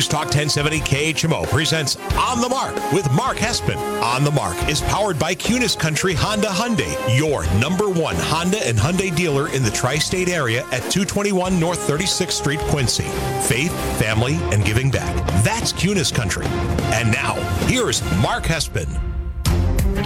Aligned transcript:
News 0.00 0.08
Talk 0.08 0.28
1070 0.28 0.80
KHMO 0.80 1.46
presents 1.50 1.96
On 2.16 2.40
the 2.40 2.48
Mark 2.48 2.74
with 2.90 3.12
Mark 3.12 3.36
Hespen. 3.36 3.76
On 4.02 4.24
the 4.24 4.30
Mark 4.30 4.56
is 4.66 4.80
powered 4.80 5.18
by 5.18 5.34
Kunes 5.34 5.78
Country 5.78 6.14
Honda 6.14 6.46
Hyundai, 6.46 6.96
your 7.14 7.44
number 7.60 7.90
one 7.90 8.16
Honda 8.16 8.66
and 8.66 8.78
Hyundai 8.78 9.14
dealer 9.14 9.50
in 9.50 9.62
the 9.62 9.70
tri 9.70 9.96
state 9.96 10.30
area 10.30 10.62
at 10.72 10.80
221 10.90 11.60
North 11.60 11.86
36th 11.86 12.30
Street, 12.30 12.60
Quincy. 12.60 13.04
Faith, 13.46 13.72
family, 14.00 14.36
and 14.54 14.64
giving 14.64 14.90
back. 14.90 15.14
That's 15.44 15.70
Kunes 15.70 16.14
Country. 16.14 16.46
And 16.94 17.12
now, 17.12 17.34
here's 17.66 18.00
Mark 18.22 18.44
Hespen. 18.44 18.88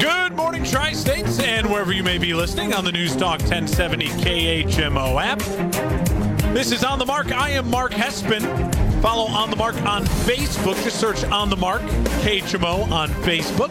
Good 0.01 0.35
morning, 0.35 0.65
Tri 0.65 0.93
States, 0.95 1.39
and 1.39 1.71
wherever 1.71 1.93
you 1.93 2.03
may 2.03 2.19
be 2.19 2.35
listening 2.35 2.75
on 2.75 2.85
the 2.85 2.91
News 2.91 3.15
Talk 3.15 3.39
1070 3.43 4.09
KHMO 4.09 5.23
app. 5.23 6.53
This 6.53 6.73
is 6.73 6.83
On 6.83 6.99
the 6.99 7.07
Mark. 7.07 7.31
I 7.31 7.51
am 7.51 7.71
Mark 7.71 7.93
Hespen. 7.93 8.84
Follow 9.05 9.27
On 9.27 9.51
the 9.51 9.57
Mark 9.57 9.77
on 9.83 10.03
Facebook. 10.25 10.83
Just 10.83 10.99
search 10.99 11.25
On 11.25 11.51
the 11.51 11.57
Mark, 11.59 11.83
KHMO 12.23 12.91
on 12.91 13.11
Facebook. 13.11 13.71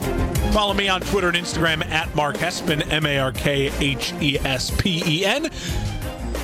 Follow 0.53 0.75
me 0.75 0.87
on 0.87 1.01
Twitter 1.01 1.29
and 1.29 1.35
Instagram 1.35 1.83
at 1.89 2.13
Mark 2.13 2.35
Hespen, 2.35 2.87
M 2.91 3.03
A 3.07 3.17
R 3.17 3.31
K 3.31 3.71
H 3.79 4.13
E 4.21 4.37
S 4.37 4.69
P 4.79 5.01
E 5.03 5.25
N. 5.25 5.49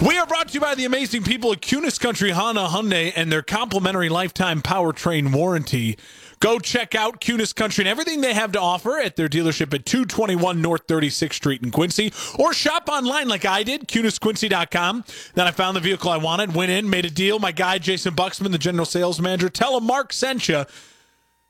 We 0.03 0.17
are 0.17 0.25
brought 0.25 0.47
to 0.47 0.53
you 0.55 0.59
by 0.59 0.73
the 0.73 0.85
amazing 0.85 1.21
people 1.21 1.52
at 1.52 1.61
Kunes 1.61 1.99
Country 1.99 2.31
Honda 2.31 2.66
Hyundai 2.66 3.13
and 3.16 3.31
their 3.31 3.44
complimentary 3.44 4.09
lifetime 4.09 4.63
powertrain 4.63 5.33
warranty. 5.35 5.95
Go 6.39 6.58
check 6.59 6.95
out 6.95 7.19
Kunes 7.19 7.53
Country 7.53 7.83
and 7.83 7.89
everything 7.89 8.22
they 8.22 8.33
have 8.33 8.53
to 8.53 8.61
offer 8.61 8.97
at 8.97 9.17
their 9.17 9.27
dealership 9.27 9.73
at 9.73 9.86
221 9.86 10.61
North 10.61 10.88
36th 10.88 11.33
Street 11.33 11.61
in 11.61 11.72
Quincy, 11.72 12.14
or 12.38 12.53
shop 12.53 12.88
online 12.88 13.27
like 13.27 13.44
I 13.45 13.64
did, 13.64 13.88
kunesquincy.com. 13.88 15.03
Then 15.33 15.47
I 15.47 15.52
found 15.52 15.75
the 15.75 15.81
vehicle 15.81 16.09
I 16.09 16.17
wanted, 16.17 16.55
went 16.55 16.72
in, 16.72 16.89
made 16.89 17.05
a 17.05 17.09
deal. 17.09 17.39
My 17.39 17.52
guy, 17.52 17.77
Jason 17.77 18.16
Buxman, 18.16 18.52
the 18.52 18.58
general 18.58 18.86
sales 18.86 19.19
manager, 19.19 19.49
tell 19.49 19.77
him 19.77 19.86
Mark 19.86 20.14
sent 20.14 20.47
you. 20.47 20.66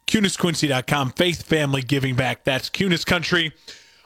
KunesQuincy.com. 0.08 1.11
Faith, 1.11 1.44
family, 1.44 1.83
giving 1.83 2.16
back. 2.16 2.44
That's 2.44 2.69
Kunes 2.69 3.05
Country. 3.05 3.53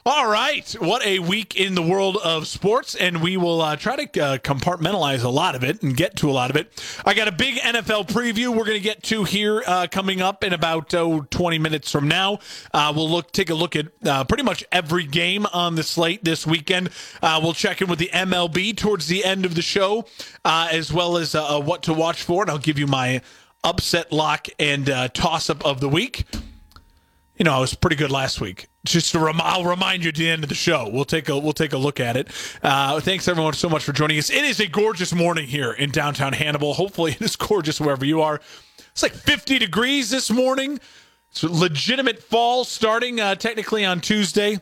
All 0.06 0.28
right. 0.28 0.70
What 0.82 1.06
a 1.06 1.20
week 1.20 1.56
in 1.56 1.76
the 1.76 1.82
world 1.82 2.18
of 2.18 2.46
sports. 2.46 2.94
And 2.94 3.22
we 3.22 3.38
will 3.38 3.62
uh, 3.62 3.78
try 3.78 3.96
to 3.96 4.22
uh, 4.22 4.38
compartmentalize 4.38 5.24
a 5.24 5.30
lot 5.30 5.56
of 5.56 5.64
it 5.64 5.82
and 5.82 5.96
get 5.96 6.18
to 6.18 6.30
a 6.30 6.34
lot 6.34 6.50
of 6.50 6.58
it. 6.58 6.84
I 7.06 7.14
got 7.14 7.30
a 7.30 7.32
big 7.32 7.56
NFL 7.56 8.10
preview 8.10 8.50
we're 8.50 8.66
going 8.66 8.78
to 8.78 8.84
get 8.84 9.02
to 9.04 9.24
here 9.24 9.64
uh, 9.66 9.88
coming 9.90 10.22
up 10.22 10.44
in 10.44 10.52
about 10.52 10.94
oh, 10.94 11.22
20 11.30 11.58
minutes 11.58 11.90
from 11.90 12.10
now. 12.10 12.40
Uh, 12.74 12.92
we'll 12.94 13.10
look 13.10 13.32
take 13.32 13.50
a 13.50 13.54
look 13.54 13.78
at 13.78 13.88
uh, 14.06 14.26
pretty 14.26 14.44
much 14.44 14.62
every 14.74 15.06
game 15.06 15.46
on 15.54 15.76
the 15.76 15.84
slate 15.84 16.22
this 16.26 16.46
weekend. 16.46 16.90
Uh, 17.22 17.40
we'll 17.42 17.54
check 17.54 17.82
in 17.82 17.88
with 17.88 18.00
the 18.00 18.10
MLB 18.14 18.76
towards 18.76 19.08
the 19.08 19.24
end 19.24 19.46
of 19.46 19.56
the 19.56 19.62
show, 19.62 20.06
as 20.44 20.92
well 20.92 21.16
as 21.16 21.34
what 21.34 21.84
to 21.84 21.94
watch 21.94 22.24
for. 22.24 22.42
And 22.44 22.52
I'll 22.52 22.58
give 22.58 22.78
you 22.78 22.88
my 22.88 23.22
upset 23.64 24.12
lock 24.12 24.48
and 24.60 24.86
toss 25.14 25.50
up 25.50 25.66
of 25.66 25.80
the 25.80 25.88
week 25.88 26.26
you 27.38 27.46
know, 27.46 27.54
I 27.54 27.60
was 27.60 27.74
pretty 27.74 27.96
good 27.96 28.12
last 28.12 28.40
week. 28.40 28.68
Just 28.86 29.16
rem- 29.16 29.40
I'll 29.42 29.64
remind 29.64 30.04
you 30.04 30.10
at 30.10 30.16
the 30.16 30.30
end 30.30 30.44
of 30.44 30.50
the 30.50 30.56
show. 30.56 30.90
We'll 30.90 31.06
take 31.06 31.30
a 31.30 31.38
we'll 31.38 31.54
take 31.54 31.72
a 31.72 31.78
look 31.78 32.02
at 32.02 32.18
it. 32.18 32.28
Uh, 32.62 33.00
thanks 33.00 33.28
everyone 33.30 33.54
so 33.54 33.70
much 33.70 33.84
for 33.84 33.94
joining 33.94 34.18
us. 34.18 34.30
It 34.30 34.44
is 34.44 34.60
a 34.60 34.68
gorgeous 34.68 35.14
morning 35.14 35.48
here 35.48 35.72
in 35.72 35.90
downtown 35.90 36.34
Hannibal. 36.34 36.74
Hopefully, 36.74 37.12
it 37.14 37.22
is 37.22 37.36
gorgeous 37.38 37.80
wherever 37.80 38.04
you 38.04 38.22
are. 38.22 38.42
It's 38.92 39.02
like 39.02 39.14
50 39.14 39.58
degrees 39.60 40.10
this 40.10 40.30
morning. 40.30 40.80
It's 41.32 41.44
legitimate 41.44 42.22
fall 42.22 42.66
starting 42.66 43.20
uh, 43.22 43.36
technically 43.36 43.86
on 43.86 44.02
Tuesday. 44.02 44.60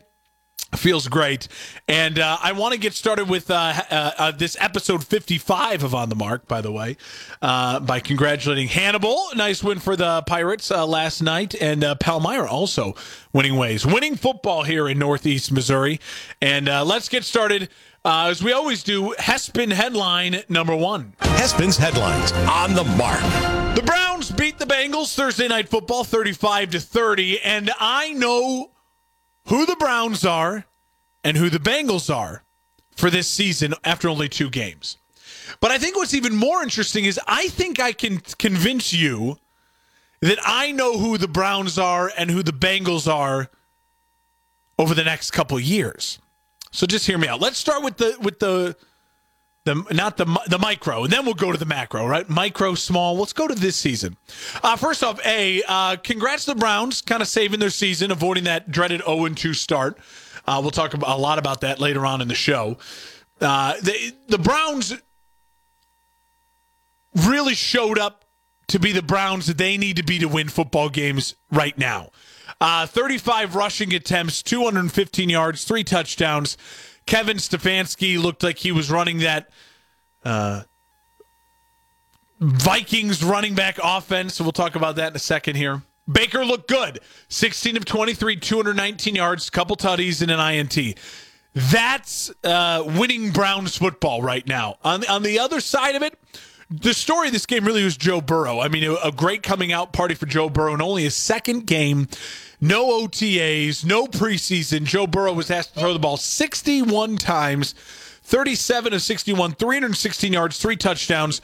Feels 0.76 1.06
great. 1.06 1.48
And 1.86 2.18
uh, 2.18 2.38
I 2.42 2.52
want 2.52 2.72
to 2.72 2.80
get 2.80 2.94
started 2.94 3.28
with 3.28 3.50
uh, 3.50 3.74
uh, 3.90 4.10
uh, 4.16 4.30
this 4.30 4.56
episode 4.58 5.04
55 5.04 5.84
of 5.84 5.94
On 5.94 6.08
the 6.08 6.14
Mark, 6.14 6.48
by 6.48 6.62
the 6.62 6.72
way, 6.72 6.96
uh, 7.42 7.78
by 7.80 8.00
congratulating 8.00 8.68
Hannibal. 8.68 9.28
Nice 9.36 9.62
win 9.62 9.80
for 9.80 9.96
the 9.96 10.22
Pirates 10.22 10.70
uh, 10.70 10.86
last 10.86 11.20
night. 11.20 11.54
And 11.60 11.84
Palmyra 12.00 12.50
also 12.50 12.94
winning 13.34 13.56
ways. 13.56 13.84
Winning 13.84 14.16
football 14.16 14.62
here 14.62 14.88
in 14.88 14.98
Northeast 14.98 15.52
Missouri. 15.52 16.00
And 16.40 16.66
let's 16.66 17.10
get 17.10 17.24
started. 17.24 17.68
as 18.04 18.42
we 18.42 18.52
always 18.52 18.82
do, 18.82 19.14
Hespen 19.18 19.70
headline 19.72 20.42
number 20.48 20.74
one. 20.74 21.12
Hespen's 21.20 21.76
headlines 21.76 22.32
on 22.32 22.74
the 22.74 22.84
mark. 22.96 23.20
The 23.76 23.82
Browns 23.82 24.30
beat 24.30 24.58
the 24.58 24.66
Bengals 24.66 25.14
Thursday 25.14 25.48
night 25.48 25.68
football 25.68 26.02
35 26.02 26.70
to 26.70 26.80
30. 26.80 27.40
And 27.40 27.70
I 27.78 28.12
know 28.14 28.71
who 29.46 29.66
the 29.66 29.76
Browns 29.76 30.24
are 30.24 30.64
and 31.24 31.36
who 31.36 31.50
the 31.50 31.58
Bengals 31.58 32.14
are 32.14 32.44
for 32.96 33.10
this 33.10 33.28
season 33.28 33.74
after 33.84 34.08
only 34.08 34.28
two 34.28 34.50
games. 34.50 34.98
But 35.60 35.70
I 35.70 35.78
think 35.78 35.96
what's 35.96 36.14
even 36.14 36.34
more 36.34 36.62
interesting 36.62 37.04
is 37.04 37.20
I 37.26 37.48
think 37.48 37.80
I 37.80 37.92
can 37.92 38.18
convince 38.38 38.92
you 38.92 39.38
that 40.20 40.38
I 40.44 40.72
know 40.72 40.98
who 40.98 41.18
the 41.18 41.28
Browns 41.28 41.78
are 41.78 42.12
and 42.16 42.30
who 42.30 42.42
the 42.42 42.52
Bengals 42.52 43.12
are 43.12 43.50
over 44.78 44.94
the 44.94 45.04
next 45.04 45.32
couple 45.32 45.58
years. 45.58 46.18
So 46.70 46.86
just 46.86 47.06
hear 47.06 47.18
me 47.18 47.28
out. 47.28 47.40
Let's 47.40 47.58
start 47.58 47.82
with 47.82 47.96
the 47.98 48.16
with 48.20 48.38
the 48.38 48.76
the 49.64 49.74
not 49.92 50.16
the 50.16 50.24
the 50.48 50.58
micro, 50.58 51.04
and 51.04 51.12
then 51.12 51.24
we'll 51.24 51.34
go 51.34 51.52
to 51.52 51.58
the 51.58 51.66
macro, 51.66 52.06
right? 52.06 52.28
Micro, 52.28 52.74
small. 52.74 53.16
Let's 53.16 53.32
go 53.32 53.46
to 53.46 53.54
this 53.54 53.76
season. 53.76 54.16
Uh, 54.62 54.76
first 54.76 55.04
off, 55.04 55.24
a 55.24 55.62
uh, 55.68 55.96
congrats 55.96 56.46
to 56.46 56.54
the 56.54 56.58
Browns, 56.58 57.00
kind 57.00 57.22
of 57.22 57.28
saving 57.28 57.60
their 57.60 57.70
season, 57.70 58.10
avoiding 58.10 58.44
that 58.44 58.70
dreaded 58.70 59.02
0 59.04 59.28
2 59.28 59.54
start. 59.54 59.98
Uh, 60.46 60.58
we'll 60.60 60.72
talk 60.72 60.94
a 60.94 61.16
lot 61.16 61.38
about 61.38 61.60
that 61.60 61.78
later 61.78 62.04
on 62.04 62.20
in 62.20 62.28
the 62.28 62.34
show. 62.34 62.76
Uh, 63.40 63.74
the 63.80 64.14
the 64.28 64.38
Browns 64.38 64.94
really 67.14 67.54
showed 67.54 67.98
up 67.98 68.24
to 68.68 68.80
be 68.80 68.90
the 68.90 69.02
Browns 69.02 69.46
that 69.46 69.58
they 69.58 69.76
need 69.76 69.96
to 69.96 70.02
be 70.02 70.18
to 70.18 70.26
win 70.26 70.48
football 70.48 70.88
games 70.88 71.36
right 71.52 71.76
now. 71.76 72.10
Uh, 72.60 72.86
35 72.86 73.54
rushing 73.54 73.94
attempts, 73.94 74.42
215 74.42 75.28
yards, 75.28 75.64
three 75.64 75.84
touchdowns. 75.84 76.56
Kevin 77.06 77.36
Stefanski 77.38 78.20
looked 78.20 78.42
like 78.42 78.58
he 78.58 78.72
was 78.72 78.90
running 78.90 79.18
that 79.18 79.50
uh, 80.24 80.62
Vikings 82.40 83.22
running 83.22 83.54
back 83.54 83.78
offense. 83.82 84.40
We'll 84.40 84.52
talk 84.52 84.74
about 84.74 84.96
that 84.96 85.12
in 85.12 85.16
a 85.16 85.20
second 85.20 85.56
here. 85.56 85.82
Baker 86.10 86.44
looked 86.44 86.68
good 86.68 86.98
16 87.28 87.76
of 87.76 87.84
23, 87.84 88.36
219 88.36 89.14
yards, 89.14 89.50
couple 89.50 89.76
tutties, 89.76 90.20
and 90.22 90.30
an 90.30 90.40
INT. 90.40 90.98
That's 91.54 92.32
uh, 92.42 92.82
winning 92.98 93.30
Browns 93.30 93.76
football 93.76 94.22
right 94.22 94.46
now. 94.46 94.76
On 94.82 95.06
on 95.06 95.22
the 95.22 95.38
other 95.38 95.60
side 95.60 95.94
of 95.94 96.02
it, 96.02 96.18
the 96.70 96.94
story 96.94 97.28
of 97.28 97.32
this 97.32 97.46
game 97.46 97.64
really 97.64 97.84
was 97.84 97.96
Joe 97.96 98.20
Burrow. 98.20 98.60
I 98.60 98.68
mean, 98.68 98.96
a 99.04 99.12
great 99.12 99.42
coming 99.42 99.72
out 99.72 99.92
party 99.92 100.14
for 100.14 100.26
Joe 100.26 100.48
Burrow, 100.48 100.72
and 100.72 100.82
only 100.82 101.02
his 101.02 101.14
second 101.14 101.66
game 101.66 102.08
no 102.62 103.02
OTAs, 103.02 103.84
no 103.84 104.06
preseason. 104.06 104.84
Joe 104.84 105.08
Burrow 105.08 105.32
was 105.32 105.50
asked 105.50 105.74
to 105.74 105.80
throw 105.80 105.92
the 105.92 105.98
ball 105.98 106.16
61 106.16 107.18
times, 107.18 107.74
37 108.22 108.94
of 108.94 109.02
61, 109.02 109.54
316 109.54 110.32
yards, 110.32 110.58
three 110.58 110.76
touchdowns. 110.76 111.42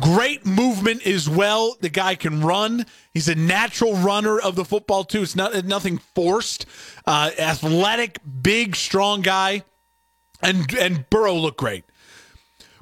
Great 0.00 0.44
movement 0.44 1.06
as 1.06 1.28
well. 1.28 1.76
The 1.80 1.88
guy 1.88 2.16
can 2.16 2.40
run. 2.40 2.86
He's 3.14 3.28
a 3.28 3.36
natural 3.36 3.94
runner 3.94 4.38
of 4.38 4.56
the 4.56 4.64
football 4.64 5.04
too. 5.04 5.22
It's 5.22 5.36
not 5.36 5.64
nothing 5.64 5.98
forced. 5.98 6.66
Uh, 7.06 7.30
athletic, 7.38 8.18
big, 8.42 8.74
strong 8.74 9.22
guy, 9.22 9.62
and 10.42 10.72
and 10.74 11.08
Burrow 11.10 11.34
looked 11.34 11.58
great. 11.58 11.84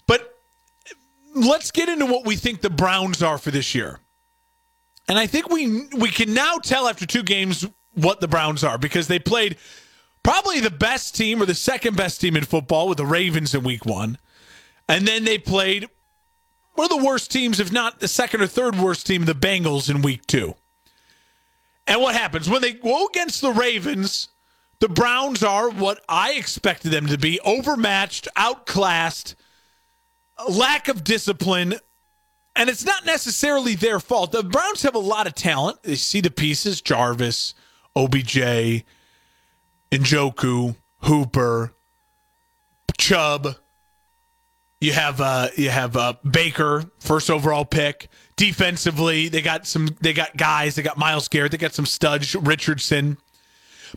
But 0.07 0.39
let's 1.35 1.71
get 1.71 1.89
into 1.89 2.07
what 2.07 2.27
we 2.27 2.37
think 2.37 2.63
the 2.63 2.71
Browns 2.71 3.23
are 3.23 3.39
for 3.39 3.51
this 3.51 3.75
year. 3.75 4.01
And 5.09 5.19
I 5.19 5.27
think 5.27 5.49
we 5.49 5.87
we 5.97 6.11
can 6.11 6.35
now 6.35 6.57
tell 6.57 6.89
after 6.89 7.07
two 7.07 7.23
games 7.23 7.67
what 7.95 8.21
the 8.21 8.29
Browns 8.29 8.65
are 8.65 8.79
because 8.79 9.09
they 9.09 9.19
played 9.19 9.57
probably 10.23 10.61
the 10.61 10.71
best 10.71 11.15
team 11.15 11.41
or 11.41 11.47
the 11.47 11.55
second 11.55 11.97
best 11.97 12.21
team 12.21 12.37
in 12.37 12.45
football 12.45 12.89
with 12.89 12.99
the 12.99 13.07
Ravens 13.07 13.55
in 13.55 13.63
week 13.63 13.87
1. 13.87 14.19
And 14.89 15.07
then 15.07 15.25
they 15.25 15.39
played 15.39 15.89
one 16.75 16.91
of 16.91 16.99
the 16.99 17.05
worst 17.05 17.31
teams 17.31 17.61
if 17.61 17.73
not 17.73 18.01
the 18.01 18.09
second 18.09 18.43
or 18.43 18.47
third 18.47 18.77
worst 18.77 19.07
team 19.07 19.25
the 19.25 19.35
Bengals 19.35 19.89
in 19.89 20.03
week 20.03 20.27
2. 20.27 20.55
And 21.87 22.01
what 22.01 22.15
happens 22.15 22.51
when 22.51 22.63
they 22.63 22.73
go 22.73 23.07
against 23.07 23.41
the 23.41 23.53
Ravens? 23.53 24.29
The 24.79 24.89
Browns 24.89 25.43
are 25.43 25.71
what 25.71 26.05
I 26.09 26.33
expected 26.33 26.91
them 26.91 27.07
to 27.07 27.17
be 27.17 27.41
overmatched, 27.41 28.29
outclassed, 28.37 29.35
lack 30.51 30.89
of 30.89 31.03
discipline, 31.03 31.77
and 32.57 32.71
it's 32.71 32.85
not 32.85 33.05
necessarily 33.05 33.75
their 33.75 34.01
fault. 34.01 34.33
The 34.33 34.43
Browns 34.43 34.83
have 34.83 34.95
a 34.95 35.01
lot 35.01 35.27
of 35.27 35.35
talent. 35.35 35.83
They 35.83 35.95
see 35.95 36.21
the 36.21 36.31
pieces 36.31 36.81
Jarvis, 36.81 37.55
OBJ, 37.95 38.85
Njoku, 39.93 40.77
Hooper, 41.03 41.75
Chubb. 42.99 43.57
You 44.81 44.93
have 44.93 45.21
uh, 45.21 45.49
you 45.57 45.71
have 45.71 45.97
uh, 45.97 46.15
Baker, 46.29 46.85
first 46.99 47.31
overall 47.31 47.65
pick. 47.65 48.09
Defensively, 48.37 49.29
they 49.29 49.41
got 49.41 49.67
some. 49.67 49.97
They 50.01 50.13
got 50.13 50.37
guys. 50.37 50.75
They 50.75 50.83
got 50.83 50.99
Myles 50.99 51.29
Garrett. 51.29 51.53
They 51.53 51.59
got 51.59 51.73
some 51.73 51.87
studs. 51.87 52.35
Richardson. 52.35 53.17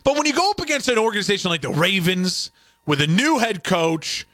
But 0.04 0.16
when 0.16 0.24
you 0.26 0.32
go 0.32 0.50
up 0.50 0.60
against 0.60 0.88
an 0.88 0.98
organization 0.98 1.50
like 1.50 1.62
the 1.62 1.70
Ravens 1.70 2.50
with 2.86 3.00
a 3.00 3.06
new 3.06 3.38
head 3.38 3.64
coach, 3.64 4.26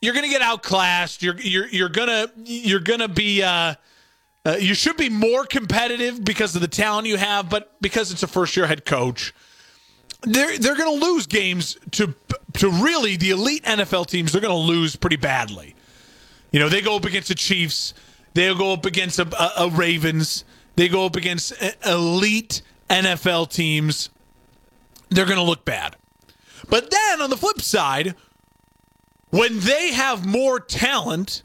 you're 0.00 0.14
going 0.14 0.24
to 0.24 0.30
get 0.30 0.42
outclassed. 0.42 1.22
You're 1.22 1.38
you're 1.40 1.68
you're 1.68 1.88
gonna 1.88 2.30
you're 2.44 2.80
gonna 2.80 3.08
be. 3.08 3.42
Uh, 3.42 3.74
uh, 4.44 4.56
you 4.60 4.74
should 4.74 4.96
be 4.96 5.08
more 5.08 5.44
competitive 5.44 6.24
because 6.24 6.54
of 6.54 6.60
the 6.60 6.68
talent 6.68 7.08
you 7.08 7.16
have, 7.16 7.50
but 7.50 7.74
because 7.82 8.12
it's 8.12 8.22
a 8.22 8.28
first 8.28 8.56
year 8.56 8.68
head 8.68 8.84
coach, 8.84 9.34
they're 10.22 10.56
they're 10.58 10.76
going 10.76 11.00
to 11.00 11.04
lose 11.04 11.26
games 11.26 11.76
to 11.92 12.14
to 12.54 12.70
really 12.70 13.16
the 13.16 13.30
elite 13.30 13.64
NFL 13.64 14.06
teams. 14.06 14.30
They're 14.30 14.40
going 14.40 14.54
to 14.54 14.72
lose 14.72 14.94
pretty 14.94 15.16
badly. 15.16 15.74
You 16.52 16.60
know, 16.60 16.68
they 16.68 16.80
go 16.80 16.96
up 16.96 17.04
against 17.04 17.28
the 17.28 17.34
Chiefs. 17.34 17.92
They'll 18.34 18.56
go 18.56 18.72
up 18.72 18.86
against 18.86 19.18
a, 19.18 19.26
a, 19.36 19.66
a 19.66 19.70
Ravens. 19.70 20.44
They 20.76 20.88
go 20.88 21.06
up 21.06 21.16
against 21.16 21.52
elite 21.84 22.62
NFL 22.88 23.50
teams. 23.50 24.10
They're 25.08 25.24
going 25.24 25.38
to 25.38 25.42
look 25.42 25.64
bad. 25.64 25.96
But 26.68 26.90
then 26.90 27.20
on 27.20 27.30
the 27.30 27.36
flip 27.36 27.60
side, 27.60 28.14
when 29.30 29.60
they 29.60 29.92
have 29.92 30.26
more 30.26 30.60
talent 30.60 31.42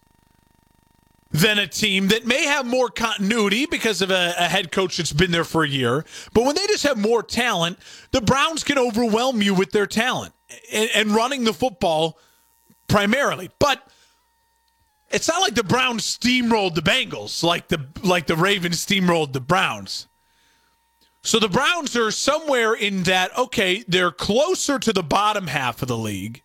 than 1.31 1.57
a 1.57 1.67
team 1.67 2.09
that 2.09 2.25
may 2.25 2.43
have 2.45 2.65
more 2.65 2.89
continuity 2.89 3.65
because 3.65 4.01
of 4.01 4.11
a, 4.11 4.33
a, 4.37 4.49
head 4.49 4.71
coach 4.71 4.97
that's 4.97 5.13
been 5.13 5.31
there 5.31 5.45
for 5.45 5.63
a 5.63 5.67
year, 5.67 6.03
but 6.33 6.43
when 6.43 6.55
they 6.55 6.67
just 6.67 6.83
have 6.83 6.97
more 6.97 7.23
talent, 7.23 7.79
the 8.11 8.21
Browns 8.21 8.63
can 8.63 8.77
overwhelm 8.77 9.41
you 9.41 9.53
with 9.53 9.71
their 9.71 9.87
talent 9.87 10.33
and, 10.71 10.89
and 10.93 11.11
running 11.11 11.45
the 11.45 11.53
football 11.53 12.19
primarily. 12.89 13.49
But 13.59 13.87
it's 15.09 15.27
not 15.27 15.41
like 15.41 15.55
the 15.55 15.63
Browns 15.63 16.03
steamrolled 16.03 16.75
the 16.75 16.81
Bengals 16.81 17.43
like 17.43 17.69
the 17.69 17.85
like 18.03 18.27
the 18.27 18.35
Ravens 18.35 18.85
steamrolled 18.85 19.33
the 19.33 19.41
Browns. 19.41 20.07
So 21.23 21.39
the 21.39 21.49
Browns 21.49 21.95
are 21.95 22.11
somewhere 22.11 22.73
in 22.73 23.03
that 23.03 23.37
okay, 23.37 23.83
they're 23.87 24.11
closer 24.11 24.79
to 24.79 24.91
the 24.91 25.03
bottom 25.03 25.47
half 25.47 25.81
of 25.81 25.87
the 25.87 25.97
league 25.97 26.43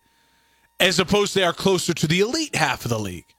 as 0.79 0.99
opposed 0.99 1.33
they 1.33 1.43
are 1.43 1.53
closer 1.53 1.93
to 1.93 2.07
the 2.07 2.19
elite 2.19 2.55
half 2.55 2.85
of 2.85 2.89
the 2.89 2.99
league. 2.99 3.33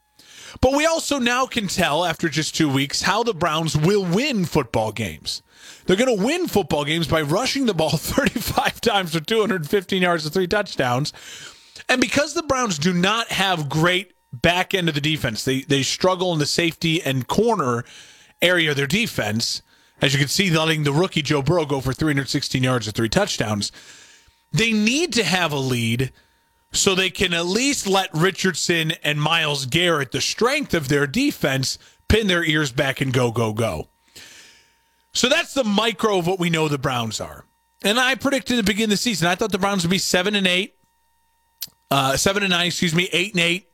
But 0.61 0.73
we 0.73 0.87
also 0.87 1.19
now 1.19 1.47
can 1.47 1.69
tell 1.69 2.05
after 2.05 2.29
just 2.29 2.57
2 2.57 2.69
weeks 2.73 3.03
how 3.03 3.23
the 3.23 3.35
Browns 3.35 3.77
will 3.77 4.05
win 4.05 4.45
football 4.45 4.93
games. 4.93 5.43
They're 5.85 5.97
going 5.97 6.17
to 6.17 6.25
win 6.25 6.49
football 6.49 6.85
games 6.85 7.07
by 7.07 7.23
rushing 7.23 7.67
the 7.67 7.75
ball 7.75 7.91
35 7.97 8.81
times 8.81 9.15
for 9.15 9.21
215 9.21 10.03
yards 10.03 10.25
and 10.25 10.33
3 10.33 10.47
touchdowns. 10.47 11.13
And 11.89 12.01
because 12.01 12.35
the 12.35 12.43
Browns 12.43 12.79
do 12.79 12.93
not 12.93 13.29
have 13.29 13.69
great 13.69 14.13
back 14.33 14.75
end 14.75 14.89
of 14.89 14.95
the 14.95 15.01
defense. 15.01 15.45
They 15.45 15.63
they 15.63 15.83
struggle 15.83 16.33
in 16.33 16.39
the 16.39 16.47
safety 16.47 17.03
and 17.03 17.27
corner 17.27 17.85
area 18.43 18.71
of 18.71 18.77
their 18.77 18.87
defense. 18.87 19.63
As 20.01 20.13
you 20.13 20.19
can 20.19 20.29
see, 20.29 20.51
letting 20.51 20.85
the 20.85 20.93
rookie 20.93 21.23
Joe 21.23 21.43
Burrow 21.43 21.67
go 21.67 21.81
for 21.81 21.93
316 21.93 22.63
yards 22.63 22.87
and 22.87 22.95
three 22.95 23.09
touchdowns. 23.09 23.73
They 24.53 24.73
need 24.73 25.13
to 25.15 25.25
have 25.25 25.53
a 25.53 25.59
lead 25.59 26.13
so 26.73 26.95
they 26.95 27.11
can 27.11 27.33
at 27.33 27.47
least 27.47 27.87
let 27.87 28.11
Richardson 28.13 28.93
and 29.03 29.21
Myles 29.21 29.67
Garrett, 29.67 30.13
the 30.13 30.21
strength 30.21 30.75
of 30.75 30.89
their 30.89 31.07
defense, 31.07 31.79
pin 32.09 32.27
their 32.27 32.45
ears 32.45 32.73
back 32.73 33.01
and 33.01 33.13
go, 33.13 33.31
go, 33.31 33.53
go. 33.53 33.89
So 35.13 35.29
that's 35.29 35.55
the 35.55 35.65
micro 35.65 36.19
of 36.19 36.27
what 36.27 36.39
we 36.39 36.51
know 36.51 36.69
the 36.69 36.79
Browns 36.79 37.21
are. 37.21 37.45
And 37.83 37.99
I 37.99 38.15
predicted 38.15 38.59
at 38.59 38.65
the 38.65 38.71
beginning 38.71 38.85
of 38.85 38.91
the 38.91 38.97
season, 38.99 39.29
I 39.29 39.35
thought 39.35 39.53
the 39.53 39.59
Browns 39.59 39.85
would 39.85 39.91
be 39.91 39.99
seven 39.99 40.35
and 40.35 40.47
eight, 40.47 40.77
uh, 41.91 42.17
seven 42.17 42.43
and 42.43 42.51
nine, 42.51 42.67
excuse 42.67 42.95
me, 42.95 43.09
eight 43.13 43.33
and 43.33 43.41
eight, 43.41 43.71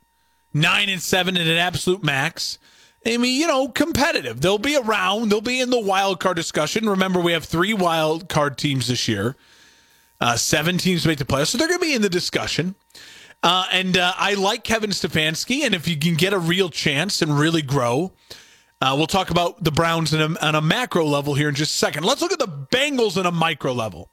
nine 0.52 0.88
and 0.88 1.02
seven 1.02 1.36
at 1.36 1.46
an 1.46 1.56
absolute 1.56 2.04
max. 2.04 2.58
I 3.06 3.16
mean, 3.18 3.38
you 3.38 3.46
know, 3.46 3.68
competitive. 3.68 4.40
They'll 4.40 4.58
be 4.58 4.76
around. 4.76 5.28
They'll 5.28 5.40
be 5.40 5.60
in 5.60 5.70
the 5.70 5.80
wild 5.80 6.20
card 6.20 6.36
discussion. 6.36 6.88
Remember, 6.88 7.20
we 7.20 7.32
have 7.32 7.44
three 7.44 7.74
wild 7.74 8.28
card 8.28 8.56
teams 8.56 8.86
this 8.86 9.08
year. 9.08 9.36
Uh, 10.24 10.34
seven 10.38 10.78
teams 10.78 11.06
make 11.06 11.18
the 11.18 11.24
playoffs, 11.26 11.48
so 11.48 11.58
they're 11.58 11.68
going 11.68 11.78
to 11.78 11.84
be 11.84 11.92
in 11.92 12.00
the 12.00 12.08
discussion. 12.08 12.74
Uh, 13.42 13.66
and 13.70 13.98
uh, 13.98 14.14
I 14.16 14.32
like 14.32 14.64
Kevin 14.64 14.88
Stefanski, 14.88 15.64
and 15.64 15.74
if 15.74 15.86
you 15.86 15.98
can 15.98 16.14
get 16.14 16.32
a 16.32 16.38
real 16.38 16.70
chance 16.70 17.20
and 17.20 17.38
really 17.38 17.60
grow, 17.60 18.10
uh, 18.80 18.94
we'll 18.96 19.06
talk 19.06 19.28
about 19.28 19.62
the 19.62 19.70
Browns 19.70 20.14
a, 20.14 20.34
on 20.42 20.54
a 20.54 20.62
macro 20.62 21.04
level 21.04 21.34
here 21.34 21.50
in 21.50 21.54
just 21.54 21.74
a 21.74 21.76
second. 21.76 22.04
Let's 22.04 22.22
look 22.22 22.32
at 22.32 22.38
the 22.38 22.48
Bengals 22.48 23.18
on 23.18 23.26
a 23.26 23.30
micro 23.30 23.74
level. 23.74 24.08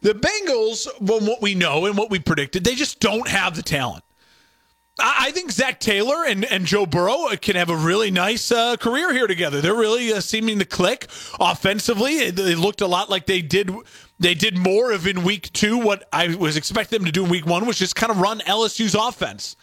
The 0.00 0.14
Bengals, 0.14 0.88
from 0.98 1.28
what 1.28 1.40
we 1.40 1.54
know 1.54 1.86
and 1.86 1.96
what 1.96 2.10
we 2.10 2.18
predicted, 2.18 2.64
they 2.64 2.74
just 2.74 2.98
don't 2.98 3.28
have 3.28 3.54
the 3.54 3.62
talent. 3.62 4.02
I 4.98 5.30
think 5.32 5.52
Zac 5.52 5.78
Taylor 5.78 6.24
and, 6.24 6.44
and 6.44 6.64
Joe 6.64 6.86
Burrow 6.86 7.28
can 7.36 7.54
have 7.54 7.68
a 7.68 7.76
really 7.76 8.10
nice 8.10 8.50
uh, 8.50 8.76
career 8.76 9.12
here 9.12 9.26
together. 9.26 9.60
They're 9.60 9.74
really 9.74 10.10
uh, 10.10 10.20
seeming 10.20 10.58
to 10.58 10.64
click 10.64 11.06
offensively. 11.38 12.30
They 12.30 12.54
looked 12.54 12.80
a 12.80 12.86
lot 12.86 13.10
like 13.10 13.26
they 13.26 13.42
did. 13.42 13.70
They 14.18 14.34
did 14.34 14.56
more 14.56 14.92
of 14.92 15.06
in 15.06 15.24
week 15.24 15.52
two 15.52 15.78
what 15.78 16.08
I 16.12 16.34
was 16.34 16.56
expecting 16.56 16.98
them 16.98 17.06
to 17.06 17.12
do 17.12 17.24
in 17.24 17.30
week 17.30 17.46
one, 17.46 17.66
which 17.66 17.82
is 17.82 17.92
kind 17.92 18.10
of 18.10 18.20
run 18.20 18.40
LSU's 18.40 18.94
offense. 18.94 19.56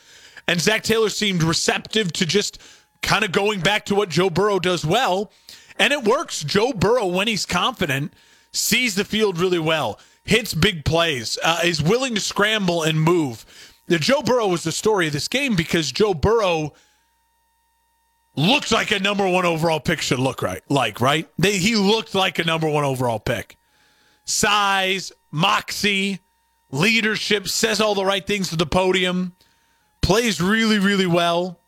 And 0.48 0.62
Zac 0.62 0.84
Taylor 0.84 1.10
seemed 1.10 1.42
receptive 1.42 2.14
to 2.14 2.26
just 2.26 2.62
kind 3.02 3.26
of 3.26 3.32
going 3.32 3.62
back 3.62 3.86
to 3.86 3.96
what 3.96 4.10
Joe 4.10 4.30
Burrow 4.30 4.60
does 4.60 4.86
well. 4.86 5.32
And 5.80 5.92
it 5.92 6.04
works. 6.04 6.44
Joe 6.44 6.72
Burrow, 6.72 7.08
when 7.08 7.28
he's 7.28 7.46
confident, 7.46 8.14
sees 8.52 8.94
the 8.96 9.06
field 9.06 9.40
really 9.40 9.60
well, 9.60 10.00
hits 10.24 10.54
big 10.54 10.86
plays, 10.86 11.40
uh, 11.44 11.62
is 11.64 11.82
willing 11.82 12.14
to 12.14 12.22
scramble 12.22 12.84
and 12.84 13.02
move 13.02 13.46
the 13.88 14.00
Joe 14.00 14.22
Burrow 14.22 14.48
was 14.48 14.64
the 14.64 14.72
story 14.72 15.08
of 15.08 15.14
this 15.14 15.28
game 15.28 15.56
because 15.56 15.92
Joe 15.92 16.14
Burrow 16.14 16.74
looked 18.36 18.72
like 18.72 18.92
a 18.92 19.00
number 19.00 19.28
one 19.28 19.46
overall 19.46 19.80
pick 19.80 20.02
should 20.02 20.20
look 20.20 20.42
right 20.42 20.62
like 20.70 21.02
right. 21.02 21.28
They, 21.38 21.58
he 21.58 21.76
looked 21.76 22.16
like 22.16 22.40
a 22.40 22.44
number 22.44 22.68
one 22.68 22.84
overall 22.84 23.20
pick. 23.20 23.58
Size, 24.26 25.12
moxie, 25.32 26.20
leadership, 26.72 27.48
says 27.48 27.82
all 27.82 27.96
the 27.96 28.06
right 28.06 28.26
things 28.26 28.50
to 28.50 28.56
the 28.56 28.66
podium, 28.66 29.36
plays 30.02 30.42
really 30.42 30.80
really 30.80 31.08
well. 31.08 31.60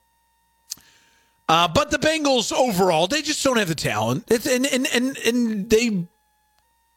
Uh, 1.48 1.68
but 1.68 1.92
the 1.92 1.98
Bengals 1.98 2.52
overall, 2.52 3.08
they 3.08 3.22
just 3.22 3.44
don't 3.44 3.58
have 3.58 3.68
the 3.68 3.76
talent, 3.76 4.26
it's, 4.30 4.48
and 4.48 4.66
and 4.66 4.88
and 4.94 5.18
and 5.18 5.70
they 5.70 6.08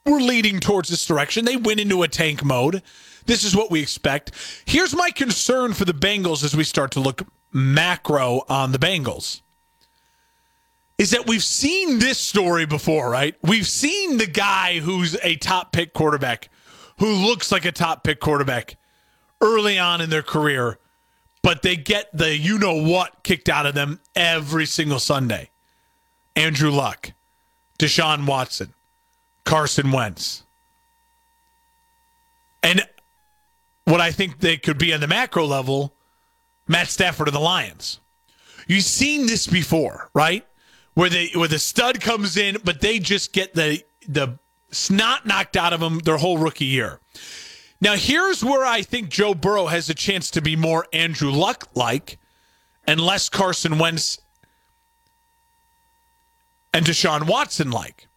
were 0.06 0.20
leading 0.20 0.58
towards 0.60 0.88
this 0.88 1.06
direction. 1.06 1.44
They 1.44 1.56
went 1.56 1.80
into 1.80 2.02
a 2.02 2.08
tank 2.08 2.44
mode. 2.44 2.82
This 3.26 3.44
is 3.44 3.54
what 3.54 3.70
we 3.70 3.82
expect. 3.82 4.32
Here's 4.64 4.94
my 4.94 5.10
concern 5.10 5.74
for 5.74 5.84
the 5.84 5.92
Bengals 5.92 6.42
as 6.42 6.56
we 6.56 6.64
start 6.64 6.92
to 6.92 7.00
look 7.00 7.22
macro 7.52 8.42
on 8.48 8.72
the 8.72 8.78
Bengals. 8.78 9.42
Is 10.98 11.12
that 11.12 11.28
we've 11.28 11.44
seen 11.44 12.00
this 12.00 12.18
story 12.18 12.66
before, 12.66 13.08
right? 13.08 13.36
We've 13.42 13.66
seen 13.66 14.18
the 14.18 14.26
guy 14.26 14.80
who's 14.80 15.16
a 15.22 15.36
top 15.36 15.72
pick 15.72 15.92
quarterback 15.92 16.48
who 16.98 17.06
looks 17.06 17.52
like 17.52 17.64
a 17.64 17.70
top 17.70 18.02
pick 18.02 18.18
quarterback 18.18 18.76
early 19.40 19.78
on 19.78 20.00
in 20.00 20.10
their 20.10 20.24
career, 20.24 20.78
but 21.40 21.62
they 21.62 21.76
get 21.76 22.10
the 22.12 22.36
you 22.36 22.58
know 22.58 22.74
what 22.74 23.22
kicked 23.22 23.48
out 23.48 23.64
of 23.64 23.74
them 23.74 24.00
every 24.16 24.66
single 24.66 24.98
Sunday. 24.98 25.50
Andrew 26.34 26.70
Luck, 26.70 27.12
Deshaun 27.78 28.26
Watson, 28.26 28.74
Carson 29.44 29.92
Wentz. 29.92 30.42
And 32.60 32.82
what 33.84 34.00
I 34.00 34.10
think 34.10 34.40
they 34.40 34.56
could 34.56 34.78
be 34.78 34.92
on 34.92 35.00
the 35.00 35.06
macro 35.06 35.44
level, 35.44 35.94
Matt 36.66 36.88
Stafford 36.88 37.28
of 37.28 37.34
the 37.34 37.40
Lions. 37.40 38.00
You've 38.66 38.82
seen 38.82 39.26
this 39.26 39.46
before, 39.46 40.10
right? 40.12 40.44
Where 40.98 41.08
they 41.08 41.30
where 41.36 41.46
the 41.46 41.60
stud 41.60 42.00
comes 42.00 42.36
in, 42.36 42.56
but 42.64 42.80
they 42.80 42.98
just 42.98 43.32
get 43.32 43.54
the 43.54 43.84
the 44.08 44.40
snot 44.72 45.26
knocked 45.26 45.56
out 45.56 45.72
of 45.72 45.78
them 45.78 46.00
their 46.00 46.16
whole 46.16 46.38
rookie 46.38 46.64
year. 46.64 46.98
Now 47.80 47.94
here's 47.94 48.42
where 48.42 48.66
I 48.66 48.82
think 48.82 49.08
Joe 49.08 49.32
Burrow 49.32 49.66
has 49.66 49.88
a 49.88 49.94
chance 49.94 50.28
to 50.32 50.42
be 50.42 50.56
more 50.56 50.88
Andrew 50.92 51.30
Luck 51.30 51.68
like 51.76 52.18
and 52.84 53.00
less 53.00 53.28
Carson 53.28 53.78
Wentz 53.78 54.18
and 56.74 56.84
Deshaun 56.84 57.28
Watson 57.28 57.70
like 57.70 58.08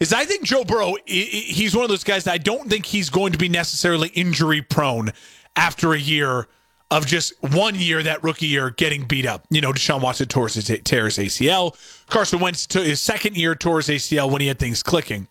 is 0.00 0.12
I 0.12 0.24
think 0.24 0.42
Joe 0.42 0.64
Burrow, 0.64 0.96
he's 1.06 1.76
one 1.76 1.84
of 1.84 1.90
those 1.90 2.02
guys 2.02 2.24
that 2.24 2.32
I 2.32 2.38
don't 2.38 2.68
think 2.68 2.86
he's 2.86 3.08
going 3.08 3.34
to 3.34 3.38
be 3.38 3.48
necessarily 3.48 4.08
injury 4.08 4.62
prone 4.62 5.12
after 5.54 5.92
a 5.92 5.98
year 6.00 6.48
of 6.90 7.06
just 7.06 7.32
one 7.42 7.74
year, 7.74 8.02
that 8.02 8.22
rookie 8.22 8.46
year, 8.46 8.70
getting 8.70 9.04
beat 9.04 9.26
up. 9.26 9.44
You 9.50 9.60
know, 9.60 9.72
Deshaun 9.72 10.00
Watson 10.00 10.28
tore 10.28 10.48
his, 10.48 10.66
tears 10.84 11.18
ACL. 11.18 11.76
Carson 12.08 12.38
Wentz 12.38 12.66
to 12.68 12.82
his 12.82 13.00
second 13.00 13.36
year 13.36 13.54
tore 13.54 13.78
his 13.78 13.88
ACL 13.88 14.30
when 14.30 14.40
he 14.40 14.46
had 14.46 14.58
things 14.58 14.82
clicking. 14.82 15.26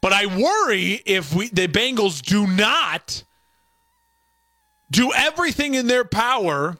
But 0.00 0.12
I 0.12 0.26
worry 0.26 1.02
if 1.04 1.34
we 1.34 1.48
the 1.48 1.68
Bengals 1.68 2.22
do 2.22 2.46
not 2.46 3.24
do 4.90 5.12
everything 5.12 5.74
in 5.74 5.86
their 5.86 6.04
power 6.04 6.78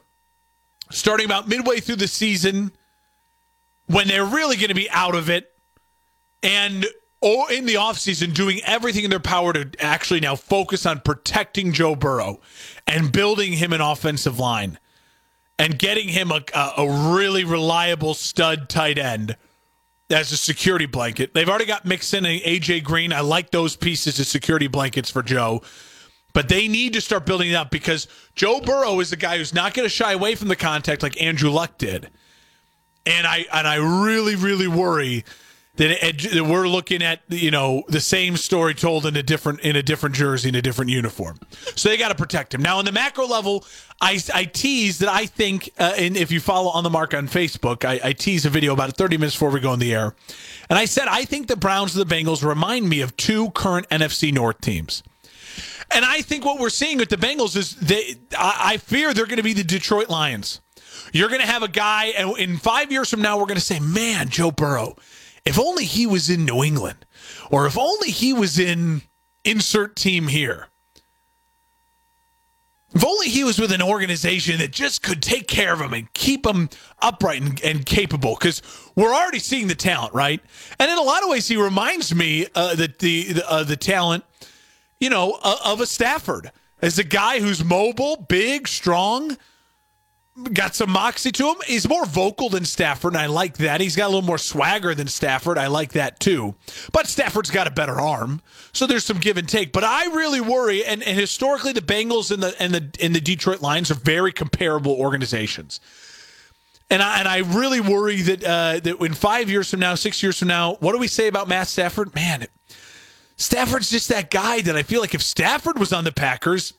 starting 0.91 1.25
about 1.25 1.47
midway 1.47 1.79
through 1.79 1.97
the 1.97 2.07
season 2.07 2.71
when 3.87 4.07
they're 4.07 4.25
really 4.25 4.55
going 4.55 4.69
to 4.69 4.75
be 4.75 4.89
out 4.91 5.15
of 5.15 5.29
it 5.29 5.51
and 6.43 6.85
or 7.21 7.51
in 7.51 7.65
the 7.65 7.75
offseason 7.75 8.33
doing 8.33 8.61
everything 8.63 9.03
in 9.03 9.09
their 9.09 9.19
power 9.19 9.53
to 9.53 9.69
actually 9.79 10.19
now 10.19 10.35
focus 10.35 10.85
on 10.85 10.99
protecting 10.99 11.73
Joe 11.73 11.95
Burrow 11.95 12.39
and 12.85 13.11
building 13.11 13.53
him 13.53 13.73
an 13.73 13.81
offensive 13.81 14.39
line 14.39 14.77
and 15.57 15.79
getting 15.79 16.07
him 16.09 16.31
a, 16.31 16.43
a 16.77 17.13
really 17.13 17.43
reliable 17.43 18.13
stud 18.13 18.69
tight 18.69 18.99
end 18.99 19.35
as 20.09 20.31
a 20.31 20.37
security 20.37 20.85
blanket. 20.85 21.33
They've 21.33 21.49
already 21.49 21.65
got 21.65 21.85
Mixon 21.85 22.25
and 22.25 22.41
AJ 22.41 22.83
Green. 22.83 23.11
I 23.11 23.21
like 23.21 23.51
those 23.51 23.75
pieces 23.75 24.19
as 24.19 24.27
security 24.27 24.67
blankets 24.67 25.09
for 25.09 25.23
Joe. 25.23 25.61
But 26.33 26.49
they 26.49 26.67
need 26.67 26.93
to 26.93 27.01
start 27.01 27.25
building 27.25 27.49
it 27.49 27.55
up 27.55 27.71
because 27.71 28.07
Joe 28.35 28.61
Burrow 28.61 28.99
is 28.99 29.09
the 29.09 29.15
guy 29.15 29.37
who's 29.37 29.55
not 29.55 29.73
going 29.73 29.85
to 29.85 29.89
shy 29.89 30.13
away 30.13 30.35
from 30.35 30.49
the 30.49 30.55
contact 30.55 31.01
like 31.01 31.19
Andrew 31.19 31.49
Luck 31.49 31.79
did. 31.79 32.11
And 33.07 33.25
I 33.25 33.45
and 33.51 33.67
I 33.67 33.75
really 33.75 34.35
really 34.35 34.67
worry 34.67 35.25
that 35.77 36.45
we're 36.47 36.67
looking 36.67 37.01
at 37.03 37.21
you 37.29 37.51
know 37.51 37.83
the 37.87 38.01
same 38.01 38.35
story 38.35 38.73
told 38.73 39.05
in 39.05 39.15
a 39.15 39.23
different 39.23 39.61
in 39.61 39.75
a 39.75 39.83
different 39.83 40.15
jersey 40.15 40.49
in 40.49 40.55
a 40.55 40.61
different 40.61 40.91
uniform. 40.91 41.39
So 41.75 41.89
they 41.89 41.97
got 41.97 42.09
to 42.09 42.15
protect 42.15 42.53
him. 42.53 42.61
Now, 42.61 42.79
on 42.79 42.85
the 42.85 42.91
macro 42.91 43.25
level, 43.25 43.65
I, 44.01 44.19
I 44.33 44.45
tease 44.45 44.99
that 44.99 45.09
I 45.09 45.25
think, 45.25 45.69
uh, 45.79 45.93
and 45.97 46.17
if 46.17 46.31
you 46.31 46.39
follow 46.39 46.69
on 46.71 46.83
the 46.83 46.89
mark 46.89 47.13
on 47.13 47.27
Facebook, 47.27 47.85
I, 47.85 47.99
I 48.09 48.13
tease 48.13 48.45
a 48.45 48.49
video 48.49 48.73
about 48.73 48.95
30 48.95 49.17
minutes 49.17 49.35
before 49.35 49.51
we 49.51 49.59
go 49.59 49.71
on 49.71 49.79
the 49.79 49.93
air, 49.93 50.15
and 50.69 50.77
I 50.77 50.85
said 50.85 51.07
I 51.07 51.25
think 51.25 51.47
the 51.47 51.55
Browns 51.55 51.95
and 51.95 52.07
the 52.07 52.15
Bengals 52.15 52.43
remind 52.43 52.89
me 52.89 53.01
of 53.01 53.15
two 53.15 53.51
current 53.51 53.87
NFC 53.89 54.33
North 54.33 54.61
teams. 54.61 55.03
And 55.89 56.03
I 56.03 56.21
think 56.21 56.43
what 56.43 56.59
we're 56.59 56.69
seeing 56.69 56.97
with 56.97 57.09
the 57.09 57.15
Bengals 57.15 57.55
is 57.55 57.75
they, 57.75 58.15
I, 58.37 58.73
I 58.73 58.77
fear 58.77 59.13
they're 59.13 59.25
going 59.25 59.37
to 59.37 59.43
be 59.43 59.53
the 59.53 59.63
Detroit 59.63 60.09
Lions. 60.09 60.59
You're 61.13 61.29
going 61.29 61.39
to 61.39 61.47
have 61.47 61.63
a 61.63 61.69
guy, 61.69 62.07
and 62.17 62.37
in 62.37 62.57
five 62.57 62.91
years 62.91 63.09
from 63.09 63.21
now, 63.21 63.37
we're 63.37 63.45
going 63.45 63.55
to 63.55 63.61
say, 63.61 63.79
man, 63.79 64.27
Joe 64.27 64.51
Burrow 64.51 64.97
if 65.47 65.57
only 65.57 65.85
he 65.85 66.05
was 66.05 66.29
in 66.29 66.43
New 66.43 66.61
England, 66.61 67.05
or 67.49 67.65
if 67.65 67.77
only 67.77 68.11
he 68.11 68.33
was 68.33 68.59
in 68.59 69.01
insert 69.45 69.95
team 69.95 70.27
here. 70.27 70.67
If 72.93 73.05
only 73.05 73.29
he 73.29 73.45
was 73.45 73.57
with 73.57 73.71
an 73.71 73.81
organization 73.81 74.59
that 74.59 74.71
just 74.71 75.03
could 75.03 75.21
take 75.21 75.47
care 75.47 75.71
of 75.71 75.79
him 75.79 75.93
and 75.93 76.11
keep 76.13 76.45
him 76.45 76.69
upright 77.01 77.41
and, 77.41 77.61
and 77.63 77.85
capable, 77.85 78.35
because 78.37 78.61
we're 78.95 79.13
already 79.13 79.39
seeing 79.39 79.67
the 79.67 79.75
talent, 79.75 80.13
right? 80.13 80.41
And 80.79 80.91
in 80.91 80.97
a 80.97 81.01
lot 81.01 81.23
of 81.23 81.29
ways, 81.29 81.47
he 81.47 81.55
reminds 81.55 82.13
me 82.13 82.47
uh, 82.53 82.75
that 82.75 82.99
the 82.99 83.33
the, 83.33 83.49
uh, 83.49 83.63
the 83.63 83.77
talent, 83.77 84.25
you 84.99 85.09
know, 85.09 85.37
uh, 85.41 85.57
of 85.63 85.79
a 85.79 85.85
Stafford 85.85 86.51
as 86.81 86.99
a 86.99 87.03
guy 87.03 87.39
who's 87.39 87.63
mobile, 87.63 88.25
big, 88.27 88.67
strong, 88.67 89.37
got 90.53 90.75
some 90.75 90.91
moxie 90.91 91.31
to 91.31 91.49
him. 91.49 91.55
He's 91.65 91.87
more 91.87 92.05
vocal 92.05 92.49
than 92.49 92.65
Stafford, 92.65 93.13
and 93.13 93.21
I 93.21 93.25
like 93.25 93.57
that. 93.57 93.81
He's 93.81 93.95
got 93.95 94.05
a 94.05 94.13
little 94.13 94.21
more 94.21 94.37
swagger 94.37 94.93
than 94.93 95.07
Stafford. 95.07 95.57
I 95.57 95.67
like 95.67 95.93
that 95.93 96.19
too. 96.19 96.55
But 96.91 97.07
Stafford's 97.07 97.49
got 97.49 97.67
a 97.67 97.71
better 97.71 97.99
arm, 97.99 98.41
so 98.73 98.85
there's 98.85 99.05
some 99.05 99.17
give 99.17 99.37
and 99.37 99.49
take. 99.49 99.71
But 99.71 99.83
I 99.83 100.05
really 100.07 100.41
worry, 100.41 100.85
and, 100.85 101.01
and 101.03 101.19
historically, 101.19 101.73
the 101.73 101.81
Bengals 101.81 102.31
and 102.31 102.43
the 102.43 102.55
and 102.61 102.73
the 102.73 102.89
and 103.01 103.15
the 103.15 103.21
Detroit 103.21 103.61
Lions 103.61 103.91
are 103.91 103.95
very 103.95 104.31
comparable 104.31 104.93
organizations. 104.93 105.79
And 106.89 107.03
I, 107.03 107.19
and 107.19 107.27
I 107.27 107.39
really 107.39 107.81
worry 107.81 108.21
that 108.21 108.43
uh, 108.43 108.79
that 108.79 109.03
in 109.03 109.13
five 109.13 109.49
years 109.49 109.69
from 109.69 109.79
now, 109.79 109.95
six 109.95 110.21
years 110.23 110.39
from 110.39 110.47
now, 110.47 110.75
what 110.75 110.93
do 110.93 110.99
we 110.99 111.07
say 111.07 111.27
about 111.27 111.47
Matt 111.47 111.67
Stafford? 111.67 112.13
Man, 112.15 112.47
Stafford's 113.35 113.89
just 113.89 114.09
that 114.09 114.31
guy 114.31 114.61
that 114.61 114.75
I 114.75 114.83
feel 114.83 115.01
like 115.01 115.13
if 115.13 115.21
Stafford 115.21 115.79
was 115.79 115.91
on 115.91 116.03
the 116.03 116.11
Packers, 116.11 116.73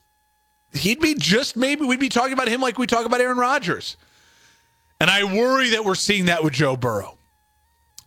he'd 0.72 1.00
be 1.00 1.14
just 1.14 1.56
maybe 1.56 1.84
we'd 1.84 2.00
be 2.00 2.08
talking 2.08 2.32
about 2.32 2.48
him 2.48 2.60
like 2.60 2.78
we 2.78 2.86
talk 2.86 3.06
about 3.06 3.20
Aaron 3.20 3.38
Rodgers. 3.38 3.96
And 5.00 5.10
I 5.10 5.24
worry 5.24 5.70
that 5.70 5.84
we're 5.84 5.94
seeing 5.94 6.26
that 6.26 6.42
with 6.42 6.52
Joe 6.52 6.76
Burrow. 6.76 7.18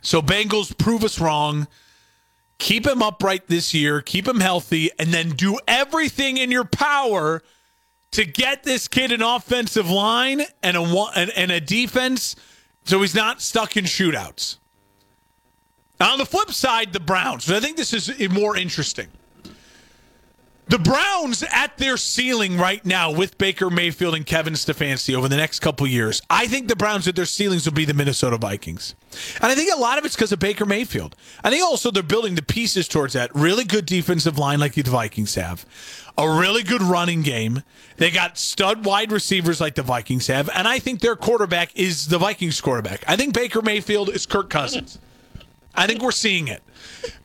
So 0.01 0.21
Bengals 0.21 0.77
prove 0.77 1.03
us 1.03 1.19
wrong. 1.19 1.67
Keep 2.57 2.85
him 2.85 3.01
upright 3.01 3.47
this 3.47 3.73
year, 3.73 4.01
keep 4.01 4.27
him 4.27 4.39
healthy, 4.39 4.91
and 4.99 5.09
then 5.11 5.29
do 5.29 5.57
everything 5.67 6.37
in 6.37 6.51
your 6.51 6.63
power 6.63 7.41
to 8.11 8.25
get 8.25 8.63
this 8.63 8.87
kid 8.87 9.11
an 9.11 9.23
offensive 9.23 9.89
line 9.89 10.43
and 10.61 10.77
a 10.77 10.81
and, 11.15 11.51
a 11.51 11.59
defense 11.59 12.35
so 12.83 13.01
he's 13.01 13.15
not 13.15 13.41
stuck 13.41 13.77
in 13.77 13.85
shootouts. 13.85 14.57
Now, 15.99 16.11
on 16.11 16.19
the 16.19 16.25
flip 16.25 16.51
side, 16.51 16.93
the 16.93 16.99
Browns. 16.99 17.49
I 17.49 17.59
think 17.59 17.77
this 17.77 17.93
is 17.93 18.29
more 18.29 18.57
interesting. 18.57 19.07
The 20.71 20.79
Browns 20.79 21.43
at 21.51 21.77
their 21.79 21.97
ceiling 21.97 22.57
right 22.57 22.85
now 22.85 23.11
with 23.11 23.37
Baker 23.37 23.69
Mayfield 23.69 24.15
and 24.15 24.25
Kevin 24.25 24.53
Stefanski 24.53 25.13
over 25.13 25.27
the 25.27 25.35
next 25.35 25.59
couple 25.59 25.85
years. 25.85 26.21
I 26.29 26.47
think 26.47 26.69
the 26.69 26.77
Browns 26.77 27.09
at 27.09 27.15
their 27.17 27.25
ceilings 27.25 27.65
will 27.65 27.73
be 27.73 27.83
the 27.83 27.93
Minnesota 27.93 28.37
Vikings. 28.37 28.95
And 29.41 29.51
I 29.51 29.55
think 29.55 29.69
a 29.69 29.77
lot 29.77 29.97
of 29.97 30.05
it's 30.05 30.15
because 30.15 30.31
of 30.31 30.39
Baker 30.39 30.65
Mayfield. 30.65 31.17
I 31.43 31.49
think 31.49 31.61
also 31.61 31.91
they're 31.91 32.01
building 32.01 32.35
the 32.35 32.41
pieces 32.41 32.87
towards 32.87 33.15
that. 33.15 33.35
Really 33.35 33.65
good 33.65 33.85
defensive 33.85 34.37
line 34.37 34.61
like 34.61 34.75
the 34.75 34.83
Vikings 34.83 35.35
have. 35.35 35.65
A 36.17 36.29
really 36.29 36.63
good 36.63 36.81
running 36.81 37.21
game. 37.21 37.63
They 37.97 38.09
got 38.09 38.37
stud 38.37 38.85
wide 38.85 39.11
receivers 39.11 39.59
like 39.59 39.75
the 39.75 39.83
Vikings 39.83 40.27
have. 40.27 40.49
And 40.55 40.69
I 40.69 40.79
think 40.79 41.01
their 41.01 41.17
quarterback 41.17 41.75
is 41.75 42.07
the 42.07 42.17
Vikings 42.17 42.61
quarterback. 42.61 43.03
I 43.09 43.17
think 43.17 43.33
Baker 43.33 43.61
Mayfield 43.61 44.07
is 44.07 44.25
Kirk 44.25 44.49
Cousins. 44.49 44.99
I 45.73 45.87
think 45.87 46.01
we're 46.01 46.11
seeing 46.11 46.47
it. 46.47 46.63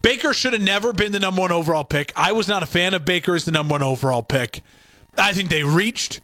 Baker 0.02 0.32
should 0.32 0.52
have 0.52 0.62
never 0.62 0.92
been 0.92 1.12
the 1.12 1.20
number 1.20 1.40
one 1.40 1.52
overall 1.52 1.84
pick. 1.84 2.12
I 2.16 2.32
was 2.32 2.48
not 2.48 2.62
a 2.62 2.66
fan 2.66 2.94
of 2.94 3.04
Baker 3.04 3.34
as 3.34 3.44
the 3.44 3.50
number 3.50 3.72
one 3.72 3.82
overall 3.82 4.22
pick. 4.22 4.62
I 5.18 5.32
think 5.32 5.50
they 5.50 5.64
reached, 5.64 6.20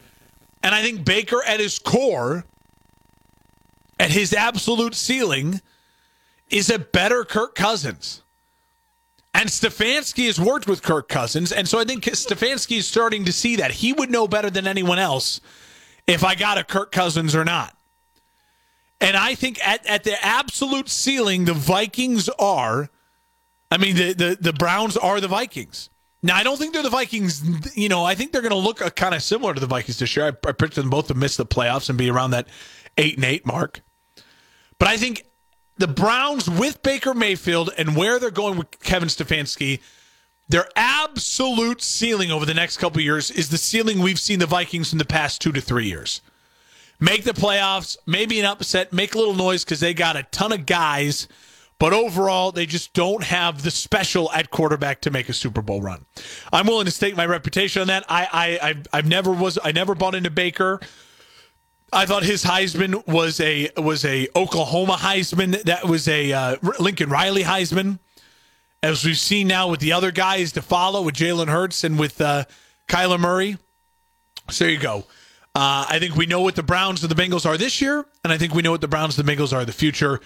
and 0.63 0.75
I 0.75 0.83
think 0.83 1.05
Baker 1.05 1.43
at 1.47 1.61
his 1.61 1.79
core, 1.79 2.45
at 3.99 4.11
his 4.11 4.33
absolute 4.33 4.95
ceiling, 4.95 5.61
is 6.51 6.71
a 6.71 6.79
better 6.79 7.25
Kirk 7.25 7.55
Cousins. 7.55 8.23
And 9.35 9.49
Stefanski 9.49 10.27
has 10.27 10.39
worked 10.39 10.69
with 10.69 10.83
Kirk 10.83 11.09
Cousins, 11.09 11.53
and 11.53 11.67
so 11.67 11.79
I 11.79 11.85
think 11.85 12.05
Stefanski 12.05 12.79
is 12.79 12.87
starting 12.87 13.25
to 13.25 13.33
see 13.33 13.57
that 13.57 13.71
he 13.71 13.93
would 13.95 14.11
know 14.11 14.29
better 14.29 14.51
than 14.51 14.67
anyone 14.67 14.99
else 14.99 15.41
if 16.07 16.23
I 16.23 16.35
got 16.35 16.59
a 16.59 16.65
Kirk 16.65 16.93
Cousins 16.93 17.35
or 17.35 17.45
not. 17.45 17.75
And 19.03 19.17
I 19.17 19.35
think 19.35 19.59
at, 19.67 19.85
at 19.87 20.05
the 20.05 20.15
absolute 20.25 20.89
ceiling, 20.89 21.45
the 21.45 21.55
Vikings 21.55 22.29
are 22.39 22.89
I 23.73 23.79
mean, 23.79 23.97
the, 23.97 24.13
the, 24.13 24.39
the 24.39 24.53
Browns 24.53 24.99
are 24.99 25.19
the 25.19 25.29
Vikings. 25.29 25.89
Now, 26.23 26.37
I 26.37 26.43
don't 26.43 26.59
think 26.59 26.75
they're 26.75 26.83
the 26.83 26.91
Vikings. 26.91 27.43
You 27.75 27.89
know, 27.89 28.05
I 28.05 28.15
think 28.15 28.31
they're 28.31 28.43
going 28.43 28.51
to 28.53 28.59
look 28.59 28.83
uh, 28.83 28.91
kind 28.91 29.15
of 29.15 29.23
similar 29.23 29.55
to 29.55 29.61
the 29.61 29.67
Vikings 29.67 29.99
this 29.99 30.15
year. 30.15 30.27
I, 30.27 30.29
I 30.29 30.53
predict 30.53 30.75
them 30.75 30.91
both 30.91 31.09
to 31.09 31.15
miss 31.15 31.39
the 31.39 31.47
playoffs 31.47 31.89
and 31.89 31.97
be 31.97 32.11
around 32.11 32.33
that 32.33 32.49
eight 32.99 33.17
and 33.17 33.25
eight 33.25 33.47
mark. 33.47 33.81
But 34.79 34.89
I 34.89 34.99
think 34.99 35.25
the 35.79 35.89
Browns 35.89 36.51
with 36.51 36.83
Baker 36.83 37.15
Mayfield 37.15 37.71
and 37.79 37.97
where 37.97 38.19
they're 38.19 38.31
going 38.31 38.59
with 38.59 38.79
Kevin 38.81 39.09
Stefanski, 39.09 39.81
their 40.51 40.69
absolute 40.77 41.81
ceiling 41.81 42.31
over 42.31 42.45
the 42.45 42.53
next 42.53 42.77
couple 42.77 43.01
years 43.01 43.31
is 43.31 43.49
the 43.49 43.57
ceiling 43.57 44.01
we've 44.01 44.21
seen 44.21 44.39
the 44.39 44.47
Vikings 44.47 44.93
in 44.93 44.99
the 44.99 45.07
past 45.07 45.41
two 45.41 45.53
to 45.53 45.63
three 45.63 45.87
years. 45.87 46.21
Make 47.03 47.25
the 47.25 47.33
playoffs, 47.33 47.97
maybe 48.07 48.39
an 48.39 48.47
upset, 48.47 48.93
make 48.93 49.15
a 49.15 49.19
little 49.19 49.35
noise 49.35 49.65
because 49.65 49.81
they 49.81 49.93
got 49.93 50.17
a 50.17 50.23
ton 50.23 50.53
of 50.53 50.65
guys 50.65 51.29
but 51.83 51.93
overall, 51.93 52.53
they 52.53 52.65
just 52.65 52.93
don't 52.93 53.25
have 53.25 53.65
the 53.65 53.71
special 53.73 54.31
at 54.31 54.53
quarterback 54.53 55.01
to 55.01 55.11
make 55.11 55.29
a 55.29 55.33
Super 55.33 55.63
Bowl 55.63 55.83
run. 55.83 56.05
I'm 56.53 56.69
willing 56.69 56.85
to 56.85 56.93
stake 56.93 57.17
my 57.17 57.27
reputation 57.27 57.83
on 57.83 57.89
that. 57.89 58.05
I, 58.09 58.29
I, 58.33 58.69
I've, 58.69 58.87
I've 58.93 59.07
never 59.09 59.33
was, 59.33 59.59
I 59.65 59.73
never 59.73 59.97
bought 59.97 60.15
into 60.15 60.31
Baker. 60.31 60.79
I 61.93 62.07
thought 62.07 62.23
his 62.23 62.45
Heisman 62.45 63.05
was 63.09 63.41
a 63.41 63.69
was 63.77 64.05
a 64.05 64.29
Oklahoma 64.37 64.93
Heisman. 64.93 65.61
That 65.65 65.85
was 65.89 66.07
a 66.07 66.33
uh, 66.33 66.57
Lincoln 66.79 67.11
Riley 67.11 67.43
Heisman. 67.43 67.99
As 68.81 69.05
we've 69.05 69.19
seen 69.19 69.49
now 69.49 69.69
with 69.69 69.81
the 69.81 69.93
other 69.93 70.13
guys 70.13 70.53
to 70.53 70.63
follow, 70.63 71.03
with 71.03 71.17
Jalen 71.17 71.49
Hurts 71.49 71.83
and 71.83 71.99
with 71.99 72.21
uh, 72.21 72.45
Kyler 72.87 73.19
Murray. 73.19 73.59
So 74.51 74.67
there 74.67 74.73
you 74.73 74.79
go. 74.79 75.05
Uh, 75.55 75.85
I 75.89 75.99
think 75.99 76.17
we 76.17 76.27
know 76.27 76.41
what 76.41 76.55
the 76.55 76.63
Browns 76.63 77.03
and 77.03 77.11
the 77.11 77.21
Bengals 77.21 77.45
are 77.45 77.59
this 77.59 77.81
year, 77.81 78.07
and 78.25 78.33
I 78.33 78.39
think 78.39 78.55
we 78.55 78.63
know 78.63 78.71
what 78.71 78.81
the 78.81 78.89
Browns 78.89 79.19
and 79.19 79.27
the 79.27 79.33
Bengals 79.33 79.53
are 79.53 79.61
in 79.61 79.67
the 79.67 79.73
future. 79.73 80.21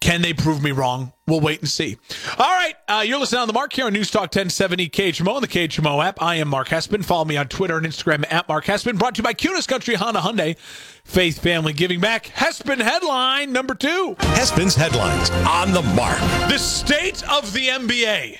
Can 0.00 0.20
they 0.20 0.34
prove 0.34 0.62
me 0.62 0.72
wrong? 0.72 1.12
We'll 1.26 1.40
wait 1.40 1.60
and 1.60 1.68
see. 1.68 1.96
All 2.38 2.46
right, 2.46 2.74
uh, 2.86 3.02
you're 3.06 3.18
listening 3.18 3.40
on 3.40 3.46
the 3.46 3.54
Mark 3.54 3.72
here 3.72 3.86
on 3.86 3.94
News 3.94 4.10
Talk 4.10 4.24
1070 4.24 4.90
KHMO 4.90 5.36
and 5.36 5.42
the 5.42 5.48
KHMO 5.48 6.04
app. 6.04 6.20
I 6.20 6.34
am 6.34 6.48
Mark 6.48 6.68
Hespen. 6.68 7.02
Follow 7.02 7.24
me 7.24 7.38
on 7.38 7.48
Twitter 7.48 7.78
and 7.78 7.86
Instagram 7.86 8.30
at 8.30 8.46
Mark 8.46 8.66
Hespen. 8.66 8.98
Brought 8.98 9.14
to 9.14 9.20
you 9.20 9.24
by 9.24 9.32
Kunes 9.32 9.66
Country 9.66 9.94
Honda 9.94 10.20
Hyundai. 10.20 10.58
Faith 11.04 11.40
Family 11.40 11.72
Giving 11.72 12.00
Back. 12.00 12.26
Hespen 12.26 12.78
headline 12.78 13.52
number 13.52 13.74
two. 13.74 14.16
Hespen's 14.18 14.74
headlines 14.74 15.30
on 15.30 15.72
the 15.72 15.82
mark. 15.82 16.18
The 16.50 16.58
state 16.58 17.26
of 17.30 17.54
the 17.54 17.68
NBA. 17.68 18.38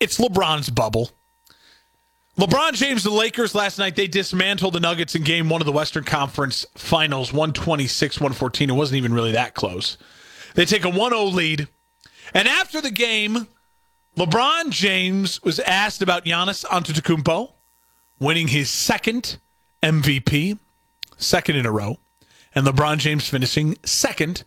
It's 0.00 0.18
LeBron's 0.18 0.68
bubble. 0.68 1.10
LeBron 2.38 2.72
James, 2.72 3.04
the 3.04 3.10
Lakers 3.10 3.54
last 3.54 3.78
night, 3.78 3.94
they 3.94 4.08
dismantled 4.08 4.74
the 4.74 4.80
Nuggets 4.80 5.14
in 5.14 5.22
game 5.22 5.48
one 5.48 5.60
of 5.60 5.66
the 5.66 5.72
Western 5.72 6.02
Conference 6.02 6.66
Finals, 6.74 7.32
126 7.32 8.18
114. 8.18 8.70
It 8.70 8.72
wasn't 8.72 8.96
even 8.96 9.14
really 9.14 9.32
that 9.32 9.54
close. 9.54 9.96
They 10.56 10.64
take 10.64 10.84
a 10.84 10.90
1 10.90 11.10
0 11.12 11.24
lead. 11.26 11.68
And 12.32 12.48
after 12.48 12.80
the 12.80 12.90
game, 12.90 13.46
LeBron 14.16 14.70
James 14.70 15.40
was 15.44 15.60
asked 15.60 16.02
about 16.02 16.24
Giannis 16.24 16.64
Antetokounmpo 16.64 17.52
winning 18.18 18.48
his 18.48 18.68
second 18.68 19.38
MVP, 19.80 20.58
second 21.16 21.56
in 21.56 21.66
a 21.66 21.70
row, 21.70 21.98
and 22.52 22.66
LeBron 22.66 22.98
James 22.98 23.28
finishing 23.28 23.76
second 23.84 24.42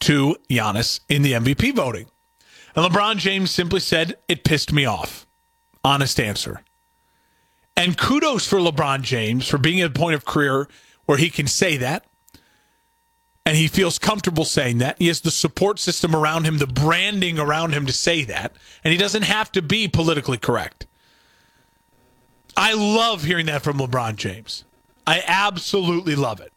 to 0.00 0.36
Giannis 0.50 1.00
in 1.08 1.22
the 1.22 1.32
MVP 1.32 1.74
voting. 1.74 2.06
And 2.76 2.84
LeBron 2.84 3.16
James 3.16 3.50
simply 3.50 3.80
said, 3.80 4.16
It 4.28 4.44
pissed 4.44 4.74
me 4.74 4.84
off. 4.84 5.26
Honest 5.82 6.20
answer. 6.20 6.62
And 7.78 7.96
kudos 7.96 8.44
for 8.44 8.58
LeBron 8.58 9.02
James 9.02 9.46
for 9.46 9.56
being 9.56 9.80
at 9.80 9.90
a 9.90 9.94
point 9.94 10.16
of 10.16 10.24
career 10.24 10.66
where 11.06 11.16
he 11.16 11.30
can 11.30 11.46
say 11.46 11.76
that. 11.76 12.04
And 13.46 13.56
he 13.56 13.68
feels 13.68 14.00
comfortable 14.00 14.44
saying 14.44 14.78
that. 14.78 14.98
He 14.98 15.06
has 15.06 15.20
the 15.20 15.30
support 15.30 15.78
system 15.78 16.14
around 16.14 16.44
him, 16.44 16.58
the 16.58 16.66
branding 16.66 17.38
around 17.38 17.74
him 17.74 17.86
to 17.86 17.92
say 17.92 18.24
that. 18.24 18.52
And 18.82 18.90
he 18.90 18.98
doesn't 18.98 19.22
have 19.22 19.52
to 19.52 19.62
be 19.62 19.86
politically 19.86 20.38
correct. 20.38 20.88
I 22.56 22.74
love 22.74 23.22
hearing 23.22 23.46
that 23.46 23.62
from 23.62 23.78
LeBron 23.78 24.16
James. 24.16 24.64
I 25.06 25.22
absolutely 25.24 26.16
love 26.16 26.40
it. 26.40 26.52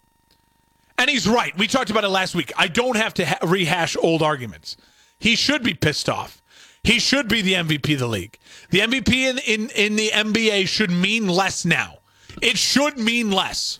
And 0.97 1.07
he's 1.07 1.27
right. 1.27 1.55
We 1.55 1.67
talked 1.67 1.91
about 1.91 2.03
it 2.03 2.09
last 2.09 2.33
week. 2.33 2.51
I 2.57 2.67
don't 2.67 2.97
have 2.97 3.13
to 3.13 3.27
ha- 3.27 3.45
rehash 3.45 3.95
old 3.95 4.23
arguments. 4.23 4.75
He 5.19 5.35
should 5.35 5.61
be 5.61 5.75
pissed 5.75 6.09
off. 6.09 6.40
He 6.83 7.00
should 7.00 7.27
be 7.27 7.41
the 7.41 7.53
MVP 7.53 7.93
of 7.93 8.00
the 8.00 8.07
league. 8.07 8.39
The 8.71 8.79
MVP 8.79 9.13
in, 9.13 9.38
in, 9.39 9.69
in 9.71 9.95
the 9.95 10.09
NBA 10.09 10.67
should 10.67 10.91
mean 10.91 11.27
less 11.27 11.63
now. 11.63 12.00
It 12.41 12.57
should 12.57 12.97
mean 12.97 13.31
less. 13.31 13.79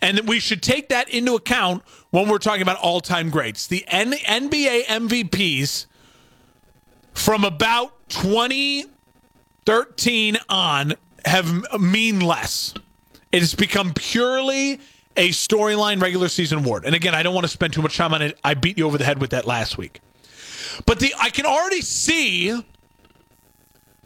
And 0.00 0.20
we 0.28 0.38
should 0.38 0.62
take 0.62 0.90
that 0.90 1.08
into 1.08 1.34
account 1.34 1.82
when 2.10 2.28
we're 2.28 2.38
talking 2.38 2.62
about 2.62 2.78
all 2.78 3.00
time 3.00 3.30
greats. 3.30 3.66
The 3.66 3.84
N- 3.88 4.12
NBA 4.12 4.84
MVPs 4.84 5.86
from 7.12 7.42
about 7.42 8.08
2013 8.10 10.38
on 10.48 10.94
have 11.24 11.52
mean 11.80 12.20
less. 12.20 12.74
It 13.32 13.40
has 13.40 13.56
become 13.56 13.92
purely 13.92 14.78
a 15.16 15.30
storyline 15.30 16.00
regular 16.00 16.28
season 16.28 16.58
award. 16.58 16.84
And 16.84 16.94
again, 16.94 17.14
I 17.14 17.24
don't 17.24 17.34
want 17.34 17.44
to 17.44 17.52
spend 17.52 17.72
too 17.72 17.82
much 17.82 17.96
time 17.96 18.14
on 18.14 18.22
it. 18.22 18.38
I 18.44 18.54
beat 18.54 18.78
you 18.78 18.86
over 18.86 18.96
the 18.96 19.04
head 19.04 19.20
with 19.20 19.30
that 19.30 19.46
last 19.46 19.76
week. 19.76 20.00
But 20.86 21.00
the 21.00 21.14
I 21.18 21.30
can 21.30 21.46
already 21.46 21.82
see 21.82 22.50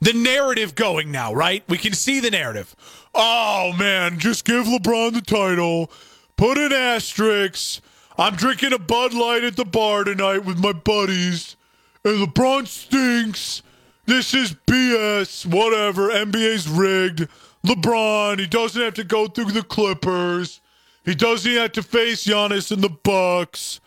the 0.00 0.12
narrative 0.12 0.74
going 0.74 1.10
now, 1.10 1.32
right? 1.32 1.62
We 1.68 1.78
can 1.78 1.92
see 1.92 2.20
the 2.20 2.30
narrative. 2.30 2.74
Oh 3.14 3.72
man, 3.78 4.18
just 4.18 4.44
give 4.44 4.66
LeBron 4.66 5.14
the 5.14 5.20
title. 5.20 5.90
Put 6.36 6.58
an 6.58 6.72
asterisk. 6.72 7.82
I'm 8.18 8.34
drinking 8.34 8.72
a 8.72 8.78
Bud 8.78 9.14
Light 9.14 9.44
at 9.44 9.56
the 9.56 9.64
bar 9.64 10.04
tonight 10.04 10.44
with 10.44 10.58
my 10.58 10.72
buddies. 10.72 11.56
And 12.04 12.26
LeBron 12.26 12.66
stinks. 12.66 13.62
This 14.06 14.34
is 14.34 14.54
BS. 14.66 15.46
Whatever. 15.46 16.08
NBA's 16.08 16.68
rigged. 16.68 17.28
LeBron, 17.64 18.40
he 18.40 18.46
doesn't 18.46 18.82
have 18.82 18.94
to 18.94 19.04
go 19.04 19.28
through 19.28 19.52
the 19.52 19.62
Clippers. 19.62 20.60
He 21.04 21.14
doesn't 21.14 21.52
have 21.52 21.72
to 21.72 21.82
face 21.82 22.26
Giannis 22.26 22.72
and 22.72 22.82
the 22.82 22.88
Bucks. 22.88 23.80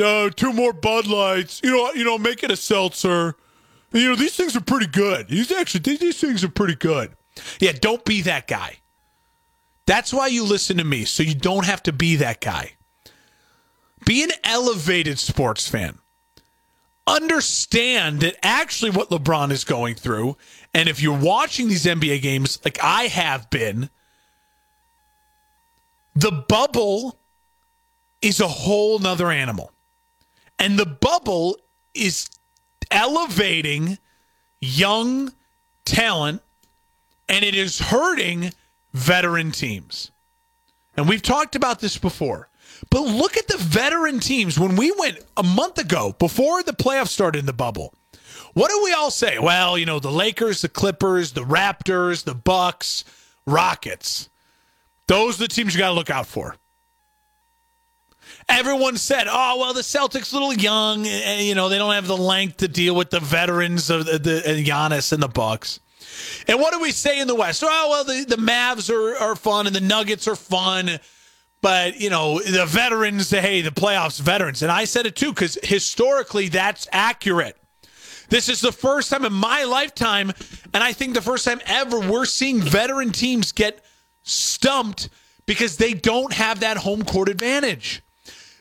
Uh, 0.00 0.30
two 0.30 0.52
more 0.52 0.72
Bud 0.72 1.06
Lights. 1.06 1.60
You 1.62 1.72
know, 1.72 1.92
you 1.92 2.04
know, 2.04 2.18
make 2.18 2.42
it 2.42 2.50
a 2.50 2.56
seltzer. 2.56 3.36
You 3.92 4.10
know, 4.10 4.16
these 4.16 4.36
things 4.36 4.56
are 4.56 4.60
pretty 4.60 4.86
good. 4.86 5.28
These 5.28 5.50
actually, 5.52 5.80
these 5.96 6.20
things 6.20 6.44
are 6.44 6.48
pretty 6.48 6.76
good. 6.76 7.12
Yeah, 7.60 7.72
don't 7.72 8.04
be 8.04 8.22
that 8.22 8.46
guy. 8.46 8.78
That's 9.86 10.12
why 10.12 10.28
you 10.28 10.44
listen 10.44 10.76
to 10.76 10.84
me, 10.84 11.04
so 11.04 11.22
you 11.22 11.34
don't 11.34 11.66
have 11.66 11.82
to 11.84 11.92
be 11.92 12.16
that 12.16 12.40
guy. 12.40 12.74
Be 14.06 14.22
an 14.22 14.30
elevated 14.44 15.18
sports 15.18 15.68
fan. 15.68 15.98
Understand 17.06 18.20
that 18.20 18.36
actually 18.42 18.92
what 18.92 19.10
LeBron 19.10 19.50
is 19.50 19.64
going 19.64 19.96
through, 19.96 20.36
and 20.72 20.88
if 20.88 21.02
you're 21.02 21.18
watching 21.18 21.68
these 21.68 21.84
NBA 21.84 22.22
games 22.22 22.60
like 22.64 22.78
I 22.82 23.04
have 23.04 23.50
been, 23.50 23.90
the 26.14 26.30
bubble 26.30 27.18
is 28.22 28.40
a 28.40 28.48
whole 28.48 28.98
nother 29.00 29.30
animal. 29.30 29.72
And 30.60 30.78
the 30.78 30.86
bubble 30.86 31.56
is 31.94 32.28
elevating 32.90 33.98
young 34.60 35.32
talent 35.86 36.42
and 37.28 37.44
it 37.44 37.54
is 37.54 37.78
hurting 37.78 38.52
veteran 38.92 39.52
teams. 39.52 40.10
And 40.96 41.08
we've 41.08 41.22
talked 41.22 41.56
about 41.56 41.80
this 41.80 41.96
before. 41.96 42.48
But 42.90 43.00
look 43.00 43.36
at 43.36 43.48
the 43.48 43.56
veteran 43.56 44.20
teams 44.20 44.58
when 44.58 44.76
we 44.76 44.92
went 44.92 45.18
a 45.36 45.42
month 45.42 45.78
ago 45.78 46.14
before 46.18 46.62
the 46.62 46.72
playoffs 46.72 47.08
started 47.08 47.38
in 47.38 47.46
the 47.46 47.52
bubble. 47.52 47.94
What 48.52 48.70
do 48.70 48.82
we 48.84 48.92
all 48.92 49.10
say? 49.10 49.38
Well, 49.38 49.78
you 49.78 49.86
know, 49.86 49.98
the 49.98 50.10
Lakers, 50.10 50.60
the 50.60 50.68
Clippers, 50.68 51.32
the 51.32 51.44
Raptors, 51.44 52.24
the 52.24 52.34
Bucks, 52.34 53.04
Rockets. 53.46 54.28
Those 55.06 55.36
are 55.36 55.44
the 55.44 55.48
teams 55.48 55.74
you 55.74 55.78
got 55.78 55.88
to 55.88 55.94
look 55.94 56.10
out 56.10 56.26
for. 56.26 56.56
Everyone 58.50 58.96
said, 58.96 59.26
"Oh, 59.28 59.58
well, 59.58 59.72
the 59.72 59.80
Celtics 59.82 60.32
a 60.32 60.36
little 60.36 60.52
young, 60.52 61.06
and, 61.06 61.46
you 61.46 61.54
know, 61.54 61.68
they 61.68 61.78
don't 61.78 61.94
have 61.94 62.06
the 62.06 62.16
length 62.16 62.58
to 62.58 62.68
deal 62.68 62.94
with 62.94 63.10
the 63.10 63.20
veterans 63.20 63.90
of 63.90 64.06
the, 64.06 64.18
the 64.18 64.42
and 64.46 64.66
Giannis 64.66 65.12
and 65.12 65.22
the 65.22 65.28
Bucks." 65.28 65.80
And 66.48 66.58
what 66.58 66.72
do 66.72 66.80
we 66.80 66.90
say 66.90 67.20
in 67.20 67.28
the 67.28 67.34
West? 67.34 67.62
Oh, 67.64 67.88
well, 67.90 68.04
the, 68.04 68.24
the 68.24 68.36
Mavs 68.36 68.90
are, 68.92 69.16
are 69.16 69.36
fun 69.36 69.66
and 69.66 69.74
the 69.74 69.80
Nuggets 69.80 70.26
are 70.26 70.36
fun. 70.36 70.98
But, 71.62 72.00
you 72.00 72.08
know, 72.10 72.40
the 72.40 72.64
veterans, 72.66 73.30
hey, 73.30 73.60
the 73.60 73.70
playoffs 73.70 74.20
veterans. 74.20 74.62
And 74.62 74.72
I 74.72 74.84
said 74.84 75.06
it 75.06 75.14
too, 75.14 75.30
because 75.32 75.58
historically 75.62 76.48
that's 76.48 76.88
accurate. 76.90 77.56
This 78.30 78.48
is 78.48 78.60
the 78.60 78.72
first 78.72 79.10
time 79.10 79.24
in 79.24 79.32
my 79.32 79.64
lifetime, 79.64 80.32
and 80.72 80.84
I 80.84 80.92
think 80.92 81.14
the 81.14 81.20
first 81.20 81.44
time 81.44 81.60
ever, 81.66 81.98
we're 81.98 82.24
seeing 82.24 82.60
veteran 82.60 83.10
teams 83.10 83.50
get 83.50 83.84
stumped 84.22 85.08
because 85.46 85.76
they 85.76 85.94
don't 85.94 86.32
have 86.32 86.60
that 86.60 86.76
home 86.76 87.04
court 87.04 87.28
advantage. 87.28 88.02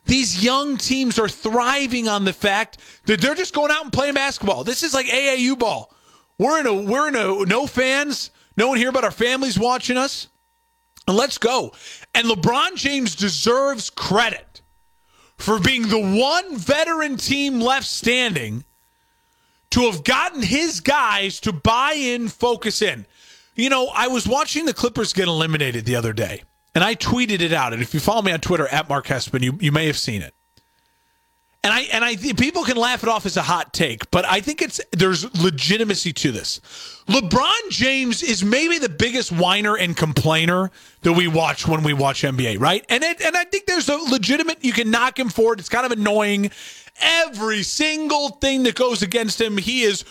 These 0.10 0.44
young 0.44 0.78
teams 0.78 1.20
are 1.20 1.30
thriving 1.30 2.08
on 2.08 2.26
the 2.26 2.34
fact 2.34 2.80
that 3.06 3.22
they're 3.22 3.36
just 3.36 3.54
going 3.54 3.70
out 3.70 3.84
and 3.84 3.94
playing 3.94 4.16
basketball. 4.16 4.64
This 4.64 4.82
is 4.82 4.92
like 4.92 5.06
AAU 5.06 5.58
ball. 5.58 5.94
We're 6.40 6.60
in 6.60 6.66
a 6.66 6.74
we're 6.74 7.10
in 7.10 7.16
a 7.16 7.46
no 7.46 7.68
fans, 7.68 8.32
no 8.58 8.70
one 8.70 8.80
here 8.80 8.92
but 8.92 9.04
our 9.04 9.12
families 9.12 9.60
watching 9.60 9.98
us. 9.98 10.28
And 11.08 11.16
let's 11.16 11.38
go. 11.38 11.74
And 12.16 12.26
LeBron 12.26 12.76
James 12.76 13.14
deserves 13.14 13.92
credit 13.92 14.62
for 15.38 15.60
being 15.60 15.88
the 15.90 16.00
one 16.00 16.58
veteran 16.58 17.18
team 17.18 17.62
left 17.62 17.86
standing 17.86 18.64
to 19.70 19.82
have 19.82 20.04
gotten 20.04 20.42
his 20.42 20.80
guys 20.80 21.40
to 21.42 21.54
buy 21.54 21.94
in, 21.94 22.30
focus 22.30 22.82
in. 22.82 23.06
You 23.56 23.70
know, 23.70 23.92
I 23.94 24.08
was 24.08 24.28
watching 24.28 24.66
the 24.66 24.74
Clippers 24.74 25.14
get 25.14 25.28
eliminated 25.28 25.86
the 25.86 25.96
other 25.96 26.14
day, 26.14 26.42
and 26.80 26.86
I 26.86 26.96
tweeted 26.96 27.42
it 27.42 27.52
out. 27.52 27.74
And 27.74 27.82
if 27.82 27.94
you 27.94 28.00
follow 28.00 28.22
me 28.22 28.32
on 28.32 28.40
Twitter 28.40 28.66
at 28.70 28.88
Mark 28.88 29.06
Hespen, 29.08 29.44
you, 29.44 29.58
you 29.60 29.70
may 29.70 29.88
have 29.88 29.98
seen 29.98 30.22
it. 30.22 30.34
And 31.62 31.74
I 31.74 31.82
and 31.92 32.06
I 32.06 32.16
people 32.16 32.64
can 32.64 32.78
laugh 32.78 33.04
it 33.04 33.10
off 33.10 33.26
as 33.26 33.36
a 33.36 33.42
hot 33.42 33.74
take, 33.74 34.10
but 34.12 34.24
I 34.24 34.40
think 34.40 34.62
it's 34.62 34.80
there's 34.94 35.26
legitimacy 35.44 36.14
to 36.14 36.32
this. 36.32 36.62
LeBron 37.10 37.70
James 37.70 38.24
is 38.24 38.46
maybe 38.46 38.78
the 38.78 38.88
biggest 38.88 39.30
whiner 39.30 39.76
and 39.76 39.98
complainer 39.98 40.72
that 41.02 41.12
we 41.12 41.28
watch 41.28 41.68
when 41.68 41.84
we 41.84 41.92
watch 41.92 42.22
NBA, 42.22 42.62
right? 42.62 42.86
And 42.88 43.04
it, 43.04 43.20
and 43.20 43.36
I 43.36 43.44
think 43.44 43.66
there's 43.66 43.90
a 43.90 43.98
legitimate 43.98 44.64
you 44.64 44.72
can 44.72 44.90
knock 44.90 45.20
him 45.20 45.28
for 45.28 45.52
it. 45.52 45.60
It's 45.60 45.68
kind 45.68 45.86
of 45.86 45.92
annoying. 45.92 46.50
Every 47.02 47.64
single 47.64 48.30
thing 48.30 48.64
that 48.64 48.76
goes 48.76 49.02
against 49.02 49.42
him, 49.42 49.58
he 49.58 49.82
is 49.82 50.06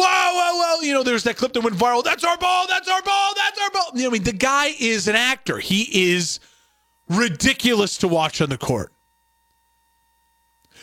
whoa, 0.00 0.76
whoa. 0.76 0.80
You 0.82 0.94
know, 0.94 1.02
there's 1.02 1.24
that 1.24 1.36
clip 1.36 1.52
that 1.52 1.60
went 1.62 1.76
viral. 1.76 2.02
That's 2.02 2.24
our 2.24 2.36
ball. 2.38 2.66
That's 2.66 2.88
our 2.88 3.02
ball. 3.02 3.32
That's 3.36 3.60
our 3.60 3.70
ball. 3.70 3.90
You 3.94 4.02
know, 4.02 4.08
I 4.08 4.12
mean, 4.12 4.22
the 4.22 4.32
guy 4.32 4.74
is 4.78 5.08
an 5.08 5.14
actor. 5.14 5.58
He 5.58 6.12
is 6.12 6.40
ridiculous 7.08 7.98
to 7.98 8.08
watch 8.08 8.40
on 8.40 8.48
the 8.48 8.58
court. 8.58 8.92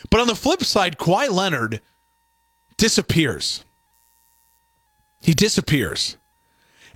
But 0.10 0.22
on 0.22 0.28
the 0.28 0.36
flip 0.36 0.64
side, 0.64 0.98
Kawhi 0.98 1.30
Leonard 1.30 1.82
disappears. 2.78 3.64
He 5.22 5.34
disappears. 5.34 6.18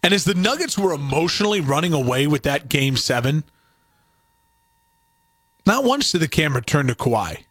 And 0.01 0.13
as 0.13 0.25
the 0.25 0.33
Nuggets 0.33 0.77
were 0.77 0.93
emotionally 0.93 1.61
running 1.61 1.93
away 1.93 2.27
with 2.27 2.43
that 2.43 2.69
game 2.69 2.95
seven, 2.95 3.43
not 5.65 5.83
once 5.83 6.11
did 6.11 6.21
the 6.21 6.27
camera 6.27 6.61
turn 6.61 6.87
to 6.87 6.95
Kawhi. 6.95 7.45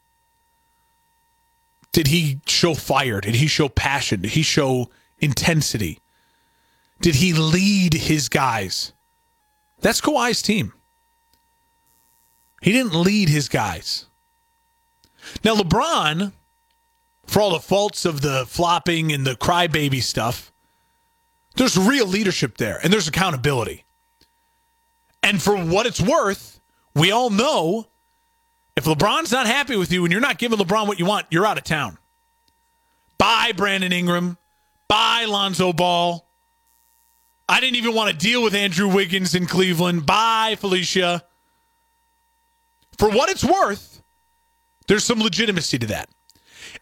Did 1.92 2.08
he 2.08 2.40
show 2.46 2.74
fire? 2.74 3.20
Did 3.20 3.36
he 3.36 3.46
show 3.46 3.68
passion? 3.68 4.22
Did 4.22 4.32
he 4.32 4.42
show 4.42 4.90
intensity? 5.18 6.00
Did 7.00 7.16
he 7.16 7.32
lead 7.32 7.94
his 7.94 8.28
guys? 8.28 8.92
That's 9.80 10.00
Kawhi's 10.00 10.40
team. 10.40 10.72
He 12.62 12.72
didn't 12.72 12.94
lead 12.94 13.28
his 13.28 13.48
guys. 13.48 14.06
Now, 15.44 15.56
LeBron, 15.56 16.32
for 17.26 17.42
all 17.42 17.50
the 17.50 17.60
faults 17.60 18.04
of 18.04 18.20
the 18.20 18.44
flopping 18.46 19.12
and 19.12 19.26
the 19.26 19.34
crybaby 19.34 20.02
stuff, 20.02 20.52
there's 21.56 21.76
real 21.76 22.06
leadership 22.06 22.56
there 22.56 22.78
and 22.82 22.92
there's 22.92 23.08
accountability. 23.08 23.84
And 25.22 25.42
for 25.42 25.56
what 25.56 25.86
it's 25.86 26.00
worth, 26.00 26.60
we 26.94 27.10
all 27.10 27.30
know 27.30 27.88
if 28.76 28.84
LeBron's 28.84 29.32
not 29.32 29.46
happy 29.46 29.76
with 29.76 29.92
you 29.92 30.04
and 30.04 30.12
you're 30.12 30.20
not 30.20 30.38
giving 30.38 30.58
LeBron 30.58 30.86
what 30.86 30.98
you 30.98 31.06
want, 31.06 31.26
you're 31.30 31.46
out 31.46 31.58
of 31.58 31.64
town. 31.64 31.98
Bye, 33.18 33.52
Brandon 33.56 33.92
Ingram. 33.92 34.38
Bye, 34.88 35.26
Lonzo 35.28 35.72
Ball. 35.72 36.26
I 37.48 37.60
didn't 37.60 37.76
even 37.76 37.94
want 37.94 38.10
to 38.10 38.16
deal 38.16 38.42
with 38.42 38.54
Andrew 38.54 38.88
Wiggins 38.88 39.34
in 39.34 39.46
Cleveland. 39.46 40.06
Bye, 40.06 40.56
Felicia. 40.58 41.22
For 42.96 43.10
what 43.10 43.30
it's 43.30 43.44
worth, 43.44 44.02
there's 44.86 45.04
some 45.04 45.20
legitimacy 45.20 45.78
to 45.78 45.86
that. 45.88 46.08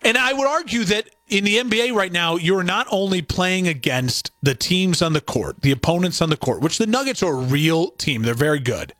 And 0.02 0.16
I 0.16 0.32
would 0.32 0.46
argue 0.46 0.84
that 0.84 1.10
in 1.28 1.44
the 1.44 1.58
NBA 1.58 1.94
right 1.94 2.12
now, 2.12 2.36
you're 2.36 2.62
not 2.62 2.86
only 2.90 3.22
playing 3.22 3.68
against 3.68 4.30
the 4.42 4.54
teams 4.54 5.02
on 5.02 5.12
the 5.12 5.20
court, 5.20 5.62
the 5.62 5.72
opponents 5.72 6.22
on 6.22 6.30
the 6.30 6.36
court, 6.36 6.60
which 6.60 6.78
the 6.78 6.86
Nuggets 6.86 7.22
are 7.22 7.34
a 7.34 7.40
real 7.40 7.90
team. 7.92 8.22
They're 8.22 8.34
very 8.34 8.60
good. 8.60 8.94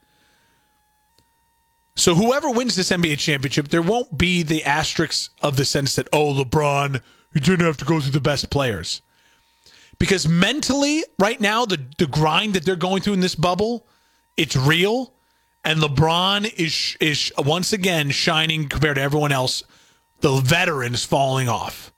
So 2.00 2.14
whoever 2.14 2.48
wins 2.50 2.76
this 2.76 2.90
NBA 2.90 3.18
championship, 3.18 3.68
there 3.68 3.82
won't 3.82 4.16
be 4.16 4.42
the 4.42 4.64
asterisks 4.64 5.28
of 5.42 5.58
the 5.58 5.66
sense 5.66 5.96
that, 5.96 6.08
oh, 6.14 6.32
LeBron, 6.32 7.02
you 7.34 7.40
didn't 7.42 7.66
have 7.66 7.76
to 7.76 7.84
go 7.84 8.00
through 8.00 8.12
the 8.12 8.20
best 8.20 8.48
players. 8.48 9.02
Because 9.98 10.26
mentally, 10.26 11.04
right 11.18 11.38
now, 11.38 11.66
the, 11.66 11.78
the 11.98 12.06
grind 12.06 12.54
that 12.54 12.64
they're 12.64 12.74
going 12.74 13.02
through 13.02 13.12
in 13.12 13.20
this 13.20 13.34
bubble, 13.34 13.86
it's 14.38 14.56
real. 14.56 15.12
And 15.62 15.80
LeBron 15.80 16.50
is 16.56 16.96
is 17.02 17.30
once 17.36 17.74
again 17.74 18.08
shining 18.08 18.70
compared 18.70 18.96
to 18.96 19.02
everyone 19.02 19.30
else. 19.30 19.62
The 20.20 20.40
veterans 20.40 21.04
falling 21.04 21.50
off. 21.50 21.92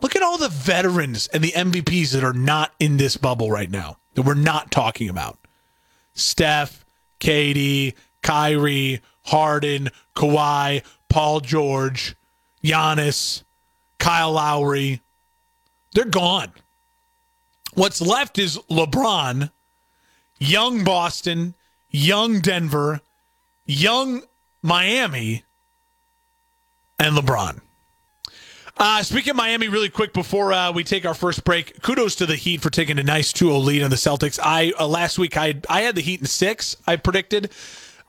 Look 0.00 0.16
at 0.16 0.22
all 0.22 0.38
the 0.38 0.48
veterans 0.48 1.26
and 1.26 1.44
the 1.44 1.52
MVPs 1.52 2.12
that 2.12 2.24
are 2.24 2.32
not 2.32 2.72
in 2.80 2.96
this 2.96 3.18
bubble 3.18 3.50
right 3.50 3.70
now 3.70 3.98
that 4.14 4.22
we're 4.22 4.32
not 4.32 4.70
talking 4.70 5.10
about. 5.10 5.38
Steph, 6.14 6.86
KD, 7.20 7.92
Kyrie, 8.22 9.02
Harden, 9.24 9.90
Kawhi, 10.14 10.82
Paul 11.08 11.40
George, 11.40 12.16
Giannis, 12.64 13.42
Kyle 13.98 14.32
Lowry. 14.32 15.00
They're 15.94 16.04
gone. 16.04 16.52
What's 17.74 18.00
left 18.00 18.38
is 18.38 18.58
LeBron, 18.70 19.50
young 20.38 20.84
Boston, 20.84 21.54
young 21.90 22.40
Denver, 22.40 23.00
young 23.64 24.22
Miami, 24.62 25.44
and 26.98 27.16
LeBron. 27.16 27.60
Uh, 28.76 29.02
speaking 29.02 29.30
of 29.30 29.36
Miami, 29.36 29.68
really 29.68 29.88
quick 29.88 30.12
before 30.12 30.52
uh, 30.52 30.72
we 30.72 30.82
take 30.82 31.04
our 31.04 31.14
first 31.14 31.44
break, 31.44 31.80
kudos 31.82 32.14
to 32.16 32.26
the 32.26 32.36
Heat 32.36 32.60
for 32.60 32.70
taking 32.70 32.98
a 32.98 33.02
nice 33.02 33.32
2-0 33.32 33.64
lead 33.64 33.82
on 33.82 33.90
the 33.90 33.96
Celtics. 33.96 34.40
I 34.42 34.72
uh, 34.78 34.86
last 34.88 35.18
week 35.18 35.36
I 35.36 35.54
I 35.68 35.82
had 35.82 35.94
the 35.94 36.00
Heat 36.00 36.20
in 36.20 36.26
six. 36.26 36.76
I 36.86 36.96
predicted. 36.96 37.50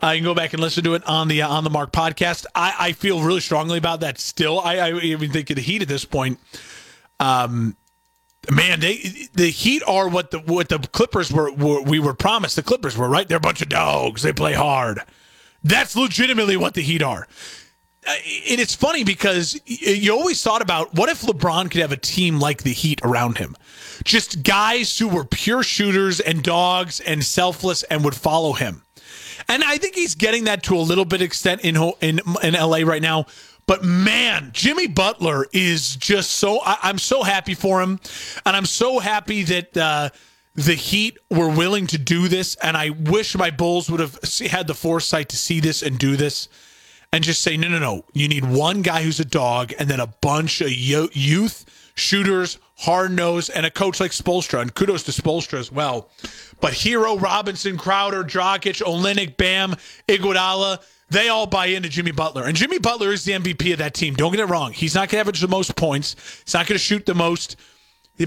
Uh, 0.03 0.11
you 0.11 0.19
can 0.19 0.25
go 0.25 0.35
back 0.35 0.51
and 0.51 0.61
listen 0.61 0.83
to 0.83 0.95
it 0.95 1.03
on 1.07 1.29
the 1.29 1.41
uh, 1.41 1.47
on 1.47 1.63
the 1.63 1.69
Mark 1.69 1.93
podcast. 1.93 2.45
I, 2.53 2.75
I 2.77 2.91
feel 2.91 3.21
really 3.21 3.39
strongly 3.39 3.77
about 3.77 4.01
that. 4.01 4.19
Still, 4.19 4.59
I, 4.59 4.75
I 4.77 4.99
even 4.99 5.31
think 5.31 5.49
of 5.49 5.55
the 5.55 5.61
Heat 5.61 5.81
at 5.81 5.87
this 5.87 6.03
point. 6.03 6.39
Um, 7.21 7.77
man, 8.51 8.81
they 8.81 8.97
the 9.33 9.49
Heat 9.49 9.81
are 9.87 10.09
what 10.09 10.31
the 10.31 10.39
what 10.39 10.67
the 10.67 10.79
Clippers 10.79 11.31
were, 11.31 11.53
were 11.53 11.81
we 11.81 11.99
were 11.99 12.13
promised. 12.13 12.57
The 12.57 12.63
Clippers 12.63 12.97
were 12.97 13.07
right. 13.07 13.27
They're 13.27 13.37
a 13.37 13.41
bunch 13.41 13.61
of 13.61 13.69
dogs. 13.69 14.23
They 14.23 14.33
play 14.33 14.53
hard. 14.53 14.99
That's 15.63 15.95
legitimately 15.95 16.57
what 16.57 16.73
the 16.73 16.81
Heat 16.81 17.01
are. 17.01 17.25
Uh, 18.05 18.11
and 18.49 18.59
it's 18.59 18.75
funny 18.75 19.05
because 19.05 19.57
you 19.65 20.11
always 20.11 20.43
thought 20.43 20.61
about 20.61 20.93
what 20.93 21.07
if 21.07 21.21
LeBron 21.21 21.71
could 21.71 21.79
have 21.79 21.93
a 21.93 21.97
team 21.97 22.41
like 22.41 22.63
the 22.63 22.73
Heat 22.73 22.99
around 23.03 23.37
him, 23.37 23.55
just 24.03 24.43
guys 24.43 24.99
who 24.99 25.07
were 25.07 25.23
pure 25.23 25.63
shooters 25.63 26.19
and 26.19 26.43
dogs 26.43 26.99
and 26.99 27.23
selfless 27.23 27.83
and 27.83 28.03
would 28.03 28.15
follow 28.15 28.51
him. 28.51 28.82
And 29.47 29.63
I 29.63 29.77
think 29.77 29.95
he's 29.95 30.15
getting 30.15 30.45
that 30.45 30.63
to 30.63 30.75
a 30.75 30.79
little 30.81 31.05
bit 31.05 31.21
extent 31.21 31.61
in 31.61 31.75
in 32.01 32.21
in 32.41 32.53
LA 32.53 32.79
right 32.79 33.01
now. 33.01 33.25
But 33.65 33.83
man, 33.83 34.49
Jimmy 34.53 34.87
Butler 34.87 35.47
is 35.53 35.95
just 35.95 36.31
so. 36.31 36.59
I, 36.65 36.89
am 36.89 36.97
so 36.97 37.23
happy 37.23 37.53
for 37.53 37.81
him, 37.81 37.99
and 38.45 38.55
I'm 38.55 38.65
so 38.65 38.99
happy 38.99 39.43
that 39.43 39.77
uh, 39.77 40.09
the 40.55 40.73
Heat 40.73 41.17
were 41.29 41.49
willing 41.49 41.87
to 41.87 41.97
do 41.97 42.27
this. 42.27 42.55
And 42.55 42.75
I 42.75 42.89
wish 42.89 43.37
my 43.37 43.51
Bulls 43.51 43.89
would 43.89 44.01
have 44.01 44.19
had 44.49 44.67
the 44.67 44.73
foresight 44.73 45.29
to 45.29 45.37
see 45.37 45.61
this 45.61 45.81
and 45.81 45.97
do 45.97 46.17
this, 46.17 46.49
and 47.13 47.23
just 47.23 47.41
say, 47.41 47.55
no, 47.55 47.69
no, 47.69 47.79
no. 47.79 48.03
You 48.13 48.27
need 48.27 48.43
one 48.43 48.81
guy 48.81 49.03
who's 49.03 49.21
a 49.21 49.25
dog, 49.25 49.71
and 49.79 49.89
then 49.89 50.01
a 50.01 50.07
bunch 50.07 50.59
of 50.59 50.69
youth 50.69 51.65
shooters, 51.95 52.57
hard 52.83 53.11
nose, 53.11 53.49
and 53.49 53.65
a 53.65 53.71
coach 53.71 53.99
like 53.99 54.11
Spoelstra. 54.11 54.61
And 54.61 54.73
kudos 54.73 55.03
to 55.03 55.11
Spoelstra 55.11 55.59
as 55.59 55.71
well. 55.71 56.09
But 56.61 56.73
Herro, 56.73 57.19
Robinson, 57.21 57.77
Crowder, 57.77 58.23
Dragic, 58.23 58.83
Olynyk, 58.83 59.37
Bam, 59.37 59.75
Iguodala 60.07 60.79
they 61.13 61.29
all 61.29 61.45
buy 61.45 61.67
into 61.67 61.89
Jimmy 61.89 62.11
Butler. 62.11 62.45
And 62.45 62.57
Jimmy 62.57 62.79
Butler 62.79 63.11
is 63.11 63.23
the 63.23 63.33
MVP 63.33 63.71
of 63.71 63.77
that 63.79 63.93
team. 63.93 64.15
Don't 64.15 64.31
get 64.31 64.41
it 64.41 64.45
wrong. 64.45 64.73
He's 64.73 64.95
not 64.95 65.09
going 65.09 65.17
to 65.17 65.19
average 65.19 65.41
the 65.41 65.47
most 65.47 65.75
points. 65.75 66.15
He's 66.43 66.53
not 66.53 66.65
going 66.65 66.75
to 66.75 66.83
shoot 66.83 67.05
the 67.05 67.13
most, 67.13 67.55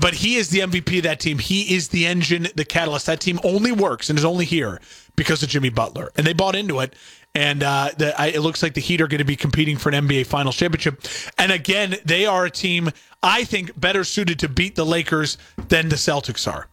but 0.01 0.14
he 0.14 0.37
is 0.37 0.51
the 0.51 0.61
MVP 0.61 0.99
of 0.99 1.03
that 1.03 1.21
team. 1.21 1.38
He 1.38 1.75
is 1.75 1.88
the 1.88 2.07
engine, 2.07 2.47
the 2.55 2.64
catalyst. 2.64 3.07
That 3.07 3.21
team 3.21 3.40
only 3.45 3.73
works 3.73 4.09
and 4.09 4.19
is 4.19 4.25
only 4.25 4.45
here 4.45 4.81
because 5.16 5.42
of 5.42 5.49
Jimmy 5.49 5.69
Butler. 5.69 6.12
And 6.16 6.27
they 6.27 6.33
bought 6.33 6.55
into 6.55 6.81
it. 6.81 6.95
And 7.37 7.62
uh, 7.62 7.90
the, 7.99 8.18
I, 8.18 8.29
it 8.29 8.40
looks 8.40 8.62
like 8.62 8.72
the 8.72 8.81
Heat 8.81 9.03
are 9.03 9.07
going 9.07 9.18
to 9.18 9.25
be 9.25 9.37
competing 9.37 9.77
for 9.77 9.90
an 9.90 10.09
NBA 10.09 10.25
Finals 10.25 10.57
championship. 10.57 11.03
And 11.37 11.53
again, 11.53 11.96
they 12.03 12.25
are 12.25 12.46
a 12.46 12.51
team 12.51 12.90
I 13.22 13.44
think 13.44 13.79
better 13.79 14.05
suited 14.05 14.38
to 14.38 14.49
beat 14.49 14.75
the 14.75 14.87
Lakers 14.87 15.37
than 15.68 15.90
the 15.90 15.96
Celtics 15.96 16.51
are, 16.51 16.68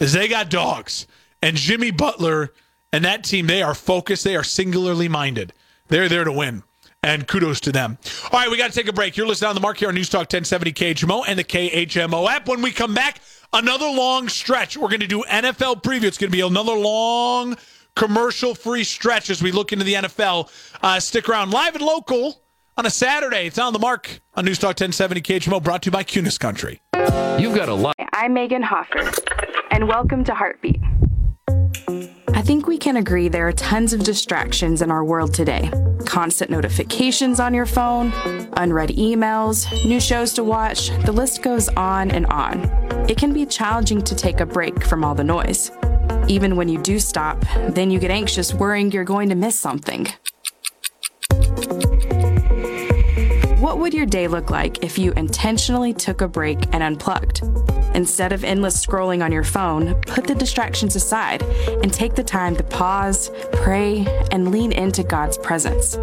as 0.00 0.12
they 0.12 0.28
got 0.28 0.50
dogs. 0.50 1.06
And 1.40 1.56
Jimmy 1.56 1.92
Butler 1.92 2.52
and 2.92 3.06
that 3.06 3.24
team, 3.24 3.46
they 3.46 3.62
are 3.62 3.74
focused. 3.74 4.22
They 4.22 4.36
are 4.36 4.44
singularly 4.44 5.08
minded. 5.08 5.54
They're 5.88 6.10
there 6.10 6.24
to 6.24 6.32
win. 6.32 6.62
And 7.02 7.26
kudos 7.26 7.60
to 7.60 7.72
them. 7.72 7.96
All 8.30 8.38
right, 8.38 8.50
we 8.50 8.58
got 8.58 8.70
to 8.70 8.78
take 8.78 8.88
a 8.88 8.92
break. 8.92 9.16
You're 9.16 9.26
listening 9.26 9.48
on 9.48 9.54
the 9.54 9.62
Mark 9.62 9.78
here 9.78 9.88
on 9.88 9.94
News 9.94 10.10
Talk 10.10 10.30
1070 10.30 10.72
KHMO 10.74 11.24
and 11.26 11.38
the 11.38 11.44
KHMO 11.44 12.28
app. 12.28 12.46
When 12.46 12.60
we 12.60 12.70
come 12.70 12.92
back, 12.92 13.20
another 13.52 13.86
long 13.86 14.28
stretch. 14.28 14.76
We're 14.76 14.88
going 14.88 15.00
to 15.00 15.06
do 15.06 15.22
NFL 15.22 15.82
preview. 15.82 16.04
It's 16.04 16.18
going 16.18 16.30
to 16.30 16.36
be 16.36 16.42
another 16.42 16.74
long 16.74 17.56
commercial 17.96 18.54
free 18.54 18.84
stretch 18.84 19.30
as 19.30 19.42
we 19.42 19.52
look 19.52 19.72
into 19.72 19.84
the 19.84 19.94
NFL. 19.94 20.50
Uh, 20.82 21.00
stick 21.00 21.28
around 21.28 21.50
live 21.50 21.74
and 21.74 21.84
local 21.84 22.42
on 22.76 22.86
a 22.86 22.90
Saturday. 22.90 23.46
It's 23.46 23.58
on 23.58 23.72
the 23.72 23.78
Mark 23.78 24.20
on 24.34 24.44
News 24.44 24.58
Talk 24.58 24.70
1070 24.70 25.20
KHMO 25.20 25.62
brought 25.62 25.82
to 25.82 25.86
you 25.88 25.92
by 25.92 26.04
Kunes 26.04 26.38
Country. 26.38 26.80
You've 27.38 27.54
got 27.54 27.68
a 27.68 27.74
lot. 27.74 27.94
I'm 28.12 28.34
Megan 28.34 28.62
Hoffer, 28.62 29.10
and 29.70 29.88
welcome 29.88 30.24
to 30.24 30.34
Heartbeat. 30.34 30.80
I 32.34 32.42
think 32.42 32.66
we 32.66 32.78
can 32.78 32.96
agree 32.96 33.28
there 33.28 33.46
are 33.46 33.52
tons 33.52 33.92
of 33.92 34.02
distractions 34.02 34.82
in 34.82 34.90
our 34.90 35.04
world 35.04 35.34
today 35.34 35.70
constant 36.04 36.50
notifications 36.50 37.38
on 37.40 37.54
your 37.54 37.64
phone, 37.66 38.12
unread 38.56 38.90
emails, 38.90 39.70
new 39.86 40.00
shows 40.00 40.32
to 40.34 40.42
watch, 40.42 40.90
the 41.04 41.12
list 41.12 41.42
goes 41.42 41.68
on 41.70 42.10
and 42.10 42.26
on. 42.26 42.60
It 43.08 43.16
can 43.16 43.32
be 43.32 43.46
challenging 43.46 44.02
to 44.02 44.14
take 44.14 44.40
a 44.40 44.46
break 44.46 44.84
from 44.84 45.04
all 45.04 45.14
the 45.14 45.24
noise. 45.24 45.70
Even 46.28 46.56
when 46.56 46.68
you 46.68 46.78
do 46.78 46.98
stop, 46.98 47.44
then 47.68 47.90
you 47.90 47.98
get 47.98 48.10
anxious 48.10 48.54
worrying 48.54 48.90
you're 48.92 49.04
going 49.04 49.28
to 49.28 49.34
miss 49.34 49.58
something. 49.58 50.06
What 53.58 53.78
would 53.78 53.94
your 53.94 54.06
day 54.06 54.28
look 54.28 54.50
like 54.50 54.82
if 54.82 54.98
you 54.98 55.12
intentionally 55.12 55.92
took 55.92 56.20
a 56.20 56.28
break 56.28 56.58
and 56.72 56.82
unplugged? 56.82 57.42
Instead 57.94 58.32
of 58.32 58.42
endless 58.42 58.84
scrolling 58.84 59.24
on 59.24 59.30
your 59.30 59.44
phone, 59.44 59.94
put 60.02 60.26
the 60.26 60.34
distractions 60.34 60.96
aside 60.96 61.42
and 61.82 61.92
take 61.92 62.14
the 62.14 62.24
time 62.24 62.56
to 62.56 62.62
pause, 62.62 63.30
pray, 63.52 64.06
and 64.30 64.50
lean 64.50 64.72
into 64.72 65.02
God's 65.02 65.38
presence. 65.38 65.96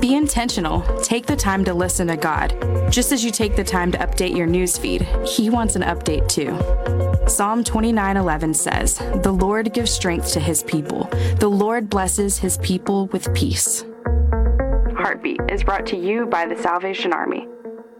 Be 0.00 0.14
intentional. 0.14 0.82
Take 1.02 1.26
the 1.26 1.36
time 1.36 1.64
to 1.64 1.74
listen 1.74 2.08
to 2.08 2.16
God. 2.16 2.56
Just 2.90 3.12
as 3.12 3.24
you 3.24 3.30
take 3.30 3.56
the 3.56 3.64
time 3.64 3.92
to 3.92 3.98
update 3.98 4.36
your 4.36 4.48
newsfeed, 4.48 5.02
He 5.28 5.50
wants 5.50 5.76
an 5.76 5.82
update 5.82 6.28
too. 6.28 6.58
Psalm 7.26 7.62
29:11 7.64 8.52
says, 8.52 9.00
"The 9.22 9.32
Lord 9.32 9.72
gives 9.72 9.90
strength 9.90 10.32
to 10.32 10.40
his 10.40 10.62
people. 10.64 11.08
The 11.38 11.48
Lord 11.48 11.88
blesses 11.88 12.38
his 12.38 12.58
people 12.58 13.06
with 13.06 13.32
peace." 13.32 13.84
Heartbeat 14.96 15.40
is 15.48 15.62
brought 15.62 15.86
to 15.86 15.96
you 15.96 16.26
by 16.26 16.46
the 16.46 16.60
Salvation 16.60 17.12
Army. 17.12 17.46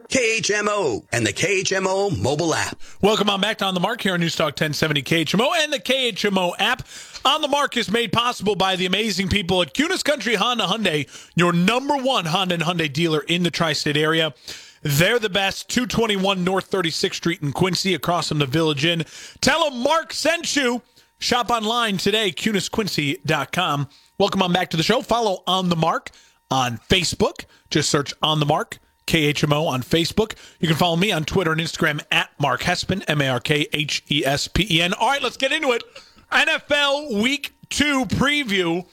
KHMO 0.08 1.04
and 1.10 1.26
the 1.26 1.32
KHMO 1.32 2.10
mobile 2.10 2.54
app. 2.54 2.78
Welcome 3.00 3.30
on 3.30 3.40
back 3.40 3.58
to 3.58 3.64
On 3.64 3.72
the 3.72 3.80
Mark 3.80 4.02
here 4.02 4.12
on 4.12 4.20
News 4.20 4.36
Talk 4.36 4.56
1070 4.56 5.02
KHMO 5.02 5.50
and 5.56 5.72
the 5.72 5.80
KHMO 5.80 6.52
app. 6.58 6.82
On 7.24 7.40
the 7.40 7.48
Mark 7.48 7.76
is 7.76 7.90
made 7.90 8.12
possible 8.12 8.54
by 8.54 8.76
the 8.76 8.84
amazing 8.84 9.28
people 9.28 9.62
at 9.62 9.72
Kunes 9.72 10.04
Country 10.04 10.34
Honda 10.34 10.64
Hyundai, 10.64 11.08
your 11.34 11.52
number 11.52 11.96
one 11.96 12.26
Honda 12.26 12.54
and 12.56 12.62
Hyundai 12.64 12.92
dealer 12.92 13.20
in 13.20 13.42
the 13.42 13.50
tri-state 13.50 13.96
area. 13.96 14.34
They're 14.82 15.18
the 15.18 15.30
best. 15.30 15.68
221 15.68 16.44
North 16.44 16.70
36th 16.70 17.14
Street 17.14 17.42
in 17.42 17.52
Quincy, 17.52 17.94
across 17.94 18.28
from 18.28 18.38
the 18.38 18.46
Village 18.46 18.84
Inn. 18.84 19.04
Tell 19.40 19.70
them 19.70 19.82
Mark 19.82 20.12
sent 20.12 20.54
you. 20.56 20.82
Shop 21.18 21.50
online 21.50 21.98
today, 21.98 22.32
kunesquincy.com. 22.32 23.88
Welcome 24.18 24.42
on 24.42 24.52
back 24.52 24.70
to 24.70 24.76
the 24.76 24.82
show. 24.82 25.02
Follow 25.02 25.44
On 25.46 25.68
the 25.68 25.76
Mark 25.76 26.10
on 26.50 26.78
Facebook. 26.90 27.44
Just 27.70 27.90
search 27.90 28.12
On 28.22 28.40
the 28.40 28.46
Mark. 28.46 28.78
KHMO 29.06 29.66
on 29.66 29.82
Facebook. 29.82 30.34
You 30.60 30.68
can 30.68 30.76
follow 30.76 30.96
me 30.96 31.10
on 31.10 31.24
Twitter 31.24 31.50
and 31.52 31.60
Instagram 31.60 32.00
at 32.12 32.30
Mark 32.38 32.62
Hespen, 32.62 33.02
M 33.08 33.20
A 33.20 33.28
R 33.28 33.40
K 33.40 33.66
H 33.72 34.02
E 34.10 34.24
S 34.24 34.46
P 34.48 34.66
E 34.70 34.80
N. 34.80 34.92
All 34.94 35.08
right, 35.08 35.22
let's 35.22 35.36
get 35.36 35.52
into 35.52 35.72
it. 35.72 35.82
NFL 36.30 37.20
Week 37.20 37.52
2 37.70 38.06
preview. 38.06 38.86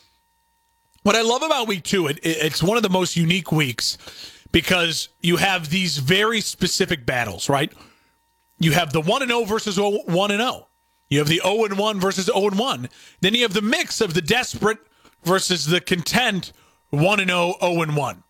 What 1.03 1.15
I 1.15 1.21
love 1.21 1.43
about 1.43 1.67
Week 1.67 1.83
2, 1.83 2.07
it, 2.07 2.19
it's 2.23 2.61
one 2.61 2.75
of 2.75 2.83
the 2.83 2.89
most 2.89 3.15
unique 3.15 3.51
weeks 3.51 3.97
because 4.51 5.09
you 5.21 5.37
have 5.37 5.69
these 5.69 5.97
very 5.97 6.41
specific 6.41 7.05
battles, 7.05 7.49
right? 7.49 7.71
You 8.59 8.71
have 8.73 8.91
the 8.91 9.01
1 9.01 9.21
and 9.21 9.31
0 9.31 9.45
versus 9.45 9.79
1 9.79 10.31
and 10.31 10.41
0. 10.41 10.67
You 11.09 11.19
have 11.19 11.27
the 11.27 11.41
0 11.43 11.65
and 11.65 11.77
1 11.77 11.99
versus 11.99 12.25
0 12.25 12.47
and 12.47 12.59
1. 12.59 12.89
Then 13.21 13.33
you 13.33 13.43
have 13.43 13.53
the 13.53 13.61
mix 13.61 14.01
of 14.01 14.13
the 14.13 14.21
desperate 14.21 14.79
versus 15.23 15.65
the 15.65 15.81
content 15.81 16.51
1 16.89 17.19
and 17.19 17.29
0, 17.29 17.55
0 17.61 17.81
and 17.81 17.95
1. 17.95 18.23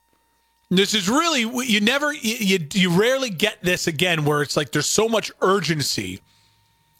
This 0.72 0.94
is 0.94 1.10
really 1.10 1.42
you 1.66 1.82
never 1.82 2.14
you 2.14 2.60
you 2.74 2.92
rarely 2.92 3.32
get 3.32 3.64
this 3.64 3.88
again 3.88 4.24
where 4.24 4.44
it's 4.44 4.56
like 4.56 4.72
there's 4.72 4.86
so 4.86 5.10
much 5.10 5.32
urgency 5.42 6.22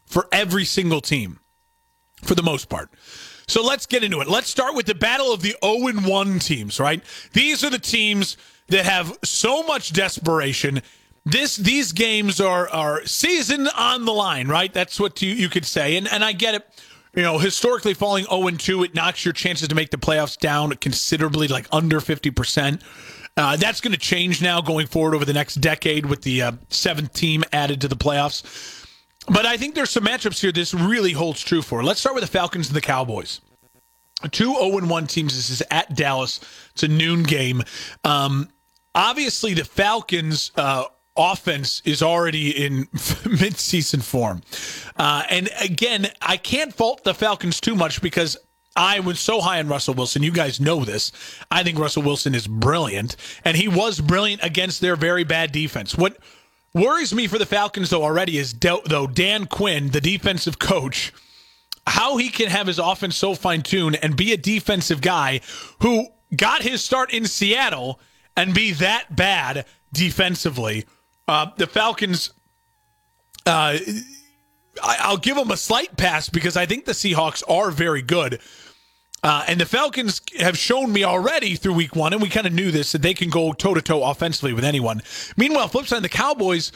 for 0.08 0.28
every 0.32 0.66
single 0.66 1.02
team 1.02 1.40
for 2.24 2.34
the 2.34 2.42
most 2.42 2.68
part. 2.68 2.90
So 3.48 3.64
let's 3.64 3.86
get 3.86 4.04
into 4.04 4.22
it. 4.22 4.28
Let's 4.28 4.50
start 4.50 4.76
with 4.76 4.88
the 4.88 4.96
battle 4.96 5.32
of 5.32 5.42
the 5.44 5.56
0 5.64 5.94
1 6.02 6.40
teams, 6.40 6.80
right? 6.80 7.04
These 7.34 7.64
are 7.64 7.70
the 7.70 7.80
teams 7.80 8.38
that 8.70 8.86
have 8.86 9.18
so 9.24 9.64
much 9.64 9.94
desperation. 9.94 10.82
This 11.26 11.58
these 11.58 11.92
games 11.92 12.40
are 12.40 12.70
are 12.70 13.06
season 13.06 13.68
on 13.68 14.06
the 14.06 14.14
line, 14.14 14.48
right? 14.48 14.74
That's 14.74 15.00
what 15.00 15.22
you, 15.22 15.34
you 15.34 15.50
could 15.50 15.66
say. 15.66 15.98
And 15.98 16.08
and 16.08 16.24
I 16.24 16.32
get 16.32 16.56
it. 16.56 16.68
You 17.16 17.24
know, 17.24 17.40
historically 17.40 17.96
falling 17.96 18.26
0 18.26 18.52
2, 18.52 18.84
it 18.84 18.94
knocks 18.94 19.26
your 19.26 19.34
chances 19.34 19.68
to 19.68 19.76
make 19.76 19.90
the 19.90 19.98
playoffs 19.98 20.38
down 20.38 20.72
considerably, 20.74 21.48
like 21.48 21.66
under 21.72 22.00
50%. 22.00 22.82
Uh, 23.36 23.56
that's 23.56 23.82
going 23.82 23.94
to 23.94 23.98
change 24.00 24.42
now 24.42 24.62
going 24.62 24.86
forward 24.86 25.16
over 25.16 25.26
the 25.26 25.34
next 25.34 25.56
decade 25.56 26.06
with 26.06 26.22
the 26.22 26.42
uh, 26.42 26.52
seventh 26.70 27.14
team 27.14 27.44
added 27.52 27.82
to 27.82 27.88
the 27.88 27.96
playoffs. 27.96 28.86
But 29.28 29.46
I 29.46 29.58
think 29.58 29.76
there's 29.76 29.90
some 29.90 30.06
matchups 30.06 30.42
here 30.42 30.52
this 30.52 30.74
really 30.74 31.14
holds 31.14 31.42
true 31.42 31.62
for. 31.62 31.84
Let's 31.84 32.00
start 32.00 32.16
with 32.16 32.24
the 32.24 32.30
Falcons 32.30 32.68
and 32.68 32.76
the 32.76 32.82
Cowboys. 32.82 33.42
Two 34.32 34.54
0 34.56 34.86
1 34.86 35.08
teams. 35.08 35.36
This 35.36 35.50
is 35.50 35.64
at 35.72 35.96
Dallas. 35.96 36.42
It's 36.74 36.84
a 36.84 36.88
noon 36.88 37.24
game. 37.24 37.64
Um, 38.04 38.50
obviously, 38.96 39.54
the 39.54 39.66
Falcons. 39.66 40.52
Uh, 40.56 40.86
offense 41.18 41.82
is 41.84 42.02
already 42.02 42.52
in 42.66 42.86
midseason 43.26 44.02
form. 44.02 44.42
Uh, 44.96 45.24
and 45.30 45.50
again, 45.60 46.08
I 46.22 46.38
can't 46.38 46.74
fault 46.74 47.04
the 47.04 47.14
Falcons 47.14 47.60
too 47.60 47.76
much 47.76 48.02
because 48.02 48.38
I 48.76 49.02
was 49.02 49.20
so 49.20 49.42
high 49.42 49.60
on 49.60 49.68
Russell 49.68 49.94
Wilson. 49.94 50.24
You 50.24 50.32
guys 50.32 50.62
know 50.62 50.86
this. 50.86 51.12
I 51.52 51.64
think 51.64 51.78
Russell 51.78 52.04
Wilson 52.04 52.34
is 52.34 52.48
brilliant, 52.48 53.18
and 53.44 53.58
he 53.58 53.68
was 53.68 54.00
brilliant 54.00 54.44
against 54.44 54.80
their 54.80 54.96
very 54.96 55.26
bad 55.26 55.52
defense. 55.52 55.98
What 55.98 56.18
worries 56.74 57.14
me 57.14 57.28
for 57.28 57.38
the 57.38 57.46
Falcons, 57.46 57.90
though, 57.90 58.04
already 58.04 58.38
is 58.38 58.54
though 58.54 59.08
Dan 59.08 59.48
Quinn, 59.48 59.90
the 59.90 60.00
defensive 60.00 60.60
coach, 60.60 61.12
how 61.88 62.18
he 62.18 62.30
can 62.30 62.48
have 62.48 62.68
his 62.68 62.80
offense 62.80 63.18
so 63.18 63.36
fine 63.36 63.64
tuned 63.64 64.00
and 64.02 64.16
be 64.16 64.32
a 64.32 64.38
defensive 64.38 65.02
guy 65.02 65.42
who 65.82 66.08
got 66.36 66.62
his 66.62 66.84
start 66.84 67.12
in 67.12 67.26
Seattle 67.26 68.00
and 68.36 68.54
be 68.54 68.72
that 68.72 69.16
bad 69.16 69.66
defensively. 69.94 70.86
Uh, 71.28 71.48
the 71.58 71.68
Falcons. 71.68 72.32
Uh, 73.46 73.78
I, 74.84 75.10
will 75.10 75.18
give 75.18 75.36
them 75.36 75.52
a 75.52 75.58
slight 75.58 75.98
pass 75.98 76.30
because 76.30 76.56
I 76.56 76.66
think 76.66 76.86
the 76.86 76.92
Seahawks 76.92 77.44
are 77.50 77.72
very 77.72 78.02
good. 78.02 78.40
Uh, 79.22 79.44
and 79.48 79.60
the 79.60 79.66
Falcons 79.66 80.22
have 80.40 80.58
shown 80.58 80.94
me 80.94 81.04
already 81.04 81.56
through 81.56 81.74
week 81.74 81.96
one, 81.96 82.14
and 82.14 82.22
we 82.22 82.30
kind 82.30 82.48
of 82.48 82.54
knew 82.54 82.72
this, 82.72 82.94
that 82.94 83.02
they 83.02 83.14
can 83.14 83.30
go 83.30 83.52
toe 83.52 83.74
to 83.74 83.82
toe 83.82 84.04
offensively 84.04 84.54
with 84.54 84.64
anyone. 84.64 85.02
Meanwhile, 85.36 85.68
flip 85.68 85.88
side, 85.88 86.04
the 86.04 86.10
Cowboys, 86.10 86.72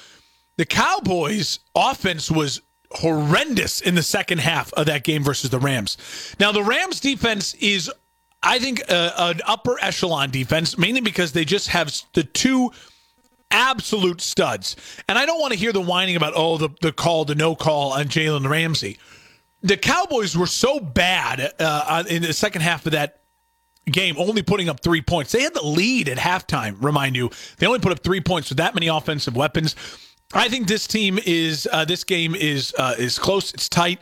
the 0.58 0.66
Cowboys' 0.66 1.60
offense 1.74 2.30
was 2.30 2.62
horrendous 2.92 3.82
in 3.82 3.96
the 3.96 4.04
second 4.04 4.40
half 4.40 4.74
of 4.74 4.86
that 4.88 5.04
game 5.04 5.24
versus 5.24 5.50
the 5.50 5.60
Rams. 5.60 5.98
Now, 6.40 6.52
the 6.52 6.64
Rams' 6.64 7.00
defense 7.00 7.54
is, 7.56 7.90
I 8.44 8.60
think, 8.60 8.82
uh, 8.90 9.12
an 9.18 9.42
upper 9.48 9.78
echelon 9.82 10.30
defense, 10.30 10.78
mainly 10.78 11.02
because 11.02 11.32
they 11.32 11.46
just 11.46 11.70
have 11.70 11.94
the 12.14 12.24
two 12.24 12.72
absolute 13.50 14.22
studs. 14.22 14.76
And 15.08 15.18
I 15.18 15.26
don't 15.26 15.40
want 15.40 15.54
to 15.54 15.60
hear 15.60 15.72
the 15.72 15.82
whining 15.82 16.16
about, 16.16 16.34
oh, 16.36 16.58
the, 16.58 16.70
the 16.82 16.92
call, 16.92 17.26
the 17.26 17.36
no 17.36 17.56
call 17.56 17.94
on 17.94 18.06
Jalen 18.06 18.50
Ramsey 18.50 18.98
the 19.64 19.78
Cowboys 19.78 20.38
were 20.38 20.46
so 20.46 20.80
bad 20.80 21.54
uh, 21.58 22.04
in 22.10 22.22
the 22.22 22.34
second 22.34 22.62
half 22.62 22.86
of 22.86 22.92
that 22.92 23.22
game, 23.86 24.16
only 24.18 24.44
putting 24.44 24.70
up 24.70 24.82
three 24.82 25.02
points. 25.02 25.32
They 25.32 25.42
had 25.42 25.54
the 25.54 25.66
lead 25.66 26.10
at 26.10 26.18
halftime, 26.18 26.76
remind 26.82 27.16
you. 27.16 27.32
They 27.58 27.66
only 27.66 27.80
put 27.80 27.94
up 27.94 28.04
three 28.04 28.22
points 28.22 28.50
with 28.50 28.58
that 28.58 28.76
many 28.76 28.88
offensive 28.88 29.36
weapons. 29.36 29.76
I 30.34 30.50
think 30.50 30.68
this 30.68 30.86
team 30.86 31.18
is, 31.26 31.68
uh, 31.72 31.86
this 31.86 32.04
game 32.04 32.36
is 32.36 32.74
uh, 32.78 32.96
is 32.98 33.18
close, 33.18 33.54
it's 33.54 33.70
tight. 33.70 34.00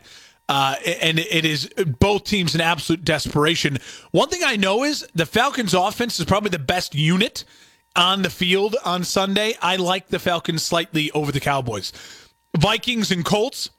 Uh, 0.48 0.74
and 1.02 1.18
it 1.18 1.44
is 1.44 1.70
both 1.98 2.24
teams 2.24 2.54
in 2.54 2.60
absolute 2.60 3.04
desperation. 3.04 3.78
One 4.10 4.28
thing 4.28 4.42
I 4.44 4.56
know 4.56 4.84
is 4.84 5.06
the 5.14 5.24
Falcons' 5.24 5.72
offense 5.72 6.18
is 6.18 6.26
probably 6.26 6.50
the 6.50 6.58
best 6.58 6.94
unit 6.94 7.44
on 7.96 8.22
the 8.22 8.30
field 8.30 8.76
on 8.84 9.04
Sunday. 9.04 9.54
I 9.62 9.76
like 9.76 10.08
the 10.08 10.18
Falcons 10.18 10.62
slightly 10.62 11.10
over 11.12 11.32
the 11.32 11.40
Cowboys. 11.40 11.92
Vikings 12.56 13.10
and 13.10 13.24
Colts. 13.24 13.70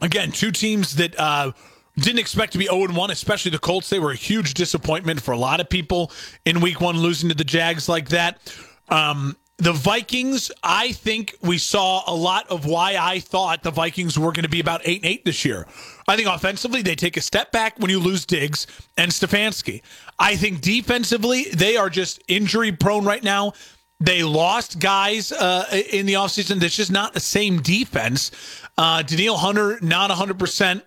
Again, 0.00 0.32
two 0.32 0.50
teams 0.50 0.96
that 0.96 1.18
uh, 1.18 1.52
didn't 1.96 2.18
expect 2.18 2.52
to 2.52 2.58
be 2.58 2.64
0 2.64 2.92
1, 2.92 3.10
especially 3.10 3.50
the 3.50 3.58
Colts. 3.58 3.88
They 3.88 4.00
were 4.00 4.10
a 4.10 4.16
huge 4.16 4.54
disappointment 4.54 5.20
for 5.20 5.32
a 5.32 5.38
lot 5.38 5.60
of 5.60 5.68
people 5.68 6.10
in 6.44 6.60
week 6.60 6.80
one, 6.80 6.98
losing 6.98 7.28
to 7.28 7.34
the 7.34 7.44
Jags 7.44 7.88
like 7.88 8.08
that. 8.08 8.40
Um, 8.88 9.36
the 9.62 9.72
Vikings, 9.72 10.50
I 10.64 10.90
think 10.90 11.36
we 11.40 11.56
saw 11.56 12.02
a 12.08 12.14
lot 12.14 12.50
of 12.50 12.66
why 12.66 12.96
I 13.00 13.20
thought 13.20 13.62
the 13.62 13.70
Vikings 13.70 14.18
were 14.18 14.32
going 14.32 14.42
to 14.42 14.48
be 14.48 14.58
about 14.58 14.80
8 14.84 15.04
8 15.04 15.24
this 15.24 15.44
year. 15.44 15.68
I 16.08 16.16
think 16.16 16.26
offensively, 16.28 16.82
they 16.82 16.96
take 16.96 17.16
a 17.16 17.20
step 17.20 17.52
back 17.52 17.78
when 17.78 17.88
you 17.88 18.00
lose 18.00 18.26
Diggs 18.26 18.66
and 18.96 19.12
Stefanski. 19.12 19.82
I 20.18 20.34
think 20.34 20.62
defensively, 20.62 21.44
they 21.54 21.76
are 21.76 21.88
just 21.88 22.20
injury 22.26 22.72
prone 22.72 23.04
right 23.04 23.22
now. 23.22 23.52
They 24.00 24.24
lost 24.24 24.80
guys 24.80 25.30
uh, 25.30 25.64
in 25.92 26.06
the 26.06 26.14
offseason. 26.14 26.58
That's 26.58 26.74
just 26.74 26.90
not 26.90 27.14
the 27.14 27.20
same 27.20 27.62
defense. 27.62 28.32
Uh, 28.76 29.02
Danielle 29.02 29.36
Hunter, 29.36 29.78
not 29.80 30.10
100%. 30.10 30.82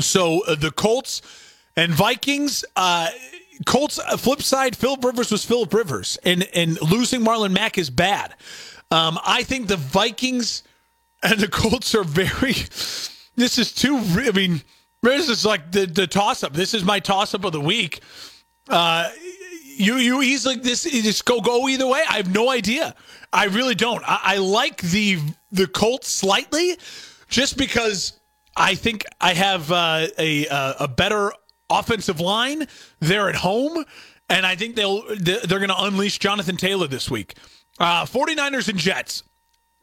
So 0.00 0.44
uh, 0.44 0.54
the 0.54 0.70
Colts 0.70 1.22
and 1.76 1.94
Vikings, 1.94 2.62
uh, 2.76 3.08
Colts, 3.66 3.98
uh, 3.98 4.16
flip 4.16 4.42
side, 4.42 4.76
Philip 4.76 5.04
Rivers 5.04 5.30
was 5.30 5.44
Philip 5.44 5.72
Rivers. 5.72 6.18
And, 6.24 6.48
and 6.54 6.80
losing 6.80 7.20
Marlon 7.20 7.52
Mack 7.52 7.78
is 7.78 7.90
bad. 7.90 8.34
Um, 8.90 9.18
I 9.24 9.42
think 9.42 9.68
the 9.68 9.76
Vikings 9.76 10.62
and 11.22 11.38
the 11.38 11.48
Colts 11.48 11.94
are 11.94 12.04
very. 12.04 12.54
This 13.36 13.58
is 13.58 13.72
too. 13.72 13.96
I 13.98 14.32
mean, 14.32 14.62
this 15.02 15.28
is 15.28 15.44
like 15.44 15.72
the, 15.72 15.86
the 15.86 16.06
toss 16.06 16.42
up. 16.42 16.52
This 16.52 16.74
is 16.74 16.84
my 16.84 17.00
toss 17.00 17.34
up 17.34 17.44
of 17.44 17.52
the 17.52 17.60
week. 17.60 18.00
Uh, 18.68 19.08
you 19.76 19.96
you 19.96 20.22
easily 20.22 20.56
this 20.56 20.84
just 20.84 21.24
go 21.24 21.40
go 21.40 21.68
either 21.68 21.86
way. 21.86 22.02
I 22.08 22.16
have 22.16 22.34
no 22.34 22.50
idea. 22.50 22.94
I 23.32 23.46
really 23.46 23.74
don't. 23.74 24.02
I, 24.06 24.20
I 24.22 24.36
like 24.38 24.82
the 24.82 25.18
the 25.52 25.66
Colts 25.66 26.08
slightly, 26.10 26.76
just 27.28 27.56
because 27.56 28.18
I 28.56 28.74
think 28.74 29.04
I 29.20 29.34
have 29.34 29.70
uh, 29.72 30.08
a 30.18 30.46
a 30.80 30.88
better 30.88 31.32
offensive 31.70 32.20
line. 32.20 32.66
They're 33.00 33.28
at 33.28 33.36
home, 33.36 33.84
and 34.28 34.44
I 34.44 34.56
think 34.56 34.76
they'll 34.76 35.02
they're 35.16 35.58
going 35.58 35.68
to 35.68 35.82
unleash 35.82 36.18
Jonathan 36.18 36.56
Taylor 36.56 36.86
this 36.86 37.10
week. 37.10 37.34
Uh, 37.78 38.04
49ers 38.04 38.68
and 38.68 38.78
Jets. 38.78 39.22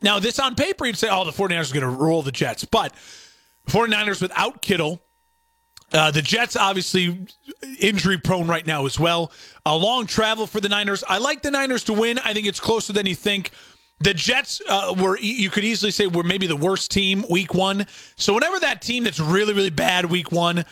Now, 0.02 0.20
this 0.20 0.38
on 0.40 0.56
paper, 0.56 0.86
you'd 0.86 0.98
say, 0.98 1.10
oh, 1.10 1.26
the 1.26 1.32
49ers 1.32 1.72
are 1.72 1.80
going 1.80 1.98
to 1.98 2.04
roll 2.04 2.22
the 2.22 2.32
Jets. 2.32 2.64
But 2.64 2.94
49ers 3.68 4.22
without 4.22 4.62
Kittle, 4.62 5.02
uh, 5.94 6.12
the 6.12 6.22
Jets 6.22 6.56
obviously 6.56 7.26
injury 7.80 8.18
prone 8.18 8.48
right 8.48 8.66
now 8.66 8.86
as 8.86 9.00
well. 9.00 9.32
A 9.66 9.76
long 9.76 10.06
travel 10.06 10.46
for 10.46 10.60
the 10.60 10.70
Niners. 10.70 11.04
I 11.08 11.18
like 11.18 11.42
the 11.42 11.52
Niners 11.52 11.84
to 11.86 11.94
win. 11.94 12.20
I 12.20 12.34
think 12.34 12.46
it's 12.46 12.60
closer 12.60 12.94
than 12.94 13.06
you 13.06 13.16
think. 13.16 13.52
The 14.00 14.14
Jets 14.14 14.62
uh, 14.70 14.94
were, 14.98 15.18
you 15.18 15.50
could 15.50 15.64
easily 15.64 15.92
say, 15.92 16.06
were 16.06 16.24
maybe 16.24 16.46
the 16.46 16.56
worst 16.56 16.92
team 16.92 17.26
week 17.32 17.56
one. 17.56 17.88
So, 18.16 18.36
whenever 18.36 18.60
that 18.60 18.82
team 18.82 19.06
that's 19.06 19.20
really, 19.20 19.54
really 19.54 19.72
bad 19.72 20.06
week 20.06 20.32
one, 20.32 20.66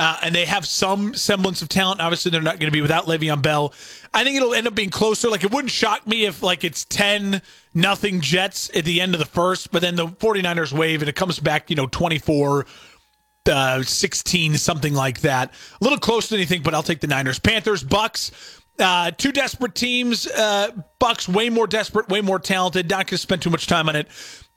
uh, 0.00 0.16
and 0.22 0.34
they 0.34 0.46
have 0.46 0.64
some 0.64 1.14
semblance 1.14 1.60
of 1.60 1.68
talent, 1.68 2.00
obviously 2.00 2.30
they're 2.30 2.40
not 2.40 2.58
going 2.58 2.68
to 2.68 2.72
be 2.72 2.80
without 2.80 3.04
Le'Veon 3.04 3.42
Bell. 3.42 3.74
I 4.14 4.24
think 4.24 4.34
it'll 4.34 4.54
end 4.54 4.66
up 4.66 4.74
being 4.74 4.88
closer. 4.88 5.28
Like, 5.28 5.44
it 5.44 5.50
wouldn't 5.50 5.70
shock 5.70 6.06
me 6.06 6.24
if, 6.24 6.42
like, 6.42 6.64
it's 6.64 6.86
10 6.86 7.42
nothing 7.74 8.22
Jets 8.22 8.70
at 8.74 8.86
the 8.86 9.02
end 9.02 9.14
of 9.14 9.18
the 9.18 9.26
first, 9.26 9.70
but 9.70 9.82
then 9.82 9.96
the 9.96 10.06
49ers 10.06 10.72
wave 10.72 11.02
and 11.02 11.08
it 11.10 11.16
comes 11.16 11.38
back, 11.38 11.68
you 11.68 11.76
know, 11.76 11.86
24 11.86 12.64
uh, 13.46 13.82
16, 13.82 14.56
something 14.56 14.94
like 14.94 15.20
that. 15.20 15.52
A 15.52 15.84
little 15.84 15.98
closer 15.98 16.30
than 16.30 16.40
you 16.40 16.46
think, 16.46 16.64
but 16.64 16.74
I'll 16.74 16.82
take 16.82 17.00
the 17.00 17.06
Niners. 17.06 17.38
Panthers, 17.38 17.82
Bucks. 17.82 18.30
Uh, 18.78 19.10
two 19.10 19.32
desperate 19.32 19.74
teams. 19.74 20.26
Uh, 20.26 20.70
Bucks 20.98 21.28
way 21.28 21.50
more 21.50 21.66
desperate, 21.66 22.08
way 22.08 22.22
more 22.22 22.38
talented. 22.38 22.88
Not 22.88 23.06
going 23.06 23.06
to 23.08 23.18
spend 23.18 23.42
too 23.42 23.50
much 23.50 23.66
time 23.66 23.90
on 23.90 23.96
it. 23.96 24.08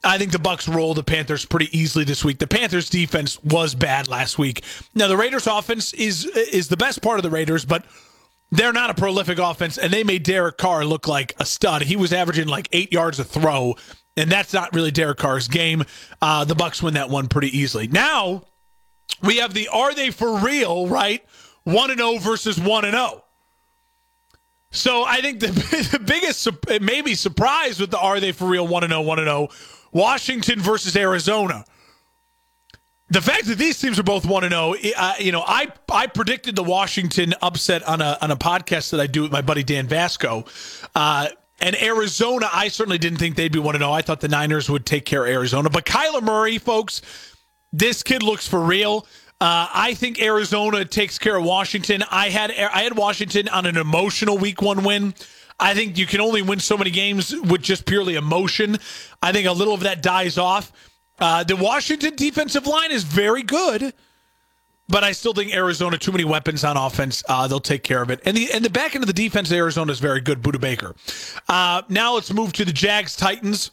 I 0.03 0.17
think 0.17 0.31
the 0.31 0.39
Bucks 0.39 0.67
roll 0.67 0.93
the 0.93 1.03
Panthers 1.03 1.45
pretty 1.45 1.75
easily 1.77 2.03
this 2.03 2.25
week. 2.25 2.39
The 2.39 2.47
Panthers 2.47 2.89
defense 2.89 3.41
was 3.43 3.73
bad 3.73 4.07
last 4.07 4.37
week. 4.37 4.63
Now 4.93 5.07
the 5.07 5.17
Raiders 5.17 5.47
offense 5.47 5.93
is 5.93 6.25
is 6.25 6.67
the 6.67 6.77
best 6.77 7.01
part 7.01 7.19
of 7.19 7.23
the 7.23 7.29
Raiders, 7.29 7.65
but 7.65 7.85
they're 8.51 8.73
not 8.73 8.89
a 8.89 8.93
prolific 8.93 9.39
offense, 9.39 9.77
and 9.77 9.91
they 9.91 10.03
made 10.03 10.23
Derek 10.23 10.57
Carr 10.57 10.85
look 10.85 11.07
like 11.07 11.33
a 11.39 11.45
stud. 11.45 11.83
He 11.83 11.95
was 11.95 12.13
averaging 12.13 12.47
like 12.47 12.67
eight 12.71 12.91
yards 12.91 13.17
a 13.19 13.23
throw, 13.23 13.75
and 14.15 14.31
that's 14.31 14.53
not 14.53 14.73
really 14.75 14.91
Derek 14.91 15.17
Carr's 15.17 15.47
game. 15.47 15.83
Uh, 16.21 16.45
the 16.45 16.55
Bucks 16.55 16.83
win 16.83 16.93
that 16.95 17.09
one 17.09 17.27
pretty 17.27 17.57
easily. 17.57 17.87
Now 17.87 18.43
we 19.21 19.37
have 19.37 19.53
the 19.53 19.69
are 19.69 19.93
they 19.95 20.11
for 20.11 20.37
real, 20.37 20.87
right? 20.87 21.23
1 21.63 21.91
and 21.91 21.99
0 21.99 22.17
versus 22.17 22.59
1 22.59 22.85
and 22.85 22.93
0. 22.93 23.23
So 24.71 25.03
I 25.05 25.21
think 25.21 25.39
the, 25.39 25.47
the 25.91 25.99
biggest 25.99 26.47
maybe 26.81 27.15
surprise 27.15 27.79
with 27.79 27.91
the 27.91 27.99
are 27.99 28.19
they 28.19 28.31
for 28.31 28.45
real 28.45 28.67
1 28.67 28.83
and 28.83 28.91
0 28.91 29.01
1 29.01 29.19
and 29.19 29.27
0 29.27 29.47
Washington 29.93 30.59
versus 30.59 30.95
Arizona. 30.95 31.65
The 33.09 33.21
fact 33.21 33.45
that 33.45 33.59
these 33.59 33.79
teams 33.79 33.99
are 33.99 34.03
both 34.03 34.25
1 34.25 34.43
and 34.43 34.53
0, 34.53 34.75
uh, 34.97 35.13
you 35.19 35.31
know, 35.31 35.43
I 35.45 35.67
I 35.91 36.07
predicted 36.07 36.55
the 36.55 36.63
Washington 36.63 37.35
upset 37.41 37.83
on 37.83 38.01
a 38.01 38.17
on 38.21 38.31
a 38.31 38.35
podcast 38.35 38.89
that 38.91 38.99
I 38.99 39.07
do 39.07 39.21
with 39.21 39.31
my 39.31 39.41
buddy 39.41 39.63
Dan 39.63 39.87
Vasco. 39.87 40.45
Uh, 40.95 41.27
and 41.59 41.81
Arizona, 41.81 42.49
I 42.51 42.67
certainly 42.69 42.97
didn't 42.97 43.19
think 43.19 43.35
they'd 43.35 43.51
be 43.51 43.59
1 43.59 43.77
0. 43.77 43.91
I 43.91 44.01
thought 44.01 44.19
the 44.19 44.27
Niners 44.27 44.69
would 44.69 44.85
take 44.85 45.05
care 45.05 45.25
of 45.25 45.31
Arizona. 45.31 45.69
But 45.69 45.85
Kyler 45.85 46.23
Murray, 46.23 46.57
folks, 46.57 47.01
this 47.71 48.01
kid 48.03 48.23
looks 48.23 48.47
for 48.47 48.59
real. 48.59 49.05
Uh, 49.39 49.67
I 49.73 49.93
think 49.93 50.21
Arizona 50.21 50.85
takes 50.85 51.19
care 51.19 51.35
of 51.35 51.43
Washington. 51.43 52.03
I 52.09 52.29
had 52.29 52.51
I 52.51 52.83
had 52.83 52.97
Washington 52.97 53.49
on 53.49 53.65
an 53.65 53.77
emotional 53.77 54.37
Week 54.37 54.61
One 54.61 54.83
win. 54.83 55.13
I 55.59 55.73
think 55.73 55.97
you 55.97 56.05
can 56.05 56.21
only 56.21 56.41
win 56.41 56.59
so 56.59 56.77
many 56.77 56.89
games 56.89 57.35
with 57.35 57.61
just 57.61 57.85
purely 57.85 58.15
emotion. 58.15 58.77
I 59.21 59.31
think 59.31 59.47
a 59.47 59.51
little 59.51 59.73
of 59.73 59.81
that 59.81 60.01
dies 60.01 60.37
off. 60.37 60.71
Uh, 61.19 61.43
the 61.43 61.55
Washington 61.55 62.15
defensive 62.15 62.67
line 62.67 62.91
is 62.91 63.03
very 63.03 63.43
good, 63.43 63.93
but 64.89 65.03
I 65.03 65.11
still 65.11 65.33
think 65.33 65.53
Arizona 65.53 65.97
too 65.97 66.11
many 66.11 66.25
weapons 66.25 66.63
on 66.63 66.75
offense. 66.75 67.23
Uh, 67.29 67.47
they'll 67.47 67.59
take 67.59 67.83
care 67.83 68.01
of 68.01 68.09
it, 68.09 68.19
and 68.25 68.35
the 68.35 68.51
and 68.51 68.65
the 68.65 68.69
back 68.69 68.95
end 68.95 69.03
of 69.03 69.07
the 69.07 69.13
defense 69.13 69.49
of 69.51 69.57
Arizona 69.57 69.91
is 69.91 69.99
very 69.99 70.21
good. 70.21 70.41
Budda 70.41 70.59
Baker. 70.59 70.95
Uh, 71.47 71.83
now 71.87 72.15
let's 72.15 72.33
move 72.33 72.51
to 72.53 72.65
the 72.65 72.73
Jags 72.73 73.15
Titans. 73.15 73.71